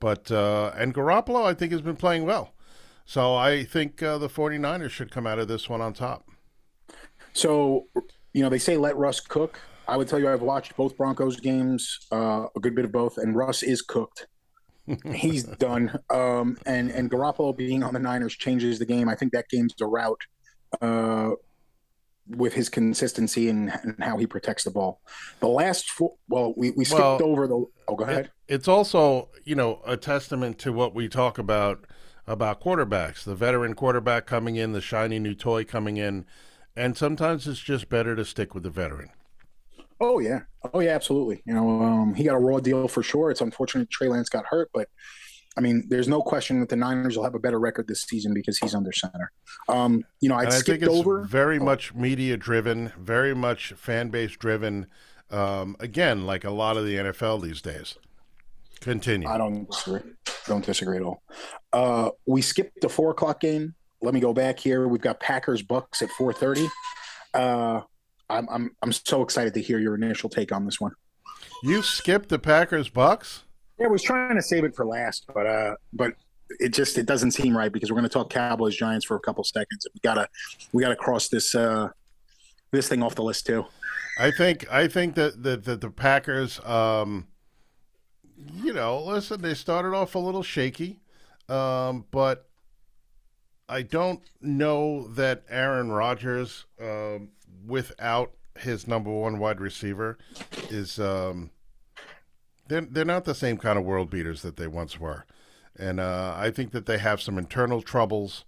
but, 0.00 0.30
uh, 0.30 0.72
and 0.76 0.94
Garoppolo, 0.94 1.44
I 1.44 1.54
think, 1.54 1.72
has 1.72 1.82
been 1.82 1.96
playing 1.96 2.24
well. 2.24 2.52
So 3.04 3.34
I 3.34 3.64
think 3.64 4.02
uh, 4.02 4.18
the 4.18 4.28
49ers 4.28 4.90
should 4.90 5.10
come 5.10 5.26
out 5.26 5.38
of 5.38 5.48
this 5.48 5.68
one 5.68 5.80
on 5.80 5.92
top. 5.92 6.28
So, 7.32 7.86
you 8.32 8.42
know, 8.42 8.48
they 8.48 8.58
say 8.58 8.76
let 8.76 8.96
Russ 8.96 9.20
cook. 9.20 9.60
I 9.88 9.96
would 9.96 10.08
tell 10.08 10.18
you 10.18 10.28
I've 10.28 10.42
watched 10.42 10.76
both 10.76 10.96
Broncos 10.96 11.40
games, 11.40 11.98
uh, 12.12 12.46
a 12.54 12.60
good 12.60 12.74
bit 12.74 12.84
of 12.84 12.92
both, 12.92 13.18
and 13.18 13.34
Russ 13.34 13.62
is 13.62 13.82
cooked. 13.82 14.26
He's 15.14 15.44
done. 15.44 15.98
Um, 16.10 16.56
and 16.66 16.90
and 16.90 17.10
Garoppolo 17.10 17.56
being 17.56 17.82
on 17.82 17.92
the 17.92 18.00
Niners 18.00 18.34
changes 18.34 18.78
the 18.78 18.86
game. 18.86 19.08
I 19.08 19.14
think 19.14 19.32
that 19.32 19.48
game's 19.48 19.74
a 19.80 19.86
rout 19.86 20.20
uh, 20.80 21.30
with 22.28 22.54
his 22.54 22.68
consistency 22.68 23.48
and, 23.48 23.72
and, 23.82 23.96
how 24.00 24.16
he 24.16 24.26
protects 24.26 24.64
the 24.64 24.70
ball. 24.70 25.00
The 25.40 25.48
last 25.48 25.90
four, 25.90 26.14
well, 26.28 26.54
we, 26.56 26.70
we 26.70 26.84
skipped 26.84 27.00
well, 27.00 27.22
over 27.24 27.46
the. 27.46 27.64
Oh, 27.88 27.96
go 27.96 28.04
ahead. 28.04 28.26
It, 28.48 28.54
it's 28.54 28.68
also 28.68 29.28
you 29.44 29.54
know 29.54 29.80
a 29.86 29.96
testament 29.96 30.58
to 30.60 30.72
what 30.72 30.94
we 30.94 31.08
talk 31.08 31.38
about 31.38 31.84
about 32.26 32.60
quarterbacks. 32.60 33.24
The 33.24 33.34
veteran 33.34 33.74
quarterback 33.74 34.26
coming 34.26 34.56
in, 34.56 34.72
the 34.72 34.80
shiny 34.80 35.18
new 35.18 35.34
toy 35.34 35.64
coming 35.64 35.96
in, 35.96 36.24
and 36.76 36.96
sometimes 36.96 37.46
it's 37.46 37.60
just 37.60 37.88
better 37.88 38.14
to 38.16 38.24
stick 38.24 38.54
with 38.54 38.62
the 38.62 38.70
veteran. 38.70 39.10
Oh 40.00 40.18
yeah, 40.18 40.40
oh 40.74 40.80
yeah, 40.80 40.90
absolutely. 40.90 41.42
You 41.44 41.54
know, 41.54 41.82
um, 41.82 42.14
he 42.14 42.24
got 42.24 42.34
a 42.34 42.38
raw 42.38 42.60
deal 42.60 42.88
for 42.88 43.02
sure. 43.02 43.30
It's 43.30 43.40
unfortunate 43.40 43.90
Trey 43.90 44.08
Lance 44.08 44.28
got 44.28 44.46
hurt, 44.46 44.70
but 44.72 44.88
I 45.56 45.60
mean, 45.60 45.84
there's 45.88 46.08
no 46.08 46.22
question 46.22 46.60
that 46.60 46.68
the 46.68 46.76
Niners 46.76 47.16
will 47.16 47.24
have 47.24 47.34
a 47.34 47.38
better 47.38 47.58
record 47.58 47.86
this 47.86 48.02
season 48.02 48.32
because 48.32 48.58
he's 48.58 48.74
under 48.74 48.92
center. 48.92 49.30
Um, 49.68 50.04
you 50.20 50.28
know, 50.28 50.36
I 50.36 50.48
skipped 50.48 50.84
over. 50.84 51.24
Very 51.24 51.58
oh. 51.58 51.64
much 51.64 51.94
media 51.94 52.36
driven, 52.36 52.92
very 52.98 53.34
much 53.34 53.72
fan 53.74 54.08
base 54.08 54.32
driven. 54.32 54.86
Um, 55.30 55.76
again, 55.80 56.26
like 56.26 56.44
a 56.44 56.50
lot 56.50 56.76
of 56.76 56.86
the 56.86 56.96
NFL 56.96 57.42
these 57.42 57.60
days. 57.60 57.96
Continue. 58.80 59.28
I 59.28 59.38
don't 59.38 59.70
disagree. 59.70 60.00
Don't 60.46 60.64
disagree 60.64 60.96
at 60.96 61.02
all. 61.02 61.22
Uh, 61.72 62.10
we 62.26 62.42
skipped 62.42 62.80
the 62.80 62.88
four 62.88 63.10
o'clock 63.10 63.40
game. 63.40 63.74
Let 64.00 64.14
me 64.14 64.20
go 64.20 64.32
back 64.32 64.58
here. 64.58 64.88
We've 64.88 65.00
got 65.00 65.20
Packers 65.20 65.62
Bucs 65.62 66.02
at 66.02 66.10
four 66.10 66.32
thirty. 66.32 66.68
Uh, 67.32 67.82
I'm 68.28 68.48
I'm 68.50 68.76
I'm 68.82 68.92
so 68.92 69.22
excited 69.22 69.54
to 69.54 69.60
hear 69.60 69.78
your 69.78 69.94
initial 69.94 70.28
take 70.28 70.50
on 70.50 70.64
this 70.64 70.80
one. 70.80 70.92
You 71.62 71.82
skipped 71.82 72.28
the 72.28 72.38
Packers 72.38 72.90
Bucs. 72.90 73.42
Yeah, 73.82 73.88
I 73.88 73.90
was 73.90 74.02
trying 74.02 74.36
to 74.36 74.42
save 74.42 74.62
it 74.62 74.76
for 74.76 74.86
last, 74.86 75.26
but 75.34 75.44
uh, 75.44 75.74
but 75.92 76.12
it 76.60 76.72
just 76.72 76.98
it 76.98 77.06
doesn't 77.06 77.32
seem 77.32 77.56
right 77.56 77.72
because 77.72 77.90
we're 77.90 77.96
going 77.96 78.08
to 78.08 78.12
talk 78.12 78.30
Cowboys 78.30 78.76
Giants 78.76 79.04
for 79.04 79.16
a 79.16 79.20
couple 79.20 79.42
seconds. 79.42 79.88
We 79.92 79.98
gotta 80.04 80.28
we 80.72 80.84
gotta 80.84 80.94
cross 80.94 81.28
this 81.28 81.52
uh 81.56 81.88
this 82.70 82.88
thing 82.88 83.02
off 83.02 83.16
the 83.16 83.24
list 83.24 83.46
too. 83.46 83.66
I 84.20 84.30
think 84.30 84.70
I 84.72 84.86
think 84.86 85.16
that 85.16 85.42
that, 85.42 85.64
that 85.64 85.80
the 85.80 85.90
Packers, 85.90 86.60
um, 86.64 87.26
you 88.54 88.72
know, 88.72 89.02
listen, 89.02 89.42
they 89.42 89.54
started 89.54 89.96
off 89.96 90.14
a 90.14 90.18
little 90.20 90.44
shaky, 90.44 91.00
um, 91.48 92.04
but 92.12 92.48
I 93.68 93.82
don't 93.82 94.20
know 94.40 95.08
that 95.08 95.42
Aaron 95.48 95.90
Rodgers. 95.90 96.66
Um, 96.80 97.30
without 97.66 98.32
his 98.58 98.86
number 98.86 99.10
one 99.10 99.38
wide 99.38 99.60
receiver 99.60 100.18
is 100.68 100.98
um, 100.98 101.50
they're 102.72 102.80
they're 102.80 103.04
not 103.04 103.24
the 103.24 103.34
same 103.34 103.58
kind 103.58 103.78
of 103.78 103.84
world 103.84 104.08
beaters 104.08 104.40
that 104.42 104.56
they 104.56 104.66
once 104.66 104.98
were, 104.98 105.26
and 105.78 106.00
uh, 106.00 106.34
I 106.36 106.50
think 106.50 106.72
that 106.72 106.86
they 106.86 106.98
have 106.98 107.20
some 107.20 107.36
internal 107.36 107.82
troubles 107.82 108.44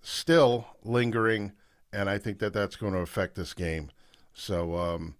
still 0.00 0.68
lingering, 0.82 1.52
and 1.92 2.08
I 2.08 2.16
think 2.16 2.38
that 2.38 2.54
that's 2.54 2.76
going 2.76 2.94
to 2.94 3.00
affect 3.00 3.34
this 3.34 3.52
game. 3.52 3.90
So 4.32 4.76
um, 4.76 5.16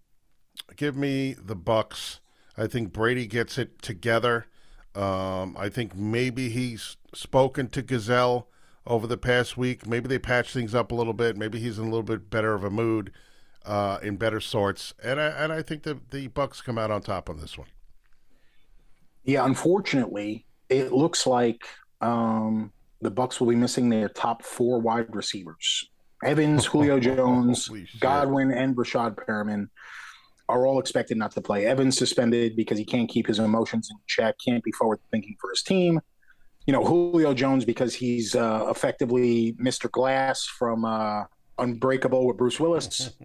give 0.76 0.96
me 0.96 1.34
the 1.34 1.56
Bucs. 1.56 2.20
I 2.56 2.66
think 2.66 2.92
Brady 2.92 3.26
gets 3.26 3.58
it 3.58 3.82
together. 3.82 4.46
Um, 4.94 5.54
I 5.58 5.68
think 5.68 5.94
maybe 5.94 6.48
he's 6.48 6.96
spoken 7.14 7.68
to 7.68 7.82
Gisele 7.82 8.48
over 8.87 9.06
the 9.06 9.18
past 9.18 9.58
week. 9.58 9.87
Maybe 9.87 10.08
they 10.08 10.18
patch 10.18 10.52
things 10.54 10.74
up 10.74 10.90
a 10.90 10.94
little 10.94 11.12
bit. 11.12 11.37
Maybe 11.37 11.61
he's 11.61 11.78
in 11.78 11.84
a 11.84 11.90
little 11.90 12.02
bit 12.02 12.30
better 12.30 12.54
of 12.54 12.64
a 12.64 12.70
mood 12.70 13.12
uh, 13.66 13.98
in 14.02 14.16
better 14.16 14.40
sorts, 14.40 14.94
and 15.04 15.20
I 15.20 15.26
and 15.26 15.52
I 15.52 15.61
think 15.61 15.82
the 15.82 16.00
the 16.11 16.28
Bucs 16.28 16.64
come 16.64 16.78
out 16.78 16.90
on 16.90 17.02
top 17.02 17.28
on 17.28 17.38
this 17.38 17.58
one. 17.58 17.68
Yeah, 19.28 19.44
unfortunately, 19.44 20.46
it 20.70 20.90
looks 20.90 21.26
like 21.26 21.60
um, 22.00 22.72
the 23.02 23.10
Bucs 23.10 23.38
will 23.38 23.48
be 23.48 23.56
missing 23.56 23.90
their 23.90 24.08
top 24.08 24.42
four 24.42 24.80
wide 24.80 25.14
receivers: 25.14 25.90
Evans, 26.24 26.64
Julio 26.72 26.98
Jones, 26.98 27.70
Godwin, 28.00 28.50
and 28.50 28.74
Breshad 28.74 29.16
Perriman 29.16 29.68
are 30.48 30.66
all 30.66 30.80
expected 30.80 31.18
not 31.18 31.32
to 31.32 31.42
play. 31.42 31.66
Evans 31.66 31.98
suspended 31.98 32.56
because 32.56 32.78
he 32.78 32.86
can't 32.86 33.06
keep 33.10 33.26
his 33.26 33.38
emotions 33.38 33.90
in 33.90 33.98
check, 34.06 34.34
can't 34.42 34.64
be 34.64 34.72
forward 34.72 34.98
thinking 35.10 35.36
for 35.38 35.50
his 35.50 35.62
team. 35.62 36.00
You 36.66 36.72
know, 36.72 36.82
Julio 36.82 37.34
Jones 37.34 37.66
because 37.66 37.94
he's 37.94 38.34
uh, 38.34 38.64
effectively 38.70 39.52
Mr. 39.62 39.90
Glass 39.90 40.46
from 40.46 40.86
uh, 40.86 41.24
Unbreakable 41.58 42.26
with 42.26 42.38
Bruce 42.38 42.58
Willis. 42.58 43.10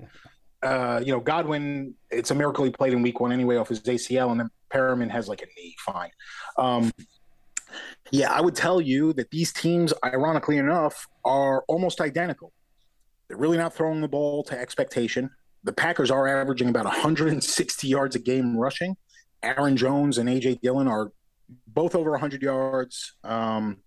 uh, 0.63 1.01
you 1.03 1.11
know, 1.11 1.19
Godwin, 1.19 1.93
it's 2.09 2.31
a 2.31 2.35
miracle 2.35 2.63
he 2.63 2.71
played 2.71 2.93
in 2.93 3.01
week 3.01 3.19
one 3.19 3.31
anyway 3.31 3.57
off 3.57 3.69
his 3.69 3.81
ACL, 3.81 4.31
and 4.31 4.39
then 4.39 4.49
Perriman 4.73 5.09
has 5.09 5.27
like 5.27 5.41
a 5.41 5.45
knee. 5.57 5.75
Fine. 5.79 6.11
Um, 6.57 6.91
yeah, 8.11 8.31
I 8.31 8.41
would 8.41 8.55
tell 8.55 8.79
you 8.79 9.13
that 9.13 9.31
these 9.31 9.51
teams, 9.51 9.93
ironically 10.03 10.57
enough, 10.57 11.07
are 11.25 11.63
almost 11.67 12.01
identical. 12.01 12.53
They're 13.27 13.37
really 13.37 13.57
not 13.57 13.73
throwing 13.73 14.01
the 14.01 14.07
ball 14.07 14.43
to 14.45 14.57
expectation. 14.57 15.29
The 15.63 15.73
Packers 15.73 16.11
are 16.11 16.27
averaging 16.27 16.69
about 16.69 16.85
160 16.85 17.87
yards 17.87 18.15
a 18.15 18.19
game 18.19 18.57
rushing. 18.57 18.95
Aaron 19.41 19.75
Jones 19.75 20.17
and 20.17 20.29
AJ 20.29 20.61
Dillon 20.61 20.87
are 20.87 21.11
both 21.67 21.95
over 21.95 22.11
100 22.11 22.41
yards 22.41 23.15
um, 23.23 23.77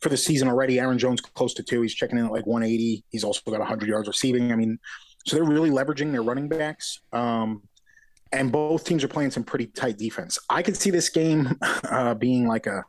for 0.00 0.08
the 0.08 0.16
season 0.16 0.48
already. 0.48 0.78
Aaron 0.78 0.98
Jones 0.98 1.20
close 1.20 1.54
to 1.54 1.62
two. 1.62 1.82
He's 1.82 1.94
checking 1.94 2.18
in 2.18 2.26
at 2.26 2.32
like 2.32 2.46
180. 2.46 3.04
He's 3.10 3.24
also 3.24 3.40
got 3.50 3.60
100 3.60 3.88
yards 3.88 4.08
receiving. 4.08 4.52
I 4.52 4.56
mean, 4.56 4.78
so 5.26 5.36
they're 5.36 5.44
really 5.44 5.70
leveraging 5.70 6.12
their 6.12 6.22
running 6.22 6.48
backs. 6.48 7.00
Um, 7.12 7.62
and 8.32 8.50
both 8.50 8.84
teams 8.84 9.04
are 9.04 9.08
playing 9.08 9.30
some 9.30 9.44
pretty 9.44 9.66
tight 9.66 9.98
defense. 9.98 10.38
I 10.48 10.62
could 10.62 10.76
see 10.76 10.90
this 10.90 11.08
game 11.08 11.58
uh, 11.84 12.14
being 12.14 12.46
like 12.46 12.66
a, 12.66 12.84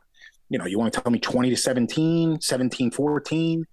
you 0.48 0.58
know, 0.58 0.66
you 0.66 0.78
want 0.78 0.92
to 0.92 1.00
tell 1.00 1.12
me 1.12 1.18
20 1.18 1.50
to 1.50 1.56
17, 1.56 2.40
17 2.40 2.90
14, 2.90 3.66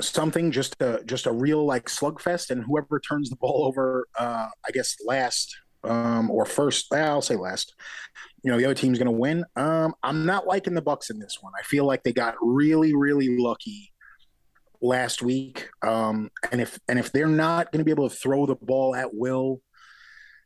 something 0.00 0.50
just 0.50 0.80
a, 0.80 1.02
just 1.06 1.26
a 1.26 1.32
real 1.32 1.64
like 1.64 1.86
slugfest. 1.86 2.50
And 2.50 2.64
whoever 2.64 3.00
turns 3.00 3.30
the 3.30 3.36
ball 3.36 3.64
over, 3.66 4.06
uh, 4.18 4.48
I 4.66 4.70
guess 4.72 4.96
last 5.06 5.56
um, 5.84 6.30
or 6.30 6.44
first, 6.44 6.92
I'll 6.92 7.22
say 7.22 7.36
last, 7.36 7.74
you 8.42 8.50
know, 8.50 8.58
the 8.58 8.64
other 8.64 8.74
team's 8.74 8.98
going 8.98 9.06
to 9.06 9.12
win. 9.12 9.44
Um, 9.56 9.94
I'm 10.02 10.26
not 10.26 10.46
liking 10.46 10.74
the 10.74 10.82
Bucs 10.82 11.10
in 11.10 11.18
this 11.18 11.38
one. 11.40 11.52
I 11.58 11.62
feel 11.62 11.84
like 11.84 12.02
they 12.02 12.12
got 12.12 12.34
really, 12.40 12.94
really 12.94 13.38
lucky 13.38 13.92
last 14.80 15.22
week. 15.22 15.68
Um, 15.82 16.30
and 16.52 16.60
if 16.60 16.78
and 16.88 16.98
if 16.98 17.12
they're 17.12 17.26
not 17.26 17.72
going 17.72 17.80
to 17.80 17.84
be 17.84 17.90
able 17.90 18.08
to 18.08 18.14
throw 18.14 18.46
the 18.46 18.56
ball 18.56 18.94
at 18.94 19.14
will, 19.14 19.60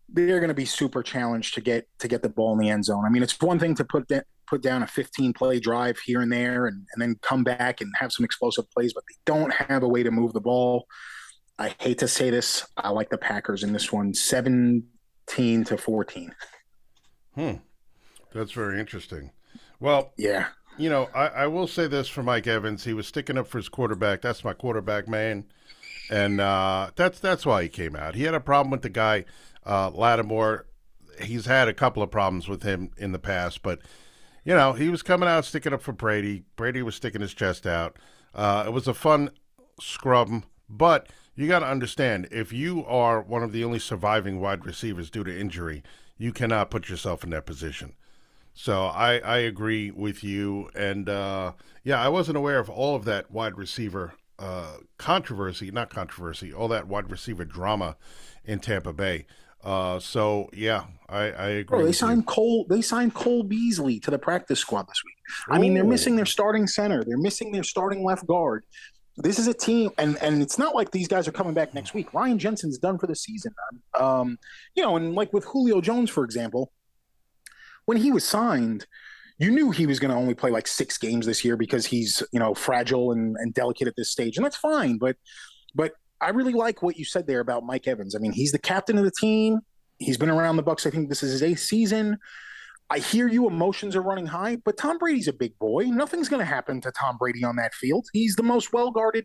they're 0.08 0.40
going 0.40 0.48
to 0.48 0.54
be 0.54 0.64
super 0.64 1.02
challenged 1.02 1.54
to 1.54 1.60
get 1.60 1.88
to 1.98 2.08
get 2.08 2.22
the 2.22 2.28
ball 2.28 2.52
in 2.52 2.58
the 2.58 2.68
end 2.68 2.84
zone. 2.84 3.04
I 3.06 3.10
mean, 3.10 3.22
it's 3.22 3.40
one 3.40 3.58
thing 3.58 3.74
to 3.76 3.84
put 3.84 4.08
that 4.08 4.26
put 4.46 4.62
down 4.62 4.82
a 4.82 4.86
15 4.86 5.32
play 5.32 5.58
drive 5.58 5.98
here 6.04 6.20
and 6.20 6.30
there 6.30 6.66
and, 6.66 6.86
and 6.92 7.00
then 7.00 7.16
come 7.22 7.42
back 7.42 7.80
and 7.80 7.90
have 7.98 8.12
some 8.12 8.24
explosive 8.24 8.70
plays, 8.70 8.92
but 8.92 9.02
they 9.08 9.16
don't 9.24 9.50
have 9.50 9.82
a 9.82 9.88
way 9.88 10.02
to 10.02 10.10
move 10.10 10.34
the 10.34 10.40
ball. 10.40 10.86
I 11.58 11.74
hate 11.78 11.98
to 11.98 12.08
say 12.08 12.28
this. 12.28 12.66
I 12.76 12.90
like 12.90 13.08
the 13.08 13.16
Packers 13.16 13.62
in 13.62 13.72
this 13.72 13.90
one 13.90 14.12
17 14.12 14.84
to 15.64 15.78
14. 15.78 16.34
Hmm. 17.34 17.52
That's 18.34 18.52
very 18.52 18.78
interesting. 18.78 19.30
Well, 19.80 20.12
yeah. 20.18 20.48
You 20.78 20.88
know, 20.88 21.10
I, 21.14 21.26
I 21.26 21.46
will 21.46 21.66
say 21.66 21.86
this 21.86 22.08
for 22.08 22.22
Mike 22.22 22.46
Evans. 22.46 22.84
He 22.84 22.94
was 22.94 23.06
sticking 23.06 23.36
up 23.36 23.46
for 23.46 23.58
his 23.58 23.68
quarterback. 23.68 24.22
That's 24.22 24.42
my 24.42 24.54
quarterback, 24.54 25.06
man. 25.06 25.44
And 26.10 26.40
uh, 26.40 26.90
that's 26.96 27.20
that's 27.20 27.46
why 27.46 27.62
he 27.62 27.68
came 27.68 27.94
out. 27.94 28.14
He 28.14 28.24
had 28.24 28.34
a 28.34 28.40
problem 28.40 28.70
with 28.70 28.82
the 28.82 28.88
guy, 28.88 29.24
uh, 29.64 29.90
Lattimore. 29.90 30.66
He's 31.20 31.46
had 31.46 31.68
a 31.68 31.74
couple 31.74 32.02
of 32.02 32.10
problems 32.10 32.48
with 32.48 32.62
him 32.62 32.90
in 32.96 33.12
the 33.12 33.18
past, 33.18 33.62
but 33.62 33.80
you 34.44 34.54
know 34.54 34.72
he 34.72 34.88
was 34.88 35.02
coming 35.02 35.28
out 35.28 35.44
sticking 35.44 35.72
up 35.72 35.82
for 35.82 35.92
Brady. 35.92 36.44
Brady 36.56 36.82
was 36.82 36.96
sticking 36.96 37.20
his 37.20 37.34
chest 37.34 37.66
out. 37.66 37.96
Uh, 38.34 38.64
it 38.66 38.72
was 38.72 38.88
a 38.88 38.94
fun 38.94 39.30
scrum, 39.80 40.44
but 40.68 41.08
you 41.34 41.48
got 41.48 41.60
to 41.60 41.66
understand 41.66 42.28
if 42.30 42.52
you 42.52 42.84
are 42.86 43.20
one 43.22 43.42
of 43.42 43.52
the 43.52 43.64
only 43.64 43.78
surviving 43.78 44.40
wide 44.40 44.66
receivers 44.66 45.10
due 45.10 45.24
to 45.24 45.40
injury, 45.40 45.82
you 46.18 46.32
cannot 46.32 46.70
put 46.70 46.88
yourself 46.88 47.24
in 47.24 47.30
that 47.30 47.46
position. 47.46 47.94
So 48.54 48.84
I, 48.84 49.18
I 49.18 49.38
agree 49.38 49.90
with 49.90 50.22
you. 50.22 50.68
And 50.74 51.08
uh, 51.08 51.52
yeah, 51.84 52.00
I 52.00 52.08
wasn't 52.08 52.36
aware 52.36 52.58
of 52.58 52.68
all 52.68 52.94
of 52.94 53.04
that 53.06 53.30
wide 53.30 53.56
receiver 53.56 54.14
uh, 54.38 54.76
controversy, 54.98 55.70
not 55.70 55.90
controversy, 55.90 56.52
all 56.52 56.68
that 56.68 56.86
wide 56.86 57.10
receiver 57.10 57.44
drama 57.44 57.96
in 58.44 58.58
Tampa 58.58 58.92
Bay. 58.92 59.26
Uh, 59.62 59.98
so 60.00 60.50
yeah, 60.52 60.84
I, 61.08 61.18
I 61.30 61.48
agree. 61.48 61.78
Bro, 61.78 61.86
they 61.86 61.92
signed 61.92 62.22
you. 62.22 62.26
Cole. 62.26 62.66
They 62.68 62.82
signed 62.82 63.14
Cole 63.14 63.44
Beasley 63.44 64.00
to 64.00 64.10
the 64.10 64.18
practice 64.18 64.58
squad 64.58 64.88
this 64.88 65.00
week. 65.04 65.14
I 65.48 65.58
mean, 65.58 65.72
they're 65.74 65.84
missing 65.84 66.16
their 66.16 66.26
starting 66.26 66.66
center. 66.66 67.04
They're 67.04 67.16
missing 67.16 67.52
their 67.52 67.62
starting 67.62 68.04
left 68.04 68.26
guard. 68.26 68.64
This 69.18 69.38
is 69.38 69.46
a 69.46 69.54
team, 69.54 69.90
and 69.98 70.20
and 70.20 70.42
it's 70.42 70.58
not 70.58 70.74
like 70.74 70.90
these 70.90 71.06
guys 71.06 71.28
are 71.28 71.32
coming 71.32 71.54
back 71.54 71.74
next 71.74 71.94
week. 71.94 72.12
Ryan 72.12 72.38
Jensen's 72.38 72.78
done 72.78 72.98
for 72.98 73.06
the 73.06 73.14
season. 73.14 73.52
Um, 73.98 74.38
you 74.74 74.82
know, 74.82 74.96
and 74.96 75.14
like 75.14 75.32
with 75.32 75.44
Julio 75.44 75.80
Jones, 75.80 76.10
for 76.10 76.24
example, 76.24 76.72
when 77.86 77.98
he 77.98 78.12
was 78.12 78.24
signed, 78.24 78.86
you 79.38 79.50
knew 79.50 79.70
he 79.70 79.86
was 79.86 79.98
going 79.98 80.10
to 80.10 80.16
only 80.16 80.34
play 80.34 80.50
like 80.50 80.66
six 80.66 80.98
games 80.98 81.26
this 81.26 81.44
year 81.44 81.56
because 81.56 81.86
he's 81.86 82.22
you 82.32 82.38
know 82.38 82.54
fragile 82.54 83.12
and, 83.12 83.36
and 83.38 83.54
delicate 83.54 83.88
at 83.88 83.96
this 83.96 84.10
stage, 84.10 84.36
and 84.36 84.44
that's 84.44 84.56
fine. 84.56 84.98
But 84.98 85.16
but 85.74 85.92
I 86.20 86.30
really 86.30 86.52
like 86.52 86.82
what 86.82 86.96
you 86.96 87.04
said 87.04 87.26
there 87.26 87.40
about 87.40 87.64
Mike 87.64 87.88
Evans. 87.88 88.14
I 88.14 88.18
mean, 88.18 88.32
he's 88.32 88.52
the 88.52 88.58
captain 88.58 88.98
of 88.98 89.04
the 89.04 89.12
team. 89.18 89.60
He's 89.98 90.16
been 90.16 90.30
around 90.30 90.56
the 90.56 90.62
Bucs. 90.62 90.86
I 90.86 90.90
think 90.90 91.08
this 91.08 91.22
is 91.22 91.32
his 91.32 91.42
eighth 91.42 91.60
season. 91.60 92.18
I 92.90 92.98
hear 92.98 93.26
you, 93.26 93.46
emotions 93.46 93.96
are 93.96 94.02
running 94.02 94.26
high, 94.26 94.56
but 94.56 94.76
Tom 94.76 94.98
Brady's 94.98 95.26
a 95.26 95.32
big 95.32 95.58
boy. 95.58 95.84
Nothing's 95.84 96.28
going 96.28 96.40
to 96.40 96.46
happen 96.46 96.80
to 96.82 96.92
Tom 96.92 97.16
Brady 97.16 97.42
on 97.42 97.56
that 97.56 97.74
field. 97.74 98.06
He's 98.12 98.36
the 98.36 98.42
most 98.42 98.72
well 98.72 98.90
guarded 98.90 99.24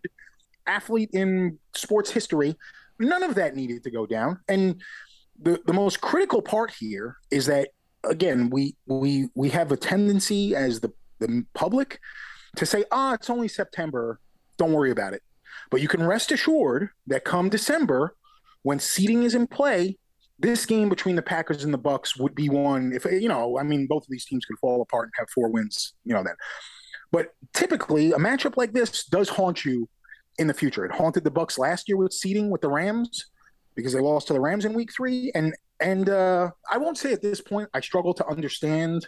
athlete 0.65 1.09
in 1.13 1.59
sports 1.75 2.09
history. 2.09 2.55
None 2.99 3.23
of 3.23 3.35
that 3.35 3.55
needed 3.55 3.83
to 3.83 3.91
go 3.91 4.05
down. 4.05 4.39
And 4.47 4.81
the, 5.39 5.61
the 5.65 5.73
most 5.73 6.01
critical 6.01 6.41
part 6.41 6.71
here 6.71 7.17
is 7.29 7.45
that 7.47 7.69
again, 8.03 8.49
we 8.49 8.75
we 8.85 9.29
we 9.35 9.49
have 9.49 9.71
a 9.71 9.77
tendency 9.77 10.55
as 10.55 10.79
the 10.79 10.91
the 11.19 11.45
public 11.53 11.99
to 12.55 12.65
say, 12.65 12.83
ah, 12.91 13.13
it's 13.13 13.29
only 13.29 13.47
September, 13.47 14.19
don't 14.57 14.73
worry 14.73 14.91
about 14.91 15.13
it. 15.13 15.21
But 15.69 15.81
you 15.81 15.87
can 15.87 16.05
rest 16.05 16.31
assured 16.31 16.89
that 17.07 17.23
come 17.23 17.49
December, 17.49 18.15
when 18.63 18.79
seeding 18.79 19.23
is 19.23 19.35
in 19.35 19.47
play, 19.47 19.97
this 20.39 20.65
game 20.65 20.89
between 20.89 21.15
the 21.15 21.21
Packers 21.21 21.63
and 21.63 21.73
the 21.73 21.79
Bucs 21.79 22.19
would 22.19 22.35
be 22.35 22.49
one. 22.49 22.93
If 22.93 23.05
you 23.05 23.29
know, 23.29 23.57
I 23.57 23.63
mean, 23.63 23.87
both 23.87 24.03
of 24.03 24.09
these 24.09 24.25
teams 24.25 24.45
could 24.45 24.59
fall 24.59 24.81
apart 24.81 25.05
and 25.05 25.13
have 25.17 25.29
four 25.29 25.49
wins. 25.49 25.93
You 26.03 26.13
know 26.13 26.23
that. 26.23 26.35
But 27.11 27.29
typically, 27.53 28.11
a 28.11 28.17
matchup 28.17 28.57
like 28.57 28.73
this 28.73 29.05
does 29.05 29.29
haunt 29.29 29.65
you 29.65 29.89
in 30.37 30.47
the 30.47 30.53
future. 30.53 30.85
It 30.85 30.91
haunted 30.91 31.23
the 31.23 31.31
Bucs 31.31 31.57
last 31.57 31.87
year 31.87 31.97
with 31.97 32.13
seeding 32.13 32.49
with 32.49 32.61
the 32.61 32.69
Rams 32.69 33.25
because 33.77 33.93
they 33.93 34.01
lost 34.01 34.27
to 34.27 34.33
the 34.33 34.41
Rams 34.41 34.65
in 34.65 34.73
Week 34.73 34.91
Three, 34.91 35.31
and 35.33 35.55
and 35.79 36.09
uh, 36.09 36.49
I 36.69 36.77
won't 36.77 36.97
say 36.97 37.13
at 37.13 37.21
this 37.21 37.39
point 37.39 37.69
I 37.73 37.79
struggle 37.79 38.13
to 38.15 38.27
understand 38.27 39.07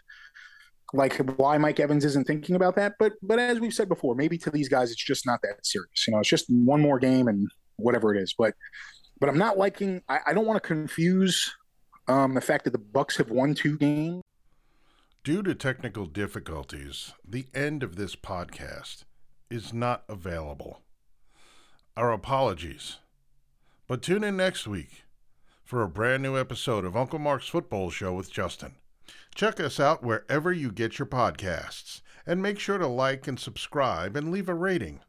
like 0.93 1.17
why 1.37 1.57
Mike 1.57 1.79
Evans 1.79 2.05
isn't 2.05 2.25
thinking 2.25 2.55
about 2.55 2.75
that. 2.77 2.93
But 2.99 3.13
but 3.21 3.39
as 3.39 3.59
we've 3.59 3.73
said 3.73 3.89
before, 3.89 4.15
maybe 4.15 4.37
to 4.37 4.49
these 4.49 4.69
guys 4.69 4.91
it's 4.91 5.03
just 5.03 5.25
not 5.25 5.41
that 5.41 5.65
serious. 5.65 6.07
You 6.07 6.13
know, 6.13 6.19
it's 6.19 6.29
just 6.29 6.45
one 6.49 6.81
more 6.81 6.99
game 6.99 7.27
and 7.27 7.49
whatever 7.75 8.15
it 8.15 8.21
is. 8.21 8.33
But 8.37 8.53
but 9.19 9.27
I'm 9.27 9.37
not 9.37 9.57
liking. 9.57 10.01
I, 10.07 10.19
I 10.27 10.33
don't 10.33 10.45
want 10.45 10.61
to 10.61 10.67
confuse 10.67 11.51
um, 12.07 12.35
the 12.35 12.41
fact 12.41 12.63
that 12.65 12.71
the 12.71 12.79
Bucs 12.79 13.17
have 13.17 13.31
won 13.31 13.55
two 13.55 13.77
games. 13.77 14.23
Due 15.23 15.43
to 15.43 15.53
technical 15.53 16.05
difficulties, 16.05 17.13
the 17.27 17.47
end 17.53 17.83
of 17.83 17.97
this 17.97 18.15
podcast 18.15 19.03
is 19.49 19.73
not 19.73 20.03
available. 20.07 20.81
Our 21.97 22.11
apologies. 22.13 22.99
But 23.89 24.03
tune 24.03 24.23
in 24.23 24.37
next 24.37 24.67
week 24.67 25.03
for 25.63 25.81
a 25.81 25.89
brand 25.89 26.21
new 26.21 26.37
episode 26.37 26.85
of 26.85 26.95
Uncle 26.95 27.17
Mark's 27.17 27.47
Football 27.47 27.89
Show 27.89 28.13
with 28.13 28.31
Justin. 28.31 28.75
Check 29.33 29.59
us 29.59 29.79
out 29.79 30.03
wherever 30.03 30.51
you 30.51 30.71
get 30.71 30.99
your 30.99 31.07
podcasts, 31.07 32.01
and 32.23 32.39
make 32.39 32.59
sure 32.59 32.77
to 32.77 32.85
like 32.85 33.27
and 33.27 33.39
subscribe 33.39 34.15
and 34.15 34.29
leave 34.31 34.47
a 34.47 34.53
rating. 34.53 34.99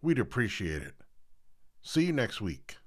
We'd 0.00 0.18
appreciate 0.18 0.80
it. 0.80 0.94
See 1.82 2.06
you 2.06 2.14
next 2.14 2.40
week. 2.40 2.78